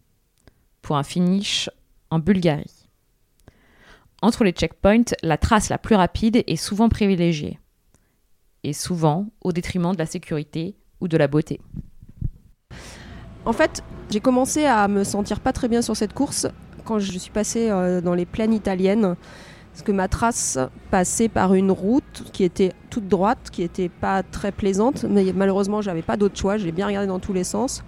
Pour 0.85 0.97
un 0.97 1.03
finish 1.03 1.67
en 2.11 2.19
Bulgarie. 2.19 2.87
Entre 4.21 4.43
les 4.43 4.51
checkpoints, 4.51 5.15
la 5.23 5.39
trace 5.39 5.69
la 5.69 5.79
plus 5.79 5.95
rapide 5.95 6.43
est 6.45 6.57
souvent 6.57 6.89
privilégiée, 6.89 7.59
et 8.63 8.71
souvent 8.71 9.25
au 9.41 9.51
détriment 9.51 9.93
de 9.93 9.97
la 9.97 10.05
sécurité 10.05 10.75
ou 11.01 11.07
de 11.07 11.17
la 11.17 11.27
beauté. 11.27 11.59
En 13.45 13.51
fait, 13.51 13.81
j'ai 14.11 14.19
commencé 14.19 14.65
à 14.65 14.87
me 14.87 15.03
sentir 15.03 15.39
pas 15.39 15.53
très 15.53 15.67
bien 15.67 15.81
sur 15.81 15.97
cette 15.97 16.13
course 16.13 16.45
quand 16.83 16.99
je 16.99 17.17
suis 17.17 17.31
passée 17.31 17.71
euh, 17.71 17.99
dans 17.99 18.13
les 18.13 18.27
plaines 18.27 18.53
italiennes, 18.53 19.15
parce 19.71 19.81
que 19.81 19.91
ma 19.91 20.07
trace 20.07 20.59
passait 20.91 21.29
par 21.29 21.55
une 21.55 21.71
route 21.71 22.29
qui 22.31 22.43
était 22.43 22.73
toute 22.91 23.07
droite, 23.07 23.49
qui 23.51 23.63
était 23.63 23.89
pas 23.89 24.21
très 24.21 24.51
plaisante, 24.51 25.03
mais 25.03 25.33
malheureusement 25.33 25.81
j'avais 25.81 26.03
pas 26.03 26.15
d'autre 26.15 26.37
choix, 26.37 26.57
j'ai 26.57 26.71
bien 26.71 26.85
regardé 26.85 27.07
dans 27.07 27.19
tous 27.19 27.33
les 27.33 27.43
sens. 27.43 27.83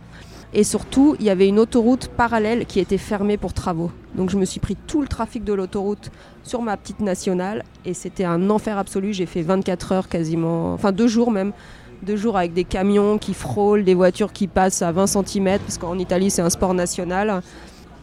Et 0.54 0.64
surtout, 0.64 1.16
il 1.20 1.26
y 1.26 1.30
avait 1.30 1.48
une 1.48 1.60
autoroute 1.60 2.08
parallèle 2.08 2.66
qui 2.66 2.80
était 2.80 2.98
fermée 2.98 3.38
pour 3.38 3.54
travaux. 3.54 3.92
Donc 4.16 4.30
je 4.30 4.38
me 4.38 4.46
suis 4.46 4.60
pris 4.60 4.76
tout 4.88 5.02
le 5.02 5.08
trafic 5.08 5.44
de 5.44 5.54
l'autoroute 5.54 6.10
sur 6.44 6.62
ma 6.62 6.78
petite 6.78 7.02
nationale 7.02 7.64
et 7.86 7.94
c'était 7.94 8.24
un 8.24 8.50
enfer 8.50 8.78
absolu. 8.78 9.14
J'ai 9.14 9.26
fait 9.26 9.42
24 9.42 9.92
heures 9.92 10.08
quasiment, 10.10 10.74
enfin 10.74 10.92
deux 10.92 11.08
jours 11.08 11.32
même, 11.32 11.52
deux 12.02 12.16
jours 12.16 12.38
avec 12.38 12.54
des 12.54 12.64
camions 12.64 13.18
qui 13.18 13.34
frôlent, 13.34 13.84
des 13.84 13.94
voitures 13.94 14.32
qui 14.32 14.48
passent 14.48 14.82
à 14.82 14.92
20 14.92 15.08
cm 15.08 15.60
parce 15.60 15.78
qu'en 15.78 16.00
Italie 16.00 16.32
c'est 16.32 16.42
un 16.42 16.50
sport 16.50 16.74
national. 16.74 17.42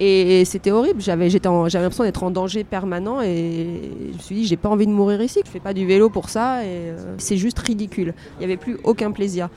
Et 0.00 0.44
c'était 0.44 0.72
horrible, 0.72 1.00
j'avais 1.00 1.28
l'impression 1.28 2.02
d'être 2.02 2.24
en 2.24 2.32
danger 2.32 2.64
permanent 2.64 3.22
et 3.22 3.92
je 4.10 4.16
me 4.16 4.18
suis 4.18 4.34
dit 4.34 4.44
j'ai 4.44 4.56
pas 4.56 4.68
envie 4.68 4.88
de 4.88 4.92
mourir 4.92 5.22
ici, 5.22 5.40
je 5.46 5.50
fais 5.50 5.60
pas 5.60 5.72
du 5.72 5.86
vélo 5.86 6.10
pour 6.10 6.30
ça 6.30 6.64
et 6.64 6.66
euh, 6.66 7.14
c'est 7.18 7.36
juste 7.36 7.60
ridicule. 7.60 8.12
Il 8.34 8.38
n'y 8.40 8.44
avait 8.44 8.56
plus 8.56 8.76
aucun 8.82 9.12
plaisir. 9.12 9.50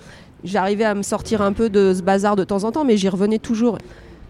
J'arrivais 0.43 0.86
à 0.86 0.93
me 0.93 1.02
sortir 1.04 1.41
un 1.41 1.54
peu 1.54 1.69
de 1.69 1.93
ce 1.93 2.02
bazar 2.02 2.36
de 2.36 2.43
temps 2.43 2.63
en 2.63 2.71
temps, 2.71 2.86
mais 2.86 2.97
j'y 2.97 3.10
revenais 3.10 3.39
toujours. 3.39 3.78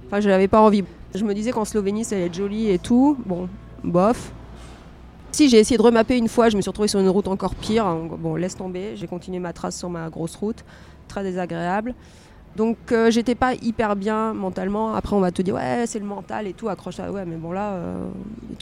Enfin, 0.08 0.20
je 0.20 0.30
n'avais 0.30 0.48
pas 0.48 0.62
envie. 0.62 0.84
Je 1.14 1.24
me 1.24 1.34
disais 1.34 1.52
qu'en 1.52 1.66
Slovénie, 1.66 2.04
ça 2.04 2.16
allait 2.16 2.26
être 2.26 2.34
joli 2.34 2.70
et 2.70 2.80
tout. 2.80 3.18
Bon, 3.26 3.50
bof. 3.84 4.32
Si 5.32 5.50
j'ai 5.50 5.60
essayé 5.60 5.78
de 5.78 5.84
remapper 5.84 6.18
une 6.18 6.30
fois, 6.30 6.50
je 6.50 6.56
me 6.56 6.62
suis 6.62 6.70
retrouvée 6.70 6.88
sur 6.88 7.00
une 7.00 7.10
route 7.10 7.28
encore 7.28 7.56
pire. 7.56 7.86
Bon, 8.18 8.36
laisse 8.36 8.56
tomber. 8.56 8.96
J'ai 8.96 9.08
continué 9.08 9.40
ma 9.40 9.54
trace 9.54 9.78
sur 9.78 9.90
ma 9.90 10.10
grosse 10.10 10.36
route, 10.36 10.64
très 11.08 11.24
désagréable. 11.24 11.94
Donc 12.56 12.78
euh, 12.92 13.12
j'étais 13.12 13.36
pas 13.36 13.54
hyper 13.54 13.96
bien 13.96 14.34
mentalement. 14.34 14.96
Après 14.96 15.16
on 15.16 15.20
va 15.20 15.32
te 15.32 15.44
dire 15.44 15.54
ouais 15.54 15.84
c'est 15.86 16.00
le 16.00 16.06
mental 16.06 16.48
et 16.48 16.54
tout, 16.54 16.70
accroche 16.70 17.00
à 17.00 17.12
ouais 17.12 17.24
mais 17.24 17.36
bon 17.36 17.52
là 17.52 17.74
euh, 17.74 18.08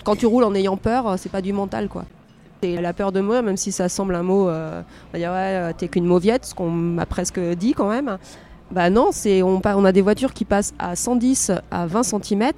quand 0.03 0.17
tu 0.17 0.25
roules 0.25 0.43
en 0.43 0.53
ayant 0.53 0.75
peur, 0.75 1.15
c'est 1.17 1.31
pas 1.31 1.41
du 1.41 1.53
mental 1.53 1.87
quoi. 1.87 2.03
Et 2.61 2.77
la 2.77 2.93
peur 2.93 3.11
de 3.11 3.21
mourir, 3.21 3.43
même 3.43 3.57
si 3.57 3.71
ça 3.71 3.89
semble 3.89 4.15
un 4.15 4.23
mot, 4.23 4.49
euh, 4.49 4.81
on 5.09 5.11
va 5.13 5.19
dire 5.19 5.29
ouais, 5.31 5.35
euh, 5.37 5.71
t'es 5.77 5.87
qu'une 5.87 6.05
mauviette, 6.05 6.45
ce 6.45 6.55
qu'on 6.55 6.69
m'a 6.69 7.05
presque 7.05 7.39
dit 7.39 7.73
quand 7.73 7.89
même. 7.89 8.17
Bah 8.71 8.89
non, 8.89 9.09
c'est 9.11 9.43
on, 9.43 9.61
on 9.63 9.85
a 9.85 9.91
des 9.91 10.01
voitures 10.01 10.33
qui 10.33 10.45
passent 10.45 10.73
à 10.79 10.95
110 10.95 11.51
à 11.69 11.85
20 11.85 12.03
cm. 12.03 12.51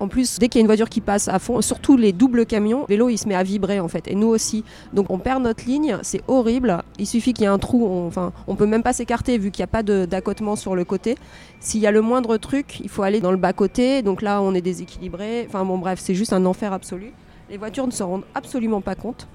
En 0.00 0.08
plus, 0.08 0.40
dès 0.40 0.48
qu'il 0.48 0.58
y 0.58 0.60
a 0.60 0.62
une 0.62 0.66
voiture 0.66 0.88
qui 0.88 1.00
passe 1.00 1.28
à 1.28 1.38
fond, 1.38 1.60
surtout 1.60 1.96
les 1.96 2.12
doubles 2.12 2.44
camions, 2.44 2.80
le 2.80 2.86
vélo 2.88 3.08
il 3.08 3.18
se 3.18 3.28
met 3.28 3.36
à 3.36 3.44
vibrer 3.44 3.78
en 3.78 3.86
fait, 3.86 4.08
et 4.08 4.16
nous 4.16 4.26
aussi. 4.26 4.64
Donc 4.92 5.10
on 5.10 5.18
perd 5.18 5.40
notre 5.44 5.64
ligne, 5.64 5.96
c'est 6.02 6.22
horrible. 6.26 6.82
Il 6.98 7.06
suffit 7.06 7.32
qu'il 7.32 7.44
y 7.44 7.46
ait 7.46 7.50
un 7.50 7.60
trou, 7.60 7.86
on, 7.86 8.08
enfin, 8.08 8.32
on 8.48 8.56
peut 8.56 8.66
même 8.66 8.82
pas 8.82 8.92
s'écarter 8.92 9.38
vu 9.38 9.52
qu'il 9.52 9.62
n'y 9.62 9.64
a 9.64 9.68
pas 9.68 9.84
d'accotement 9.84 10.56
sur 10.56 10.74
le 10.74 10.84
côté. 10.84 11.16
S'il 11.60 11.80
y 11.80 11.86
a 11.86 11.92
le 11.92 12.00
moindre 12.00 12.36
truc, 12.36 12.80
il 12.80 12.88
faut 12.88 13.04
aller 13.04 13.20
dans 13.20 13.30
le 13.30 13.36
bas 13.36 13.52
côté. 13.52 14.02
Donc 14.02 14.22
là, 14.22 14.42
on 14.42 14.54
est 14.54 14.60
déséquilibré. 14.60 15.46
Enfin 15.46 15.64
bon, 15.64 15.78
bref, 15.78 16.00
c'est 16.02 16.16
juste 16.16 16.32
un 16.32 16.44
enfer 16.46 16.72
absolu. 16.72 17.12
Les 17.48 17.56
voitures 17.56 17.86
ne 17.86 17.92
se 17.92 18.02
rendent 18.02 18.24
absolument 18.34 18.80
pas 18.80 18.96
compte 18.96 19.28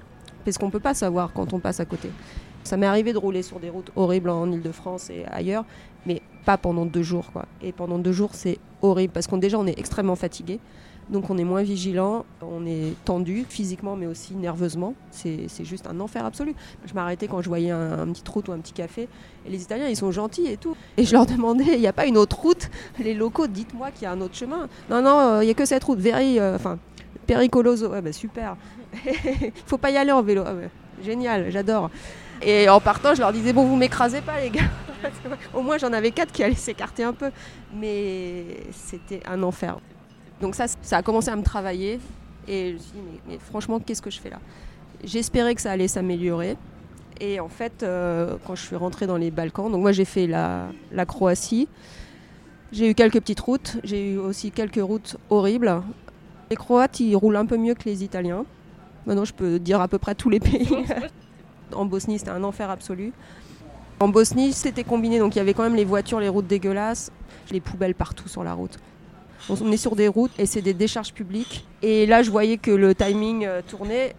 parce 0.48 0.56
qu'on 0.56 0.66
ne 0.66 0.72
peut 0.72 0.80
pas 0.80 0.94
savoir 0.94 1.34
quand 1.34 1.52
on 1.52 1.58
passe 1.58 1.78
à 1.78 1.84
côté. 1.84 2.08
Ça 2.64 2.78
m'est 2.78 2.86
arrivé 2.86 3.12
de 3.12 3.18
rouler 3.18 3.42
sur 3.42 3.60
des 3.60 3.68
routes 3.68 3.92
horribles 3.96 4.30
en 4.30 4.50
Ile-de-France 4.50 5.10
et 5.10 5.26
ailleurs, 5.30 5.66
mais 6.06 6.22
pas 6.46 6.56
pendant 6.56 6.86
deux 6.86 7.02
jours. 7.02 7.26
Et 7.60 7.72
pendant 7.72 7.98
deux 7.98 8.12
jours, 8.12 8.30
c'est 8.32 8.58
horrible 8.80 9.12
parce 9.12 9.26
qu'on 9.26 9.36
déjà 9.36 9.58
on 9.58 9.66
est 9.66 9.78
extrêmement 9.78 10.16
fatigué, 10.16 10.58
donc 11.10 11.28
on 11.28 11.36
est 11.36 11.44
moins 11.44 11.62
vigilant, 11.62 12.24
on 12.40 12.64
est 12.64 12.94
tendu 13.04 13.44
physiquement 13.46 13.94
mais 13.94 14.06
aussi 14.06 14.34
nerveusement. 14.36 14.94
C'est 15.10 15.48
juste 15.64 15.86
un 15.86 16.00
enfer 16.00 16.24
absolu. 16.24 16.54
Je 16.86 16.94
m'arrêtais 16.94 17.28
quand 17.28 17.42
je 17.42 17.48
voyais 17.48 17.70
un, 17.70 18.06
petit 18.06 18.22
route 18.26 18.48
ou 18.48 18.52
un 18.52 18.58
petit 18.58 18.72
café 18.72 19.06
et 19.46 19.50
les 19.50 19.62
Italiens 19.62 19.88
ils 19.88 19.96
sont 19.96 20.12
gentils 20.12 20.46
et 20.46 20.56
tout. 20.56 20.74
Et 20.96 21.04
je 21.04 21.12
leur 21.12 21.26
demandais, 21.26 21.74
il 21.74 21.80
n'y 21.80 21.86
a 21.86 21.92
pas 21.92 22.06
une 22.06 22.16
autre 22.16 22.38
route? 22.40 22.70
Les 22.98 23.12
locaux, 23.12 23.48
dites-moi 23.48 23.90
qu'il 23.90 24.04
y 24.04 24.06
a 24.06 24.12
un 24.12 24.20
autre 24.22 24.34
chemin. 24.34 24.66
Non, 24.88 25.02
non, 25.02 25.18
euh, 25.18 25.42
il 25.42 25.46
n'y 25.46 25.52
a 25.52 25.54
que 25.54 25.66
cette 25.66 25.84
route. 25.84 25.98
Very, 25.98 26.38
euh, 26.40 26.56
enfin, 26.56 26.78
Pericoloso, 27.28 27.88
ouais, 27.88 28.00
bah, 28.00 28.12
super. 28.12 28.56
Faut 29.66 29.78
pas 29.78 29.90
y 29.90 29.96
aller 29.96 30.12
en 30.12 30.22
vélo. 30.22 30.44
Ah 30.46 30.52
génial, 31.02 31.50
j'adore. 31.50 31.90
Et 32.42 32.68
en 32.68 32.80
partant, 32.80 33.14
je 33.14 33.20
leur 33.20 33.32
disais 33.32 33.52
bon, 33.52 33.64
vous 33.64 33.76
m'écrasez 33.76 34.20
pas, 34.20 34.40
les 34.40 34.50
gars. 34.50 34.70
Au 35.54 35.62
moins, 35.62 35.78
j'en 35.78 35.92
avais 35.92 36.10
quatre 36.10 36.32
qui 36.32 36.42
allaient 36.42 36.54
s'écarter 36.54 37.04
un 37.04 37.12
peu, 37.12 37.30
mais 37.74 38.44
c'était 38.72 39.20
un 39.26 39.42
enfer. 39.42 39.78
Donc 40.40 40.54
ça, 40.54 40.66
ça 40.82 40.98
a 40.98 41.02
commencé 41.02 41.30
à 41.30 41.36
me 41.36 41.42
travailler, 41.42 42.00
et 42.46 42.68
je 42.68 42.72
me 42.74 42.78
suis 42.78 42.92
dit 42.92 43.20
mais, 43.28 43.38
franchement, 43.38 43.80
qu'est-ce 43.80 44.02
que 44.02 44.10
je 44.10 44.20
fais 44.20 44.30
là? 44.30 44.40
J'espérais 45.04 45.54
que 45.54 45.60
ça 45.60 45.72
allait 45.72 45.88
s'améliorer. 45.88 46.56
Et 47.20 47.40
en 47.40 47.48
fait, 47.48 47.82
euh, 47.82 48.36
quand 48.46 48.54
je 48.54 48.62
suis 48.62 48.76
rentrée 48.76 49.08
dans 49.08 49.16
les 49.16 49.32
Balkans, 49.32 49.70
donc 49.70 49.80
moi 49.80 49.90
j'ai 49.90 50.04
fait 50.04 50.28
la, 50.28 50.68
la 50.92 51.04
Croatie, 51.04 51.66
j'ai 52.70 52.90
eu 52.90 52.94
quelques 52.94 53.18
petites 53.20 53.40
routes, 53.40 53.78
j'ai 53.82 54.12
eu 54.12 54.18
aussi 54.18 54.52
quelques 54.52 54.80
routes 54.80 55.16
horribles 55.28 55.82
les 56.50 56.56
Croates, 56.56 57.00
ils 57.00 57.14
roulent 57.14 57.36
un 57.36 57.46
peu 57.46 57.56
mieux 57.56 57.74
que 57.74 57.84
les 57.84 58.04
Italiens. 58.04 58.44
Maintenant, 59.08 59.24
je 59.24 59.32
peux 59.32 59.58
dire 59.58 59.80
à 59.80 59.88
peu 59.88 59.98
près 59.98 60.14
tous 60.14 60.28
les 60.28 60.38
pays. 60.48 60.68
en 61.72 61.86
Bosnie, 61.86 62.18
c'était 62.18 62.30
un 62.30 62.44
enfer 62.44 62.68
absolu. 62.70 63.12
En 64.00 64.08
Bosnie, 64.08 64.52
c'était 64.52 64.84
combiné, 64.84 65.18
donc 65.18 65.34
il 65.34 65.38
y 65.38 65.40
avait 65.40 65.54
quand 65.54 65.62
même 65.64 65.74
les 65.74 65.86
voitures, 65.86 66.20
les 66.20 66.28
routes 66.28 66.46
dégueulasses, 66.46 67.10
les 67.50 67.60
poubelles 67.60 67.94
partout 67.94 68.28
sur 68.28 68.44
la 68.44 68.52
route. 68.52 68.78
On 69.48 69.72
est 69.72 69.78
sur 69.78 69.96
des 69.96 70.08
routes 70.08 70.30
et 70.38 70.44
c'est 70.44 70.60
des 70.60 70.74
décharges 70.74 71.14
publiques. 71.14 71.66
Et 71.80 72.04
là, 72.04 72.22
je 72.22 72.30
voyais 72.30 72.58
que 72.58 72.70
le 72.70 72.94
timing 72.94 73.46
euh, 73.46 73.62
tournait. 73.66 74.14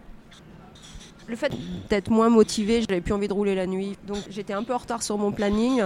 Le 1.28 1.36
fait 1.36 1.54
d'être 1.90 2.10
moins 2.10 2.30
motivé, 2.30 2.82
j'avais 2.82 3.02
plus 3.02 3.14
envie 3.14 3.28
de 3.28 3.34
rouler 3.34 3.54
la 3.54 3.68
nuit. 3.68 3.96
Donc 4.08 4.18
j'étais 4.32 4.54
un 4.54 4.64
peu 4.64 4.74
en 4.74 4.80
retard 4.80 5.04
sur 5.04 5.20
mon 5.20 5.32
planning. 5.32 5.84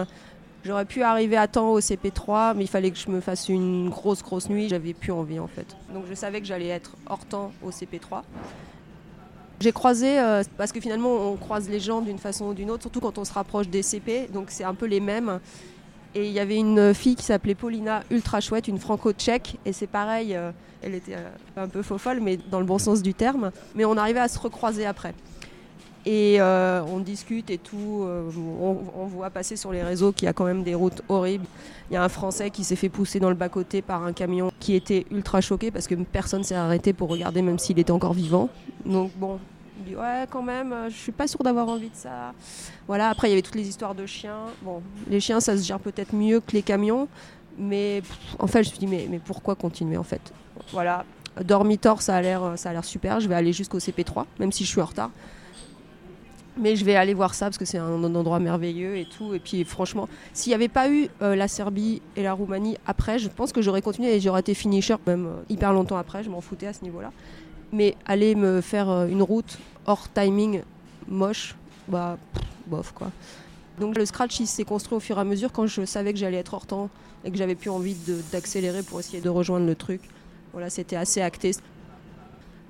J'aurais 0.63 0.85
pu 0.85 1.03
arriver 1.03 1.35
à 1.35 1.49
temps 1.49 1.71
au 1.71 1.81
CP3, 1.81 2.53
mais 2.55 2.63
il 2.63 2.69
fallait 2.69 2.91
que 2.91 2.97
je 2.97 3.09
me 3.09 3.19
fasse 3.19 3.49
une 3.49 3.89
grosse, 3.89 4.23
grosse 4.23 4.49
nuit. 4.49 4.69
J'avais 4.69 4.93
plus 4.93 5.11
envie 5.11 5.39
en 5.39 5.47
fait. 5.47 5.75
Donc 5.93 6.05
je 6.09 6.13
savais 6.13 6.39
que 6.39 6.47
j'allais 6.47 6.69
être 6.69 6.95
hors 7.09 7.25
temps 7.25 7.51
au 7.61 7.69
CP3. 7.69 8.21
J'ai 9.63 9.71
croisé, 9.71 10.19
euh, 10.19 10.43
parce 10.57 10.73
que 10.73 10.81
finalement 10.81 11.31
on 11.31 11.37
croise 11.37 11.69
les 11.69 11.79
gens 11.79 12.01
d'une 12.01 12.17
façon 12.17 12.47
ou 12.47 12.53
d'une 12.53 12.69
autre, 12.69 12.81
surtout 12.81 12.99
quand 12.99 13.17
on 13.17 13.23
se 13.23 13.31
rapproche 13.31 13.69
des 13.69 13.81
CP, 13.81 14.27
donc 14.33 14.47
c'est 14.49 14.65
un 14.65 14.73
peu 14.73 14.85
les 14.85 14.99
mêmes. 14.99 15.39
Et 16.15 16.27
il 16.27 16.33
y 16.33 16.41
avait 16.41 16.57
une 16.57 16.93
fille 16.93 17.15
qui 17.15 17.23
s'appelait 17.23 17.55
Paulina, 17.55 18.03
ultra 18.11 18.41
chouette, 18.41 18.67
une 18.67 18.77
franco-tchèque, 18.77 19.55
et 19.65 19.71
c'est 19.71 19.87
pareil, 19.87 20.35
euh, 20.35 20.51
elle 20.81 20.95
était 20.95 21.15
euh, 21.15 21.29
un 21.55 21.69
peu 21.69 21.81
faux 21.81 21.97
folle, 21.97 22.19
mais 22.19 22.37
dans 22.51 22.59
le 22.59 22.65
bon 22.65 22.77
sens 22.77 23.01
du 23.01 23.13
terme. 23.13 23.51
Mais 23.73 23.85
on 23.85 23.95
arrivait 23.95 24.19
à 24.19 24.27
se 24.27 24.37
recroiser 24.37 24.85
après. 24.85 25.15
Et 26.05 26.41
on 26.41 26.99
discute 26.99 27.49
et 27.49 27.57
tout. 27.57 28.05
On, 28.05 28.77
on, 28.93 29.05
voit 29.05 29.29
passer 29.29 29.55
sur 29.55 29.71
les 29.71 29.81
réseaux 29.81 30.11
qu'il 30.11 30.25
y 30.25 30.27
a 30.27 30.33
quand 30.33 30.43
même 30.43 30.63
des 30.63 30.75
routes 30.75 31.01
horribles. 31.07 31.45
Il 31.89 31.93
y 31.93 31.95
a 31.95 32.03
un 32.03 32.09
Français 32.09 32.49
qui 32.49 32.65
s'est 32.65 32.75
fait 32.75 32.89
pousser 32.89 33.21
dans 33.21 33.29
le 33.29 33.35
bas-côté 33.35 33.81
par 33.81 34.03
un 34.03 34.11
camion 34.11 34.51
qui 34.59 34.75
était 34.75 35.05
ultra 35.11 35.39
choqué 35.39 35.71
parce 35.71 35.87
que 35.87 35.95
personne 35.95 36.43
s'est 36.43 36.55
arrêté 36.55 36.91
pour 36.91 37.07
regarder 37.07 37.41
même 37.41 37.57
s'il 37.57 37.79
était 37.79 37.93
encore 37.93 38.11
vivant. 38.11 38.49
Donc 38.85 39.11
bon, 39.15 39.39
dit 39.83 39.95
ouais 39.95 40.25
quand 40.29 40.41
même, 40.41 40.73
euh, 40.73 40.89
je 40.89 40.95
suis 40.95 41.11
pas 41.11 41.27
sûre 41.27 41.43
d'avoir 41.43 41.67
envie 41.67 41.89
de 41.89 41.95
ça. 41.95 42.33
Voilà, 42.87 43.09
après 43.09 43.27
il 43.27 43.31
y 43.31 43.33
avait 43.33 43.41
toutes 43.41 43.55
les 43.55 43.67
histoires 43.67 43.95
de 43.95 44.05
chiens. 44.05 44.45
Bon, 44.61 44.81
les 45.09 45.19
chiens 45.19 45.39
ça 45.39 45.57
se 45.57 45.63
gère 45.63 45.79
peut-être 45.79 46.13
mieux 46.13 46.39
que 46.39 46.51
les 46.53 46.61
camions, 46.61 47.07
mais 47.57 48.01
en 48.39 48.47
fait 48.47 48.63
je 48.63 48.69
me 48.69 48.75
suis 48.75 48.85
dit 48.85 48.87
mais, 48.87 49.19
pourquoi 49.23 49.55
continuer 49.55 49.97
en 49.97 50.03
fait? 50.03 50.33
Voilà, 50.71 51.05
Dormitor 51.43 52.01
ça 52.01 52.15
a 52.15 52.21
l'air 52.21 52.53
ça 52.55 52.69
a 52.69 52.73
l'air 52.73 52.85
super, 52.85 53.19
je 53.19 53.27
vais 53.27 53.35
aller 53.35 53.53
jusqu'au 53.53 53.79
CP3 53.79 54.25
même 54.39 54.51
si 54.51 54.63
je 54.63 54.69
suis 54.69 54.81
en 54.81 54.85
retard. 54.85 55.11
Mais 56.55 56.75
je 56.75 56.85
vais 56.85 56.95
aller 56.95 57.15
voir 57.15 57.33
ça 57.33 57.47
parce 57.47 57.57
que 57.57 57.65
c'est 57.65 57.79
un, 57.79 58.03
endroit 58.03 58.39
merveilleux 58.39 58.97
et 58.97 59.05
tout. 59.05 59.33
Et 59.33 59.39
puis 59.39 59.63
franchement, 59.63 60.07
s'il 60.33 60.51
n'y 60.51 60.55
avait 60.55 60.67
pas 60.67 60.89
eu 60.89 61.07
euh, 61.21 61.35
la 61.35 61.47
Serbie 61.47 62.01
et 62.15 62.21
la 62.21 62.33
Roumanie 62.33 62.77
après, 62.85 63.17
je 63.17 63.27
pense 63.27 63.51
que 63.51 63.61
j'aurais 63.61 63.81
continué 63.81 64.15
et 64.15 64.19
j'aurais 64.19 64.41
été 64.41 64.53
finisher 64.53 64.95
même 65.07 65.25
euh, 65.25 65.41
hyper 65.49 65.73
longtemps 65.73 65.97
après. 65.97 66.23
Je 66.23 66.29
m'en 66.29 66.41
foutais 66.41 66.67
à 66.67 66.73
ce 66.73 66.83
niveau-là. 66.83 67.11
Mais 67.71 67.95
aller 68.05 68.35
me 68.35 68.61
faire 68.61 68.89
euh, 68.89 69.07
une 69.07 69.23
route 69.23 69.57
hors 69.85 70.07
timing, 70.09 70.61
moche, 71.07 71.55
bah, 71.87 72.17
bof 72.67 72.91
quoi. 72.93 73.11
Donc 73.79 73.97
le 73.97 74.05
scratch 74.05 74.39
il 74.39 74.47
s'est 74.47 74.63
construit 74.63 74.97
au 74.97 74.99
fur 74.99 75.17
et 75.17 75.21
à 75.21 75.23
mesure 75.23 75.51
quand 75.51 75.65
je 75.65 75.85
savais 75.85 76.13
que 76.13 76.19
j'allais 76.19 76.37
être 76.37 76.53
hors 76.53 76.65
temps 76.65 76.89
et 77.25 77.31
que 77.31 77.37
j'avais 77.37 77.55
plus 77.55 77.69
envie 77.69 77.95
d'accélérer 78.31 78.83
pour 78.83 78.99
essayer 78.99 79.21
de 79.21 79.29
rejoindre 79.29 79.65
le 79.65 79.75
truc. 79.75 80.01
Voilà, 80.51 80.69
c'était 80.69 80.95
assez 80.95 81.21
acté. 81.21 81.51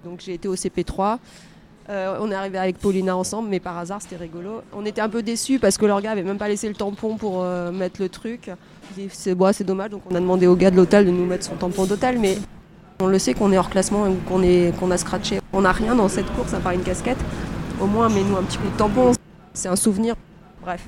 Donc 0.06 0.21
j'ai 0.21 0.34
été 0.34 0.47
au 0.47 0.56
CP3. 0.56 1.17
Euh, 1.89 2.17
on 2.21 2.32
est 2.32 2.36
arrivé 2.36 2.58
avec 2.58 2.78
Paulina 2.78 3.15
ensemble, 3.15 3.49
mais 3.49 3.60
par 3.60 3.78
hasard, 3.78 4.02
c'était 4.02 4.15
rigolo. 4.15 4.62
On 4.71 4.86
était 4.86 5.02
un 5.02 5.10
peu 5.10 5.21
déçus 5.21 5.60
parce 5.60 5.78
que 5.78 5.86
leur 5.86 6.02
gars 6.02 6.12
avait 6.12 6.23
même 6.23 6.38
pas 6.38 6.47
laissé 6.47 6.69
le 6.69 6.76
tampon 6.76 7.17
pour 7.17 7.43
euh, 7.43 7.71
mettre 7.71 8.02
le 8.02 8.08
truc. 8.08 8.49
C'est 9.10 9.36
bon, 9.36 9.52
c'est 9.54 9.63
dommage, 9.63 9.89
donc 9.89 10.04
on 10.10 10.15
a 10.15 10.19
demandé 10.19 10.47
au 10.47 10.56
gars 10.56 10.71
de 10.71 10.76
l'hôtel 10.78 11.06
de 11.06 11.12
nous 11.12 11.26
mettre 11.26 11.45
son 11.45 11.56
tampon 11.56 11.86
d'hôtel, 11.86 12.19
mais 12.19 12.38
on 13.00 13.08
le 13.08 13.20
sait 13.20 13.34
qu'on 13.34 13.52
est 13.52 13.58
hors 13.58 13.70
classement 13.70 14.08
ou 14.08 14.16
qu'on 14.28 14.42
qu'on 14.80 14.92
a 14.92 14.98
scratché. 14.98 15.40
On 15.52 15.62
n'a 15.62 15.72
rien 15.72 15.96
dans 15.96 16.08
cette 16.08 16.32
course 16.34 16.54
à 16.54 16.60
part 16.60 16.74
une 16.74 16.84
casquette. 16.84 17.18
Au 17.82 17.86
moins, 17.86 18.10
mets-nous 18.10 18.38
un 18.38 18.44
petit 18.44 18.58
coup 18.58 18.70
de 18.70 18.78
tampon. 18.78 19.12
C'est 19.54 19.68
un 19.68 19.76
souvenir. 19.76 20.16
Bref. 20.62 20.86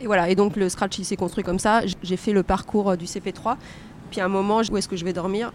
Et 0.00 0.06
voilà, 0.06 0.28
et 0.28 0.34
donc 0.34 0.56
le 0.56 0.68
scratch 0.68 1.00
s'est 1.02 1.16
construit 1.16 1.44
comme 1.44 1.58
ça. 1.58 1.82
J'ai 2.02 2.16
fait 2.16 2.32
le 2.32 2.42
parcours 2.42 2.90
euh, 2.90 2.96
du 2.96 3.04
CP3. 3.04 3.56
Puis 4.10 4.20
à 4.20 4.24
un 4.24 4.28
moment, 4.28 4.60
où 4.70 4.76
est-ce 4.76 4.88
que 4.88 4.96
je 4.96 5.04
vais 5.04 5.12
dormir? 5.12 5.52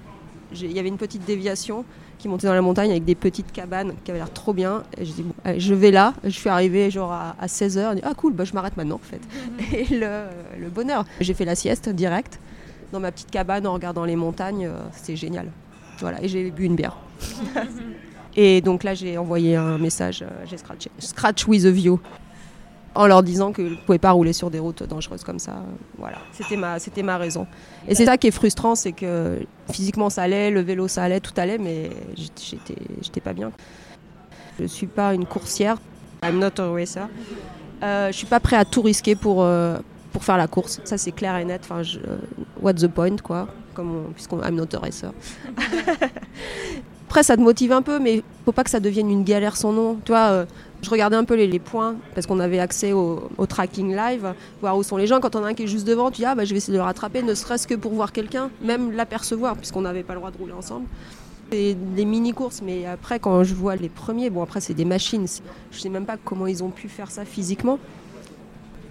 Il 0.54 0.72
y 0.72 0.80
avait 0.80 0.88
une 0.88 0.98
petite 0.98 1.26
déviation 1.26 1.84
qui 2.18 2.30
montait 2.30 2.48
dans 2.48 2.54
la 2.54 2.62
montagne 2.62 2.90
avec 2.90 3.04
des 3.04 3.16
petites 3.16 3.52
cabanes 3.52 3.94
qui 4.04 4.12
avaient 4.12 4.20
l'air 4.20 4.32
trop 4.32 4.54
bien. 4.54 4.84
Je 4.98 5.12
dis, 5.12 5.26
je 5.58 5.74
vais 5.74 5.92
là. 5.92 6.14
Je 6.24 6.30
suis 6.30 6.50
arrivée 6.50 6.90
genre 6.90 7.12
à, 7.12 7.46
16h. 7.46 8.00
Ah 8.02 8.14
cool, 8.16 8.34
bah, 8.34 8.46
je 8.46 8.54
m'arrête 8.54 8.78
maintenant 8.78 8.96
en 8.96 9.00
fait. 9.00 9.20
Et 9.78 9.94
le, 9.94 10.28
le 10.58 10.70
bonheur. 10.70 11.04
J'ai 11.20 11.34
fait 11.34 11.46
la 11.46 11.56
sieste 11.56 11.90
direct 11.90 12.40
dans 12.92 13.00
ma 13.00 13.12
petite 13.12 13.32
cabane 13.32 13.68
en 13.68 13.74
regardant 13.74 14.06
les 14.06 14.16
montagnes. 14.16 14.68
Euh, 14.68 14.80
c'est 14.92 15.16
génial. 15.16 15.52
Voilà, 16.00 16.22
et 16.24 16.28
j'ai 16.28 16.52
bu 16.52 16.66
une 16.66 16.76
bière. 16.76 16.98
et 18.36 18.62
donc 18.62 18.84
là, 18.84 18.94
j'ai 18.94 19.18
envoyé 19.18 19.56
un 19.56 19.78
message, 19.78 20.22
euh, 20.22 20.46
j'ai 20.46 20.58
scratché. 20.58 20.92
Scratch 21.00 21.48
with 21.48 21.66
a 21.66 21.72
view. 21.72 22.00
En 22.96 23.06
leur 23.06 23.22
disant 23.22 23.52
que 23.52 23.62
ne 23.62 23.76
pouvais 23.76 24.00
pas 24.00 24.10
rouler 24.12 24.34
sur 24.34 24.50
des 24.50 24.58
routes 24.58 24.82
dangereuses 24.82 25.24
comme 25.24 25.38
ça. 25.38 25.58
Voilà, 26.00 26.18
c'était 26.32 26.58
ma, 26.58 26.80
c'était 26.80 27.04
ma 27.04 27.18
raison. 27.18 27.46
Et 27.88 27.94
c'est 27.94 28.06
ça 28.06 28.18
qui 28.18 28.26
est 28.26 28.32
frustrant, 28.32 28.74
c'est 28.74 28.92
que 28.92 29.40
physiquement 29.72 30.10
ça 30.10 30.24
allait, 30.24 30.50
le 30.50 30.62
vélo 30.62 30.88
ça 30.88 31.04
allait, 31.04 31.20
tout 31.20 31.34
allait, 31.38 31.60
mais 31.60 31.92
j'étais, 32.16 32.82
j'étais 33.02 33.22
pas 33.22 33.34
bien. 33.34 33.52
Je 34.58 34.64
ne 34.64 34.68
suis 34.68 34.88
pas 34.88 35.14
une 35.14 35.28
coursière. 35.28 35.78
I'm 36.24 36.40
not 36.40 36.60
a 36.60 36.72
racer. 36.72 37.08
Euh, 37.84 38.08
je 38.08 38.18
suis 38.18 38.26
pas 38.26 38.40
prêt 38.40 38.56
à 38.56 38.66
tout 38.66 38.82
risquer 38.82 39.16
pour, 39.16 39.44
euh, 39.44 39.78
pour 40.18 40.26
faire 40.26 40.38
la 40.38 40.48
course. 40.48 40.82
Ça, 40.84 40.98
c'est 40.98 41.12
clair 41.12 41.38
et 41.38 41.46
net. 41.46 41.62
Enfin, 41.64 41.84
je, 41.84 42.00
what 42.60 42.74
the 42.74 42.88
point, 42.88 43.18
quoi. 43.18 43.48
Comme 43.76 44.06
puisqu'on 44.16 44.42
I'm 44.42 44.56
not 44.56 44.66
a 44.74 44.80
racer. 44.80 45.12
Après, 47.08 47.22
ça 47.22 47.38
te 47.38 47.42
motive 47.42 47.72
un 47.72 47.84
peu, 47.84 48.00
mais 48.00 48.24
faut 48.44 48.52
pas 48.52 48.64
que 48.64 48.72
ça 48.72 48.80
devienne 48.80 49.12
une 49.12 49.24
galère 49.24 49.56
sans 49.56 49.74
nom. 49.74 50.00
Tu 50.04 50.12
vois, 50.12 50.30
euh, 50.30 50.46
je 50.82 50.90
regardais 50.90 51.18
un 51.18 51.24
peu 51.24 51.36
les, 51.36 51.60
points 51.60 51.98
parce 52.16 52.26
qu'on 52.26 52.40
avait 52.40 52.58
accès 52.58 52.94
au, 52.94 53.30
tracking 53.48 53.96
live, 53.96 54.34
voir 54.60 54.76
où 54.76 54.82
sont 54.82 54.98
les 54.98 55.06
gens. 55.06 55.20
Quand 55.20 55.36
on 55.36 55.44
a 55.44 55.50
un 55.50 55.54
qui 55.54 55.66
est 55.66 55.68
juste 55.68 55.86
devant, 55.86 56.10
tu 56.10 56.18
dis 56.18 56.26
ah 56.26 56.34
bah 56.34 56.46
je 56.46 56.50
vais 56.50 56.58
essayer 56.58 56.74
de 56.74 56.80
le 56.80 56.84
rattraper, 56.84 57.22
ne 57.22 57.36
serait-ce 57.36 57.68
que 57.68 57.76
pour 57.76 57.94
voir 57.94 58.12
quelqu'un, 58.12 58.50
même 58.64 58.94
l'apercevoir, 58.94 59.56
puisqu'on 59.56 59.82
n'avait 59.82 60.02
pas 60.02 60.14
le 60.14 60.20
droit 60.20 60.32
de 60.32 60.38
rouler 60.38 60.54
ensemble. 60.54 60.88
C'est 61.52 61.76
des 61.76 62.06
mini 62.06 62.34
courses, 62.34 62.64
mais 62.64 62.88
après 62.88 63.20
quand 63.20 63.44
je 63.44 63.54
vois 63.54 63.76
les 63.76 63.90
premiers, 63.90 64.32
bon 64.32 64.42
après 64.42 64.62
c'est 64.62 64.74
des 64.74 64.86
machines. 64.86 65.28
Je 65.72 65.80
sais 65.80 65.90
même 65.90 66.06
pas 66.06 66.18
comment 66.18 66.48
ils 66.48 66.64
ont 66.64 66.72
pu 66.72 66.90
faire 66.90 67.12
ça 67.12 67.24
physiquement. 67.24 67.78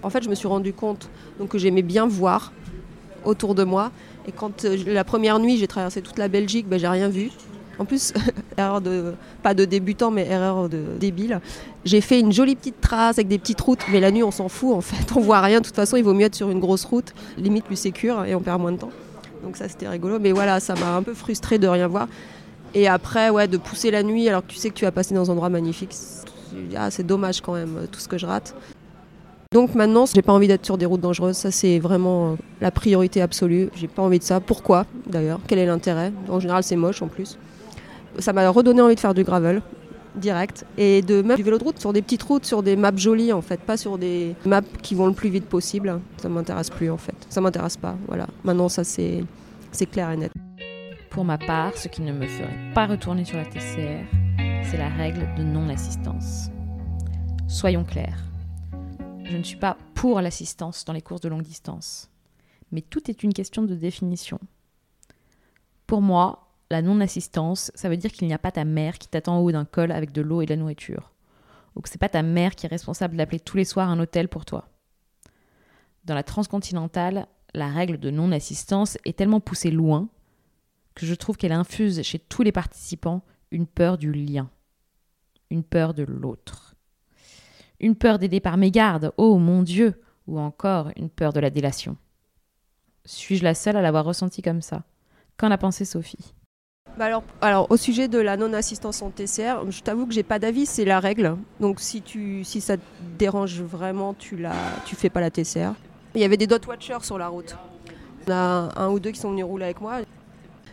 En 0.03 0.09
fait, 0.09 0.23
je 0.23 0.29
me 0.29 0.35
suis 0.35 0.47
rendu 0.47 0.73
compte 0.73 1.09
que 1.49 1.57
j'aimais 1.57 1.81
bien 1.81 2.07
voir 2.07 2.51
autour 3.25 3.55
de 3.55 3.63
moi. 3.63 3.91
Et 4.27 4.31
quand 4.31 4.65
euh, 4.65 4.77
la 4.87 5.03
première 5.03 5.39
nuit, 5.39 5.57
j'ai 5.57 5.67
traversé 5.67 6.01
toute 6.01 6.17
la 6.17 6.27
Belgique, 6.27 6.67
ben, 6.67 6.79
j'ai 6.79 6.87
rien 6.87 7.09
vu. 7.09 7.31
En 7.79 7.85
plus, 7.85 8.13
erreur 8.57 8.81
de, 8.81 9.13
pas 9.43 9.53
de 9.53 9.65
débutant, 9.65 10.11
mais 10.11 10.27
erreur 10.27 10.69
de 10.69 10.81
débile. 10.99 11.39
J'ai 11.85 12.01
fait 12.01 12.19
une 12.19 12.31
jolie 12.31 12.55
petite 12.55 12.81
trace 12.81 13.17
avec 13.17 13.27
des 13.27 13.37
petites 13.37 13.61
routes, 13.61 13.81
mais 13.91 13.99
la 13.99 14.11
nuit, 14.11 14.23
on 14.23 14.31
s'en 14.31 14.49
fout 14.49 14.73
en 14.73 14.81
fait. 14.81 15.11
On 15.15 15.21
voit 15.21 15.41
rien. 15.41 15.59
De 15.59 15.65
toute 15.65 15.75
façon, 15.75 15.97
il 15.97 16.03
vaut 16.03 16.13
mieux 16.13 16.25
être 16.25 16.35
sur 16.35 16.49
une 16.49 16.59
grosse 16.59 16.85
route, 16.85 17.13
limite 17.37 17.65
plus 17.65 17.75
sécure, 17.75 18.25
et 18.25 18.35
on 18.35 18.41
perd 18.41 18.59
moins 18.59 18.71
de 18.71 18.77
temps. 18.77 18.91
Donc 19.43 19.57
ça, 19.57 19.69
c'était 19.69 19.87
rigolo. 19.87 20.19
Mais 20.19 20.31
voilà, 20.31 20.59
ça 20.59 20.73
m'a 20.75 20.95
un 20.95 21.03
peu 21.03 21.13
frustré 21.13 21.59
de 21.59 21.67
rien 21.67 21.87
voir. 21.87 22.07
Et 22.73 22.87
après, 22.87 23.29
ouais, 23.29 23.47
de 23.47 23.57
pousser 23.57 23.91
la 23.91 24.03
nuit 24.03 24.27
alors 24.27 24.41
que 24.45 24.51
tu 24.51 24.57
sais 24.57 24.69
que 24.69 24.75
tu 24.75 24.85
vas 24.85 24.91
passer 24.91 25.15
dans 25.15 25.29
un 25.29 25.33
endroit 25.33 25.49
magnifique. 25.49 25.95
Ah, 26.75 26.91
c'est 26.91 27.05
dommage 27.05 27.41
quand 27.41 27.53
même, 27.53 27.87
tout 27.91 27.99
ce 27.99 28.07
que 28.07 28.17
je 28.17 28.25
rate. 28.25 28.55
Donc 29.51 29.75
maintenant, 29.75 30.05
j'ai 30.05 30.21
pas 30.21 30.33
envie 30.33 30.47
d'être 30.47 30.65
sur 30.65 30.77
des 30.77 30.85
routes 30.85 31.01
dangereuses. 31.01 31.37
Ça, 31.37 31.51
c'est 31.51 31.79
vraiment 31.79 32.31
euh, 32.31 32.35
la 32.61 32.71
priorité 32.71 33.21
absolue. 33.21 33.69
J'ai 33.75 33.87
pas 33.87 34.01
envie 34.01 34.19
de 34.19 34.23
ça. 34.23 34.39
Pourquoi 34.39 34.85
d'ailleurs? 35.05 35.39
Quel 35.47 35.59
est 35.59 35.65
l'intérêt? 35.65 36.11
En 36.29 36.39
général, 36.39 36.63
c'est 36.63 36.75
moche 36.75 37.01
en 37.01 37.07
plus. 37.07 37.37
Ça 38.19 38.33
m'a 38.33 38.47
redonné 38.49 38.81
envie 38.81 38.95
de 38.95 38.99
faire 38.99 39.13
du 39.13 39.23
gravel 39.23 39.61
direct 40.15 40.65
et 40.77 41.03
de 41.03 41.21
même 41.21 41.37
du 41.37 41.43
vélo 41.43 41.59
de 41.59 41.63
route 41.63 41.79
sur 41.79 41.93
des 41.93 42.01
petites 42.01 42.23
routes, 42.23 42.45
sur 42.45 42.63
des 42.63 42.75
maps 42.75 42.95
jolies 42.95 43.31
en 43.33 43.41
fait, 43.41 43.59
pas 43.59 43.77
sur 43.77 43.99
des 43.99 44.33
maps 44.45 44.61
qui 44.81 44.95
vont 44.95 45.05
le 45.05 45.13
plus 45.13 45.29
vite 45.29 45.45
possible. 45.45 45.99
Ça 46.17 46.27
m'intéresse 46.27 46.71
plus 46.71 46.89
en 46.89 46.97
fait. 46.97 47.15
Ça 47.29 47.39
m'intéresse 47.39 47.77
pas. 47.77 47.95
Voilà. 48.07 48.25
Maintenant, 48.43 48.67
ça 48.69 48.83
c'est 48.83 49.23
c'est 49.71 49.85
clair 49.85 50.09
et 50.11 50.17
net. 50.17 50.31
Pour 51.11 51.23
ma 51.23 51.37
part, 51.37 51.75
ce 51.75 51.87
qui 51.87 52.01
ne 52.01 52.13
me 52.13 52.27
ferait 52.27 52.57
pas 52.73 52.87
retourner 52.87 53.25
sur 53.25 53.37
la 53.37 53.45
TCR, 53.45 54.05
c'est 54.63 54.77
la 54.77 54.89
règle 54.89 55.27
de 55.37 55.43
non-assistance. 55.43 56.49
Soyons 57.47 57.83
clairs 57.83 58.26
je 59.29 59.35
ne 59.35 59.43
suis 59.43 59.57
pas 59.57 59.77
pour 59.93 60.21
l'assistance 60.21 60.85
dans 60.85 60.93
les 60.93 61.01
courses 61.01 61.21
de 61.21 61.29
longue 61.29 61.43
distance. 61.43 62.09
Mais 62.71 62.81
tout 62.81 63.09
est 63.09 63.23
une 63.23 63.33
question 63.33 63.63
de 63.63 63.75
définition. 63.75 64.39
Pour 65.85 66.01
moi, 66.01 66.47
la 66.69 66.81
non-assistance, 66.81 67.71
ça 67.75 67.89
veut 67.89 67.97
dire 67.97 68.11
qu'il 68.11 68.27
n'y 68.27 68.33
a 68.33 68.39
pas 68.39 68.51
ta 68.51 68.65
mère 68.65 68.97
qui 68.97 69.07
t'attend 69.07 69.37
en 69.37 69.39
haut 69.41 69.51
d'un 69.51 69.65
col 69.65 69.91
avec 69.91 70.11
de 70.11 70.21
l'eau 70.21 70.41
et 70.41 70.45
de 70.45 70.51
la 70.51 70.57
nourriture. 70.57 71.11
Ou 71.75 71.81
que 71.81 71.89
c'est 71.89 71.97
pas 71.97 72.09
ta 72.09 72.23
mère 72.23 72.55
qui 72.55 72.65
est 72.65 72.69
responsable 72.69 73.17
d'appeler 73.17 73.39
tous 73.39 73.57
les 73.57 73.65
soirs 73.65 73.89
un 73.89 73.99
hôtel 73.99 74.27
pour 74.27 74.45
toi. 74.45 74.69
Dans 76.05 76.15
la 76.15 76.23
transcontinentale, 76.23 77.27
la 77.53 77.67
règle 77.67 77.99
de 77.99 78.09
non-assistance 78.09 78.97
est 79.05 79.17
tellement 79.17 79.39
poussée 79.39 79.71
loin 79.71 80.09
que 80.95 81.05
je 81.05 81.15
trouve 81.15 81.37
qu'elle 81.37 81.51
infuse 81.51 82.01
chez 82.01 82.19
tous 82.19 82.43
les 82.43 82.51
participants 82.51 83.23
une 83.51 83.67
peur 83.67 83.97
du 83.97 84.11
lien, 84.11 84.49
une 85.49 85.63
peur 85.63 85.93
de 85.93 86.03
l'autre. 86.03 86.66
Une 87.79 87.95
peur 87.95 88.17
d'aider 88.17 88.39
par 88.39 88.57
mégarde, 88.57 89.11
oh 89.17 89.37
mon 89.37 89.61
Dieu, 89.61 90.01
ou 90.25 90.39
encore 90.39 90.89
une 90.95 91.09
peur 91.09 91.31
de 91.31 91.39
la 91.39 91.51
délation. 91.51 91.95
Suis-je 93.05 93.43
la 93.43 93.53
seule 93.53 93.77
à 93.77 93.81
l'avoir 93.81 94.03
ressenti 94.03 94.41
comme 94.41 94.61
ça? 94.61 94.83
Qu'en 95.37 95.51
a 95.51 95.57
pensé 95.59 95.85
Sophie? 95.85 96.33
Bah 96.97 97.05
alors, 97.05 97.23
alors, 97.41 97.69
au 97.69 97.77
sujet 97.77 98.07
de 98.07 98.17
la 98.17 98.35
non-assistance 98.35 99.03
en 99.03 99.11
TCR, 99.11 99.69
je 99.69 99.81
t'avoue 99.81 100.07
que 100.07 100.13
j'ai 100.13 100.23
pas 100.23 100.39
d'avis, 100.39 100.65
c'est 100.65 100.85
la 100.85 100.99
règle. 100.99 101.37
Donc, 101.59 101.79
si, 101.79 102.01
tu, 102.01 102.43
si 102.43 102.61
ça 102.61 102.77
te 102.77 102.81
dérange 103.19 103.61
vraiment, 103.61 104.15
tu 104.15 104.35
la, 104.37 104.53
tu 104.85 104.95
fais 104.95 105.11
pas 105.11 105.21
la 105.21 105.29
TCR. 105.29 105.73
Il 106.15 106.21
y 106.21 106.23
avait 106.23 106.37
des 106.37 106.47
dot 106.47 106.65
watchers 106.65 107.03
sur 107.03 107.19
la 107.19 107.27
route. 107.27 107.55
En 108.27 108.31
a 108.31 108.73
un 108.75 108.89
ou 108.89 108.99
deux 108.99 109.11
qui 109.11 109.19
sont 109.19 109.29
venus 109.29 109.45
rouler 109.45 109.65
avec 109.65 109.81
moi. 109.81 109.99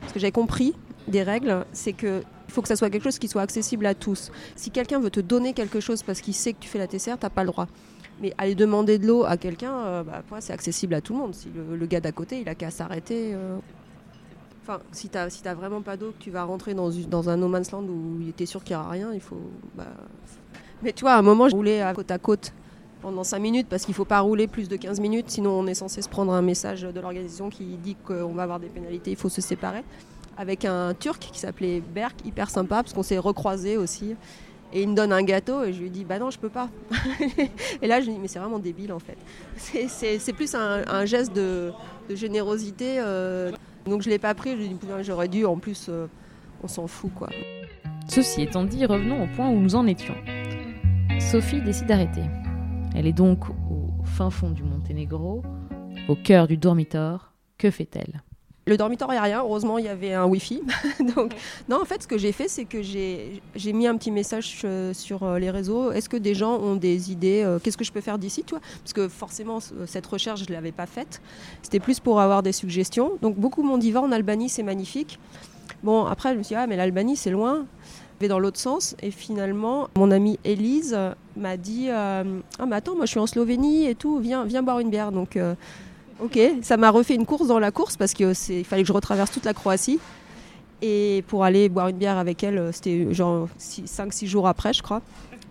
Ce 0.09 0.13
que 0.15 0.19
j'ai 0.19 0.33
compris 0.33 0.75
des 1.07 1.23
règles, 1.23 1.67
c'est 1.73 1.93
que 1.93 2.23
faut 2.55 2.63
que 2.63 2.69
ça 2.69 2.77
soit 2.77 2.91
quelque 2.91 3.05
chose 3.05 3.19
qui 3.19 3.29
soit 3.29 3.43
accessible 3.43 3.87
à 3.87 3.95
tous. 3.95 4.31
Si 4.57 4.71
quelqu'un 4.71 5.01
veut 5.01 5.11
te 5.11 5.21
donner 5.21 5.53
quelque 5.53 5.81
chose 5.81 6.03
parce 6.03 6.21
qu'il 6.21 6.35
sait 6.35 6.53
que 6.53 6.61
tu 6.61 6.69
fais 6.69 6.79
la 6.79 6.87
TCR, 6.87 7.19
t'as 7.19 7.31
pas 7.31 7.43
le 7.43 7.51
droit. 7.51 7.67
Mais 8.21 8.33
aller 8.39 8.55
demander 8.55 8.99
de 8.99 9.07
l'eau 9.07 9.25
à 9.25 9.37
quelqu'un, 9.37 10.03
bah, 10.05 10.23
c'est 10.41 10.53
accessible 10.53 10.95
à 10.95 11.01
tout 11.01 11.15
le 11.15 11.19
monde. 11.19 11.35
Si 11.35 11.49
le, 11.55 11.87
gars 11.87 12.01
d'à 12.01 12.13
côté, 12.13 12.41
il 12.41 12.49
a 12.49 12.55
qu'à 12.55 12.71
s'arrêter. 12.71 13.37
Enfin, 14.63 14.79
si 14.93 15.09
tu 15.09 15.19
si 15.29 15.43
vraiment 15.43 15.83
pas 15.83 15.97
d'eau, 15.97 16.13
que 16.13 16.23
tu 16.23 16.31
vas 16.31 16.45
rentrer 16.45 16.75
dans, 16.75 16.91
dans 17.11 17.29
un 17.29 17.37
no 17.37 17.49
man's 17.49 17.71
land 17.73 17.83
où 17.83 18.21
il 18.21 18.29
était 18.29 18.47
sûr 18.47 18.63
qu'il 18.63 18.77
n'y 18.77 18.81
aura 18.81 18.91
rien, 18.91 19.13
il 19.13 19.21
faut. 19.21 19.41
Bah, 19.75 19.85
mais 20.83 20.93
tu 20.93 21.03
vois, 21.03 21.15
à 21.15 21.19
un 21.19 21.23
moment, 21.23 21.49
je 21.49 21.57
roulais 21.57 21.83
à 21.83 21.93
côte 21.93 22.11
à 22.11 22.19
côte 22.19 22.53
pendant 23.05 23.25
5 23.25 23.39
minutes 23.39 23.67
parce 23.69 23.85
qu'il 23.85 23.93
ne 23.93 23.97
faut 23.97 24.07
pas 24.07 24.21
rouler 24.21 24.47
plus 24.47 24.69
de 24.69 24.77
15 24.77 25.01
minutes, 25.01 25.27
sinon 25.29 25.51
on 25.51 25.67
est 25.67 25.75
censé 25.75 26.01
se 26.01 26.09
prendre 26.09 26.33
un 26.33 26.41
message 26.41 26.83
de 26.83 27.01
l'organisation 27.01 27.51
qui 27.51 27.65
dit 27.77 27.97
qu'on 27.97 28.33
va 28.33 28.45
avoir 28.45 28.61
des 28.61 28.69
pénalités, 28.69 29.11
il 29.11 29.17
faut 29.17 29.29
se 29.29 29.43
séparer. 29.43 29.83
Avec 30.37 30.65
un 30.65 30.95
Turc 30.95 31.29
qui 31.33 31.39
s'appelait 31.39 31.81
Berk, 31.81 32.15
hyper 32.25 32.51
sympa, 32.51 32.83
parce 32.83 32.93
qu'on 32.93 33.03
s'est 33.03 33.19
recroisés 33.19 33.77
aussi. 33.77 34.17
Et 34.73 34.83
il 34.83 34.89
me 34.89 34.95
donne 34.97 35.13
un 35.13 35.23
gâteau 35.23 35.63
et 35.63 35.73
je 35.73 35.81
lui 35.81 35.91
dis 35.91 36.05
bah 36.05 36.19
non 36.19 36.31
je 36.31 36.39
peux 36.39 36.49
pas. 36.49 36.69
et 37.83 37.87
là 37.87 38.01
je 38.01 38.07
lui 38.07 38.15
dis 38.15 38.19
mais 38.19 38.27
c'est 38.27 38.41
vraiment 38.41 38.59
débile 38.59 38.93
en 38.93 38.99
fait. 38.99 39.17
C'est 39.57 40.33
plus 40.33 40.53
un, 40.57 41.05
geste 41.05 41.33
de, 41.33 41.73
générosité. 42.11 42.97
Euh. 42.99 43.53
donc 43.87 44.03
je 44.03 44.11
l'ai 44.11 44.19
pas 44.19 44.35
pris, 44.35 44.51
je 44.53 44.57
lui 44.57 44.69
dis 44.71 44.77
j'aurais 45.03 45.29
dû, 45.29 45.45
en 45.45 45.59
plus 45.59 45.87
euh, 45.89 46.07
on 46.65 46.69
s'en 46.69 46.89
fout 46.89 47.13
quoi. 47.15 47.29
Ceci 48.09 48.43
étant 48.43 48.65
dit, 48.65 48.85
revenons 48.85 49.23
au 49.23 49.27
point 49.29 49.49
où 49.49 49.61
nous 49.61 49.77
en 49.77 49.87
étions. 49.87 50.17
Sophie 51.21 51.63
décide 51.63 51.87
d'arrêter. 51.87 52.23
Elle 52.95 53.07
est 53.07 53.13
donc 53.13 53.49
au 53.49 54.05
fin 54.05 54.31
fond 54.31 54.51
du 54.51 54.63
Monténégro, 54.63 55.43
au 56.09 56.17
cœur 56.17 56.47
du 56.49 56.57
dormitoire. 56.57 57.33
Que 57.59 57.71
fait-elle? 57.71 58.23
Le 58.67 58.79
dormitoire, 58.79 59.11
il 59.11 59.15
n'y 59.15 59.19
a 59.19 59.23
rien. 59.23 59.41
Heureusement, 59.41 59.77
il 59.79 59.85
y 59.85 59.89
avait 59.89 60.15
un 60.15 60.25
Wi-Fi. 60.25 60.63
Donc, 61.17 61.35
non, 61.69 61.83
en 61.83 61.85
fait, 61.85 62.03
ce 62.03 62.09
que 62.09 62.17
j'ai 62.17 62.33
fait, 62.33 62.49
c'est 62.49 62.65
que 62.65 62.83
j'ai 62.83 63.73
mis 63.73 63.87
un 63.87 63.97
petit 63.97 64.11
message 64.11 64.63
euh, 64.65 64.95
sur 64.95 65.23
euh, 65.23 65.39
les 65.39 65.51
réseaux. 65.51 65.93
Est-ce 65.93 66.09
que 66.09 66.17
des 66.17 66.35
gens 66.35 66.59
ont 66.59 66.77
des 66.77 67.13
idées 67.13 67.43
euh, 67.45 67.59
Qu'est-ce 67.59 67.77
que 67.77 67.85
je 67.85 67.93
peux 67.93 68.01
faire 68.01 68.19
d'ici 68.19 68.43
toi 68.43 68.61
Parce 68.83 68.95
que 68.95 69.09
forcément, 69.09 69.59
cette 69.87 70.07
recherche, 70.07 70.45
je 70.45 70.49
ne 70.49 70.55
l'avais 70.55 70.73
pas 70.73 70.87
faite. 70.87 71.21
C'était 71.63 71.81
plus 71.81 72.01
pour 72.01 72.21
avoir 72.21 72.43
des 72.43 72.53
suggestions. 72.53 73.13
Donc, 73.21 73.37
beaucoup 73.37 73.63
m'ont 73.63 73.79
dit 73.79 73.93
va 73.93 74.01
en 74.01 74.13
Albanie, 74.13 74.49
c'est 74.49 74.63
magnifique. 74.63 75.19
Bon, 75.83 76.07
après, 76.07 76.33
je 76.33 76.39
me 76.39 76.43
suis 76.43 76.55
dit, 76.55 76.61
ah, 76.61 76.67
mais 76.67 76.77
l'Albanie, 76.77 77.17
c'est 77.17 77.31
loin 77.31 77.67
vais 78.21 78.29
dans 78.29 78.39
l'autre 78.39 78.61
sens. 78.61 78.95
Et 79.03 79.11
finalement, 79.11 79.89
mon 79.97 80.13
amie 80.13 80.39
Élise 80.45 80.97
m'a 81.37 81.57
dit 81.57 81.89
Ah, 81.91 82.23
mais 82.25 82.77
attends, 82.77 82.95
moi 82.95 83.07
je 83.07 83.11
suis 83.11 83.19
en 83.19 83.27
Slovénie 83.27 83.87
et 83.89 83.97
tout, 83.97 84.21
viens, 84.21 84.45
viens 84.45 84.63
boire 84.63 84.79
une 84.79 84.89
bière. 84.89 85.11
Donc, 85.11 85.37
Ok, 86.21 86.39
ça 86.63 86.77
m'a 86.77 86.91
refait 86.91 87.15
une 87.15 87.27
course 87.27 87.49
dans 87.49 87.59
la 87.59 87.71
course 87.71 87.97
parce 87.97 88.15
qu'il 88.15 88.35
fallait 88.65 88.83
que 88.83 88.89
je 88.89 88.93
retraverse 88.93 89.31
toute 89.31 89.45
la 89.45 89.55
Croatie. 89.55 89.99
Et 90.83 91.25
pour 91.29 91.45
aller 91.45 91.69
boire 91.69 91.89
une 91.89 91.97
bière 91.97 92.19
avec 92.19 92.45
elle, 92.45 92.59
euh, 92.59 92.73
c'était 92.73 93.13
genre 93.13 93.49
5-6 93.59 94.27
jours 94.27 94.47
après, 94.47 94.73
je 94.73 94.83
crois. 94.83 95.01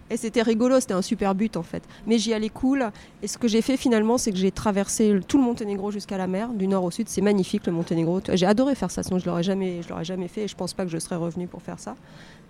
Et 0.10 0.18
c'était 0.18 0.44
rigolo, 0.44 0.80
c'était 0.80 0.94
un 0.94 1.02
super 1.02 1.34
but 1.34 1.58
en 1.58 1.64
fait. 1.64 1.82
Mais 2.06 2.20
j'y 2.20 2.34
allais 2.34 2.50
cool. 2.50 2.92
Et 3.24 3.28
ce 3.28 3.38
que 3.38 3.48
j'ai 3.48 3.62
fait 3.62 3.78
finalement, 3.78 4.18
c'est 4.18 4.32
que 4.32 4.38
j'ai 4.38 4.52
traversé 4.52 5.20
tout 5.28 5.38
le 5.38 5.44
Monténégro 5.44 5.92
jusqu'à 5.92 6.18
la 6.18 6.28
mer, 6.28 6.50
du 6.50 6.68
nord 6.68 6.84
au 6.84 6.92
sud. 6.92 7.10
C'est 7.10 7.22
magnifique 7.22 7.66
le 7.66 7.72
Monténégro. 7.72 8.22
J'ai 8.32 8.46
adoré 8.46 8.76
faire 8.76 8.92
ça, 8.92 9.02
sinon 9.02 9.18
je 9.18 9.26
l'aurais 9.26 9.44
jamais, 9.44 9.82
l'aurais 9.90 10.04
jamais 10.06 10.28
fait. 10.28 10.44
Et 10.44 10.48
je 10.48 10.56
pense 10.56 10.74
pas 10.74 10.84
que 10.84 10.92
je 10.92 11.00
serais 11.00 11.16
revenu 11.16 11.48
pour 11.48 11.62
faire 11.62 11.80
ça. 11.80 11.96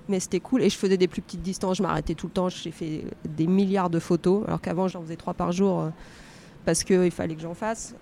Mais 0.10 0.20
c'était 0.20 0.42
cool. 0.42 0.62
Et 0.64 0.70
je 0.70 0.78
faisais 0.78 0.98
des 0.98 1.08
plus 1.08 1.22
petites 1.22 1.42
distances. 1.42 1.78
Je 1.78 1.84
m'arrêtais 1.84 2.16
tout 2.16 2.28
le 2.28 2.34
temps. 2.34 2.50
J'ai 2.50 2.72
fait 2.72 3.06
des 3.24 3.48
milliards 3.48 3.90
de 3.90 4.00
photos, 4.00 4.44
alors 4.46 4.60
qu'avant 4.60 4.90
j'en 4.90 5.02
faisais 5.02 5.16
trois 5.16 5.34
par 5.34 5.54
jour. 5.54 5.90
Parce 6.66 6.84
qu'il 6.84 7.12
fallait 7.12 7.36
que 7.36 7.42
j'en 7.42 7.54
fasse 7.54 7.96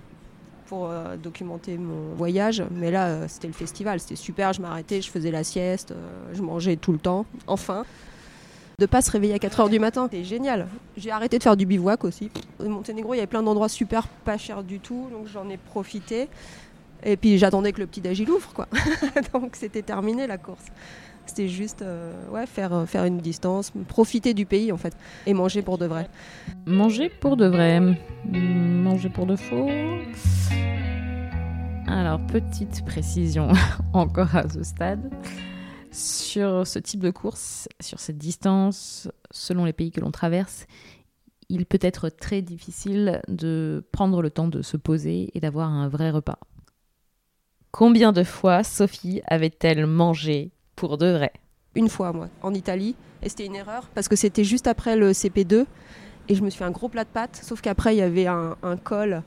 pour 0.72 0.90
euh, 0.90 1.18
documenter 1.18 1.78
mon 1.78 2.14
voyage. 2.16 2.64
Mais 2.72 2.92
là, 2.92 3.08
euh, 3.08 3.26
c'était 3.28 3.48
le 3.48 3.54
festival, 3.54 4.00
c'était 4.00 4.16
super. 4.16 4.54
Je 4.54 4.62
m'arrêtais, 4.62 5.02
je 5.02 5.12
faisais 5.12 5.30
la 5.30 5.44
sieste, 5.44 5.92
euh, 5.92 6.32
je 6.34 6.42
mangeais 6.42 6.78
tout 6.78 6.94
le 6.94 6.98
temps. 6.98 7.26
Enfin, 7.46 7.84
de 8.80 8.86
pas 8.86 9.02
se 9.02 9.12
réveiller 9.12 9.34
à 9.34 9.40
4 9.40 9.66
h 9.66 9.70
du 9.70 9.80
matin, 9.80 10.08
c'était 10.10 10.24
génial. 10.24 10.68
J'ai 10.96 11.12
arrêté 11.12 11.38
de 11.38 11.44
faire 11.44 11.58
du 11.58 11.66
bivouac 11.66 12.06
aussi. 12.06 12.32
Au 12.58 12.70
Monténégro, 12.70 13.14
il 13.14 13.18
y 13.18 13.20
avait 13.20 13.28
plein 13.28 13.44
d'endroits 13.44 13.68
super 13.68 14.08
pas 14.08 14.38
chers 14.38 14.64
du 14.64 14.80
tout, 14.80 15.10
donc 15.12 15.28
j'en 15.28 15.50
ai 15.50 15.58
profité. 15.58 16.30
Et 17.04 17.18
puis 17.18 17.38
j'attendais 17.38 17.74
que 17.74 17.82
le 17.82 17.88
petit 17.88 18.00
Dagil 18.00 18.30
ouvre, 18.30 18.54
quoi. 18.54 18.70
donc 19.34 19.58
c'était 19.58 19.82
terminé 19.82 20.26
la 20.26 20.38
course. 20.38 20.68
C'était 21.26 21.48
juste 21.48 21.82
euh, 21.82 22.12
ouais, 22.30 22.46
faire, 22.46 22.74
euh, 22.74 22.86
faire 22.86 23.06
une 23.06 23.20
distance, 23.20 23.72
profiter 23.88 24.34
du 24.34 24.46
pays 24.46 24.72
en 24.72 24.78
fait, 24.78 24.96
et 25.26 25.34
manger 25.34 25.62
pour 25.62 25.78
de 25.78 25.86
vrai. 25.86 26.10
Manger 26.66 27.10
pour 27.10 27.38
de 27.38 27.46
vrai, 27.46 27.80
manger 28.26 29.10
pour 29.10 29.26
de 29.26 29.36
faux. 29.36 29.70
Alors, 31.88 32.20
petite 32.28 32.86
précision 32.86 33.50
encore 33.94 34.36
à 34.36 34.48
ce 34.50 34.64
stade. 34.64 35.12
Sur 35.92 36.66
ce 36.66 36.80
type 36.80 37.02
de 37.02 37.12
course, 37.12 37.68
sur 37.82 38.00
cette 38.00 38.18
distance, 38.18 39.10
selon 39.30 39.66
les 39.66 39.74
pays 39.74 39.92
que 39.92 40.00
l'on 40.00 40.12
traverse, 40.12 40.66
il 41.50 41.66
peut 41.66 41.80
être 41.82 42.08
très 42.08 42.42
difficile 42.42 43.22
de 43.28 43.86
prendre 43.92 44.22
le 44.22 44.30
temps 44.30 44.48
de 44.48 44.62
se 44.62 44.78
poser 44.78 45.32
et 45.34 45.42
d'avoir 45.42 45.70
un 45.70 45.90
vrai 45.90 46.10
repas. 46.10 46.40
Combien 47.72 48.14
de 48.14 48.24
fois 48.24 48.64
Sophie 48.64 49.22
avait-elle 49.28 49.86
mangé 49.86 50.52
pour 50.76 50.98
de 50.98 51.08
vrai 51.08 51.32
Une 51.76 51.90
fois, 51.90 52.14
moi, 52.14 52.30
en 52.42 52.54
Italie. 52.54 52.96
Et 53.24 53.30
c'était 53.30 53.46
une 53.46 53.56
erreur 53.56 53.88
parce 53.94 54.08
que 54.08 54.16
c'était 54.16 54.44
juste 54.44 54.68
après 54.68 54.96
le 54.96 55.12
CP2. 55.12 55.66
Et 56.30 56.36
je 56.36 56.44
me 56.44 56.50
suis 56.50 56.60
fait 56.60 56.66
un 56.66 56.72
gros 56.72 56.90
plat 56.90 57.04
de 57.04 57.10
pâtes. 57.10 57.40
Sauf 57.44 57.62
qu'après, 57.62 57.96
il 57.96 58.00
y 58.00 58.02
avait 58.02 58.28
un, 58.28 58.56
col. 58.84 59.22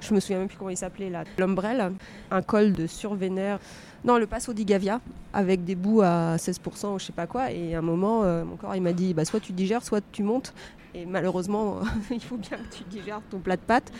Je 0.00 0.14
me 0.14 0.20
souviens 0.20 0.38
même 0.38 0.48
plus 0.48 0.56
comment 0.56 0.70
il 0.70 0.76
s'appelait 0.76 1.10
là. 1.10 1.24
L'ombrelle. 1.38 1.92
Un 2.30 2.42
col 2.42 2.72
de 2.72 2.86
survénère. 2.86 3.58
Non, 4.04 4.18
le 4.18 4.26
Passo 4.26 4.52
di 4.54 4.64
Gavia, 4.64 5.00
avec 5.34 5.64
des 5.64 5.74
bouts 5.74 6.00
à 6.00 6.36
16% 6.36 6.94
ou 6.94 6.98
je 6.98 7.04
sais 7.04 7.12
pas 7.12 7.26
quoi. 7.26 7.52
Et 7.52 7.74
à 7.74 7.78
un 7.78 7.82
moment, 7.82 8.24
euh, 8.24 8.44
mon 8.44 8.56
corps, 8.56 8.74
il 8.74 8.80
m'a 8.80 8.94
dit 8.94 9.12
bah, 9.12 9.26
soit 9.26 9.40
tu 9.40 9.52
digères, 9.52 9.84
soit 9.84 10.02
tu 10.10 10.22
montes. 10.22 10.54
Et 10.94 11.04
malheureusement, 11.06 11.80
il 12.10 12.22
faut 12.22 12.38
bien 12.38 12.56
que 12.56 12.76
tu 12.76 12.84
digères 12.84 13.20
ton 13.30 13.38
plat 13.38 13.56
de 13.56 13.62
pâtes. 13.62 13.92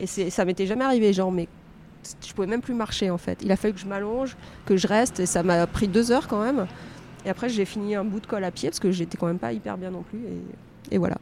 Et 0.00 0.06
ça 0.06 0.44
m'était 0.44 0.66
jamais 0.66 0.84
arrivé, 0.84 1.12
genre, 1.12 1.32
mais 1.32 1.48
je 2.26 2.32
pouvais 2.32 2.46
même 2.46 2.60
plus 2.60 2.74
marcher 2.74 3.10
en 3.10 3.18
fait. 3.18 3.38
Il 3.42 3.50
a 3.52 3.56
fallu 3.56 3.74
que 3.74 3.80
je 3.80 3.86
m'allonge, 3.86 4.36
que 4.66 4.76
je 4.76 4.86
reste, 4.86 5.20
et 5.20 5.26
ça 5.26 5.42
m'a 5.42 5.66
pris 5.66 5.88
deux 5.88 6.12
heures 6.12 6.28
quand 6.28 6.42
même. 6.42 6.66
Et 7.24 7.30
après, 7.30 7.48
j'ai 7.48 7.64
fini 7.64 7.94
un 7.94 8.04
bout 8.04 8.20
de 8.20 8.26
colle 8.26 8.44
à 8.44 8.50
pied 8.50 8.68
parce 8.68 8.80
que 8.80 8.90
j'étais 8.90 9.16
quand 9.16 9.26
même 9.26 9.38
pas 9.38 9.52
hyper 9.52 9.76
bien 9.76 9.90
non 9.90 10.02
plus. 10.02 10.20
Et, 10.90 10.98
voilà. 10.98 11.16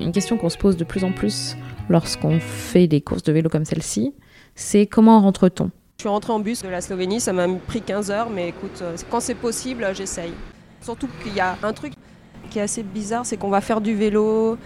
Une 0.00 0.12
question 0.12 0.36
qu'on 0.36 0.48
se 0.48 0.58
pose 0.58 0.76
de 0.76 0.84
plus 0.84 1.04
en 1.04 1.12
plus 1.12 1.56
lorsqu'on 1.88 2.38
fait 2.40 2.86
des 2.86 3.00
courses 3.00 3.22
de 3.22 3.32
vélo 3.32 3.48
comme 3.48 3.64
celle-ci, 3.64 4.14
c'est 4.54 4.86
comment 4.86 5.20
rentre-t-on? 5.20 5.70
Je 5.98 6.02
suis 6.02 6.08
rentrée 6.08 6.32
en 6.32 6.40
bus 6.40 6.62
de 6.62 6.68
la 6.68 6.80
Slovénie, 6.80 7.20
ça 7.20 7.32
m'a 7.32 7.46
pris 7.66 7.80
15 7.80 8.10
heures, 8.10 8.30
mais 8.30 8.48
écoute, 8.50 8.78
euh, 8.82 8.96
quand 9.10 9.20
c'est 9.20 9.34
possible, 9.34 9.86
j'essaye. 9.94 10.32
Surtout 10.82 11.08
qu'il 11.22 11.34
y 11.34 11.40
a 11.40 11.56
un 11.62 11.72
truc 11.72 11.94
qui 12.50 12.58
est 12.58 12.62
assez 12.62 12.82
bizarre, 12.82 13.24
c'est 13.24 13.36
qu'on 13.36 13.48
va 13.48 13.60
faire 13.60 13.80
du 13.80 13.94
vélo, 13.94 14.58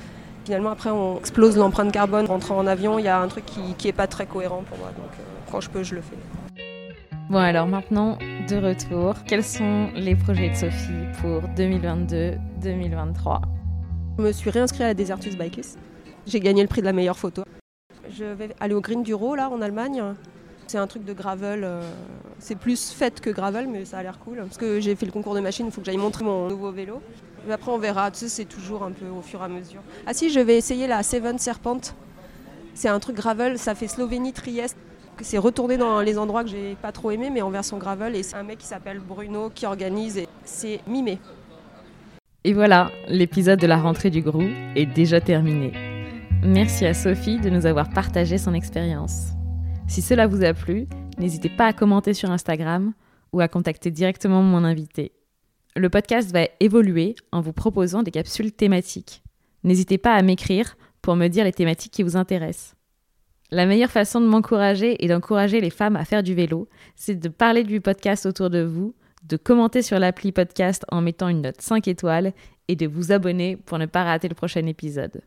Finalement, 0.51 0.71
après, 0.71 0.91
on 0.91 1.17
explose 1.17 1.57
l'empreinte 1.57 1.93
carbone 1.93 2.27
rentrant 2.27 2.59
en 2.59 2.67
avion. 2.67 2.99
Il 2.99 3.05
y 3.05 3.09
a 3.09 3.21
un 3.21 3.29
truc 3.29 3.47
qui, 3.47 3.61
qui 3.79 3.87
est 3.87 3.93
pas 3.93 4.09
très 4.09 4.27
cohérent 4.27 4.65
pour 4.69 4.79
moi. 4.79 4.89
Donc, 4.89 5.07
euh, 5.13 5.23
quand 5.49 5.61
je 5.61 5.71
peux, 5.71 5.85
je 5.85 5.95
le 5.95 6.01
fais. 6.01 6.17
Bon, 7.31 7.39
alors 7.39 7.69
maintenant, 7.69 8.19
de 8.49 8.57
retour, 8.57 9.15
quels 9.29 9.45
sont 9.45 9.91
les 9.95 10.17
projets 10.17 10.51
de 10.51 10.57
Sophie 10.57 11.07
pour 11.21 11.43
2022-2023 11.57 13.43
Je 14.19 14.23
me 14.25 14.33
suis 14.33 14.51
réinscrite 14.51 14.81
à 14.81 14.87
la 14.87 14.95
Desertus 14.95 15.37
Bikes. 15.37 15.77
J'ai 16.27 16.41
gagné 16.41 16.63
le 16.63 16.69
prix 16.69 16.81
de 16.81 16.87
la 16.87 16.93
meilleure 16.93 17.17
photo. 17.17 17.45
Je 18.11 18.25
vais 18.25 18.49
aller 18.59 18.75
au 18.75 18.81
Green 18.81 19.05
Duro, 19.05 19.37
là, 19.37 19.51
en 19.51 19.63
Allemagne. 19.63 20.03
C'est 20.67 20.79
un 20.79 20.89
truc 20.89 21.05
de 21.05 21.13
gravel. 21.13 21.63
Euh, 21.63 21.81
c'est 22.41 22.59
plus 22.59 22.91
fait 22.91 23.21
que 23.21 23.31
gravel, 23.31 23.69
mais 23.69 23.85
ça 23.85 23.99
a 23.99 24.03
l'air 24.03 24.19
cool. 24.19 24.39
Parce 24.39 24.59
que 24.59 24.81
j'ai 24.81 24.97
fait 24.97 25.07
le 25.07 25.13
concours 25.13 25.37
de 25.37 25.41
machine, 25.41 25.67
il 25.67 25.73
faut 25.73 25.81
que 25.81 25.87
j'aille 25.87 25.97
montrer 25.97 26.25
mon 26.25 26.49
nouveau 26.49 26.73
vélo. 26.73 27.01
Après, 27.51 27.71
on 27.71 27.79
verra. 27.79 28.11
C'est 28.13 28.45
toujours 28.45 28.83
un 28.83 28.91
peu 28.91 29.07
au 29.07 29.23
fur 29.23 29.41
et 29.41 29.45
à 29.45 29.49
mesure. 29.49 29.81
Ah 30.07 30.15
si, 30.15 30.31
je 30.31 30.41
vais 30.41 30.57
essayer 30.57 30.87
la 30.87 31.03
Seven 31.03 31.39
Serpent. 31.39 31.81
C'est 32.75 32.89
un 32.89 32.99
truc 32.99 33.17
gravel. 33.17 33.59
Ça 33.59 33.75
fait 33.75 33.89
Slovénie-Trieste. 33.89 34.77
C'est 35.23 35.39
retourné 35.39 35.77
dans 35.77 36.01
les 36.01 36.19
endroits 36.19 36.45
que 36.45 36.51
j'ai 36.51 36.77
pas 36.81 36.93
trop 36.93 37.11
aimé, 37.11 37.31
mais 37.31 37.43
en 37.43 37.51
version 37.51 37.79
gravel. 37.79 38.17
Et 38.17 38.23
c'est 38.23 38.37
un 38.37 38.43
mec 38.43 38.59
qui 38.59 38.67
s'appelle 38.67 39.01
Bruno 39.01 39.51
qui 39.55 39.67
organise. 39.67 40.17
Et 40.19 40.29
c'est 40.45 40.81
mimé. 40.87 41.19
Et 42.43 42.55
voilà, 42.55 42.91
l'épisode 43.07 43.61
de 43.61 43.67
la 43.67 43.77
rentrée 43.77 44.09
du 44.09 44.23
Grou 44.23 44.45
est 44.75 44.87
déjà 44.87 45.21
terminé. 45.21 45.73
Merci 46.43 46.87
à 46.87 46.95
Sophie 46.95 47.39
de 47.39 47.51
nous 47.51 47.67
avoir 47.67 47.91
partagé 47.91 48.39
son 48.39 48.55
expérience. 48.55 49.33
Si 49.87 50.01
cela 50.01 50.27
vous 50.27 50.43
a 50.43 50.55
plu, 50.55 50.87
n'hésitez 51.19 51.51
pas 51.51 51.67
à 51.67 51.73
commenter 51.75 52.15
sur 52.15 52.31
Instagram 52.31 52.95
ou 53.35 53.41
à 53.41 53.49
contacter 53.49 53.91
directement 53.91 54.43
mon 54.43 54.65
invité. 54.65 55.13
Le 55.77 55.89
podcast 55.89 56.33
va 56.33 56.49
évoluer 56.59 57.15
en 57.31 57.41
vous 57.41 57.53
proposant 57.53 58.03
des 58.03 58.11
capsules 58.11 58.51
thématiques. 58.51 59.23
N'hésitez 59.63 59.99
pas 59.99 60.15
à 60.15 60.23
m'écrire 60.23 60.77
pour 61.01 61.15
me 61.15 61.29
dire 61.29 61.45
les 61.45 61.53
thématiques 61.53 61.93
qui 61.93 62.03
vous 62.03 62.17
intéressent. 62.17 62.75
La 63.53 63.67
meilleure 63.67 63.91
façon 63.91 64.21
de 64.21 64.27
m'encourager 64.27 65.05
et 65.05 65.07
d'encourager 65.07 65.61
les 65.61 65.71
femmes 65.71 65.95
à 65.95 66.05
faire 66.05 66.25
du 66.25 66.35
vélo, 66.35 66.69
c'est 66.97 67.15
de 67.15 67.29
parler 67.29 67.63
du 67.63 67.81
podcast 67.81 68.27
autour 68.27 68.51
de 68.51 68.63
vous, 68.63 68.97
de 69.29 69.37
commenter 69.37 69.83
sur 69.83 70.01
l'appli 70.01 70.33
podcast 70.33 70.85
en 70.91 71.03
mettant 71.03 71.29
une 71.29 71.43
note 71.43 71.61
5 71.61 71.87
étoiles 71.87 72.33
et 72.67 72.75
de 72.75 72.89
vous 72.89 73.13
abonner 73.13 73.57
pour 73.57 73.79
ne 73.79 73.87
pas 73.87 74.03
rater 74.03 74.29
le 74.29 74.35
prochain 74.35 74.67
épisode. 74.67 75.23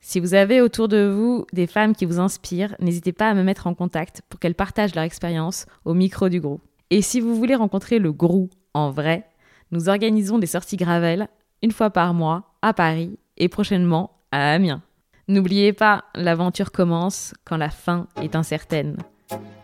Si 0.00 0.20
vous 0.20 0.32
avez 0.32 0.62
autour 0.62 0.88
de 0.88 1.06
vous 1.06 1.46
des 1.52 1.66
femmes 1.66 1.94
qui 1.94 2.06
vous 2.06 2.18
inspirent, 2.18 2.74
n'hésitez 2.80 3.12
pas 3.12 3.28
à 3.28 3.34
me 3.34 3.42
mettre 3.42 3.66
en 3.66 3.74
contact 3.74 4.22
pour 4.30 4.40
qu'elles 4.40 4.54
partagent 4.54 4.94
leur 4.94 5.04
expérience 5.04 5.66
au 5.84 5.92
micro 5.92 6.30
du 6.30 6.40
groupe. 6.40 6.62
Et 6.90 7.02
si 7.02 7.20
vous 7.20 7.36
voulez 7.36 7.54
rencontrer 7.54 7.98
le 7.98 8.12
groupe 8.12 8.54
en 8.74 8.90
vrai, 8.90 9.26
nous 9.72 9.88
organisons 9.88 10.38
des 10.38 10.46
sorties 10.46 10.76
Gravel 10.76 11.28
une 11.62 11.72
fois 11.72 11.88
par 11.88 12.12
mois 12.12 12.44
à 12.60 12.74
Paris 12.74 13.18
et 13.38 13.48
prochainement 13.48 14.10
à 14.30 14.52
Amiens. 14.52 14.82
N'oubliez 15.28 15.72
pas, 15.72 16.04
l'aventure 16.14 16.72
commence 16.72 17.32
quand 17.46 17.56
la 17.56 17.70
fin 17.70 18.06
est 18.20 18.36
incertaine. 18.36 18.98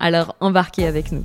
Alors 0.01 0.35
embarquez 0.41 0.87
avec 0.87 1.13
nous. 1.13 1.25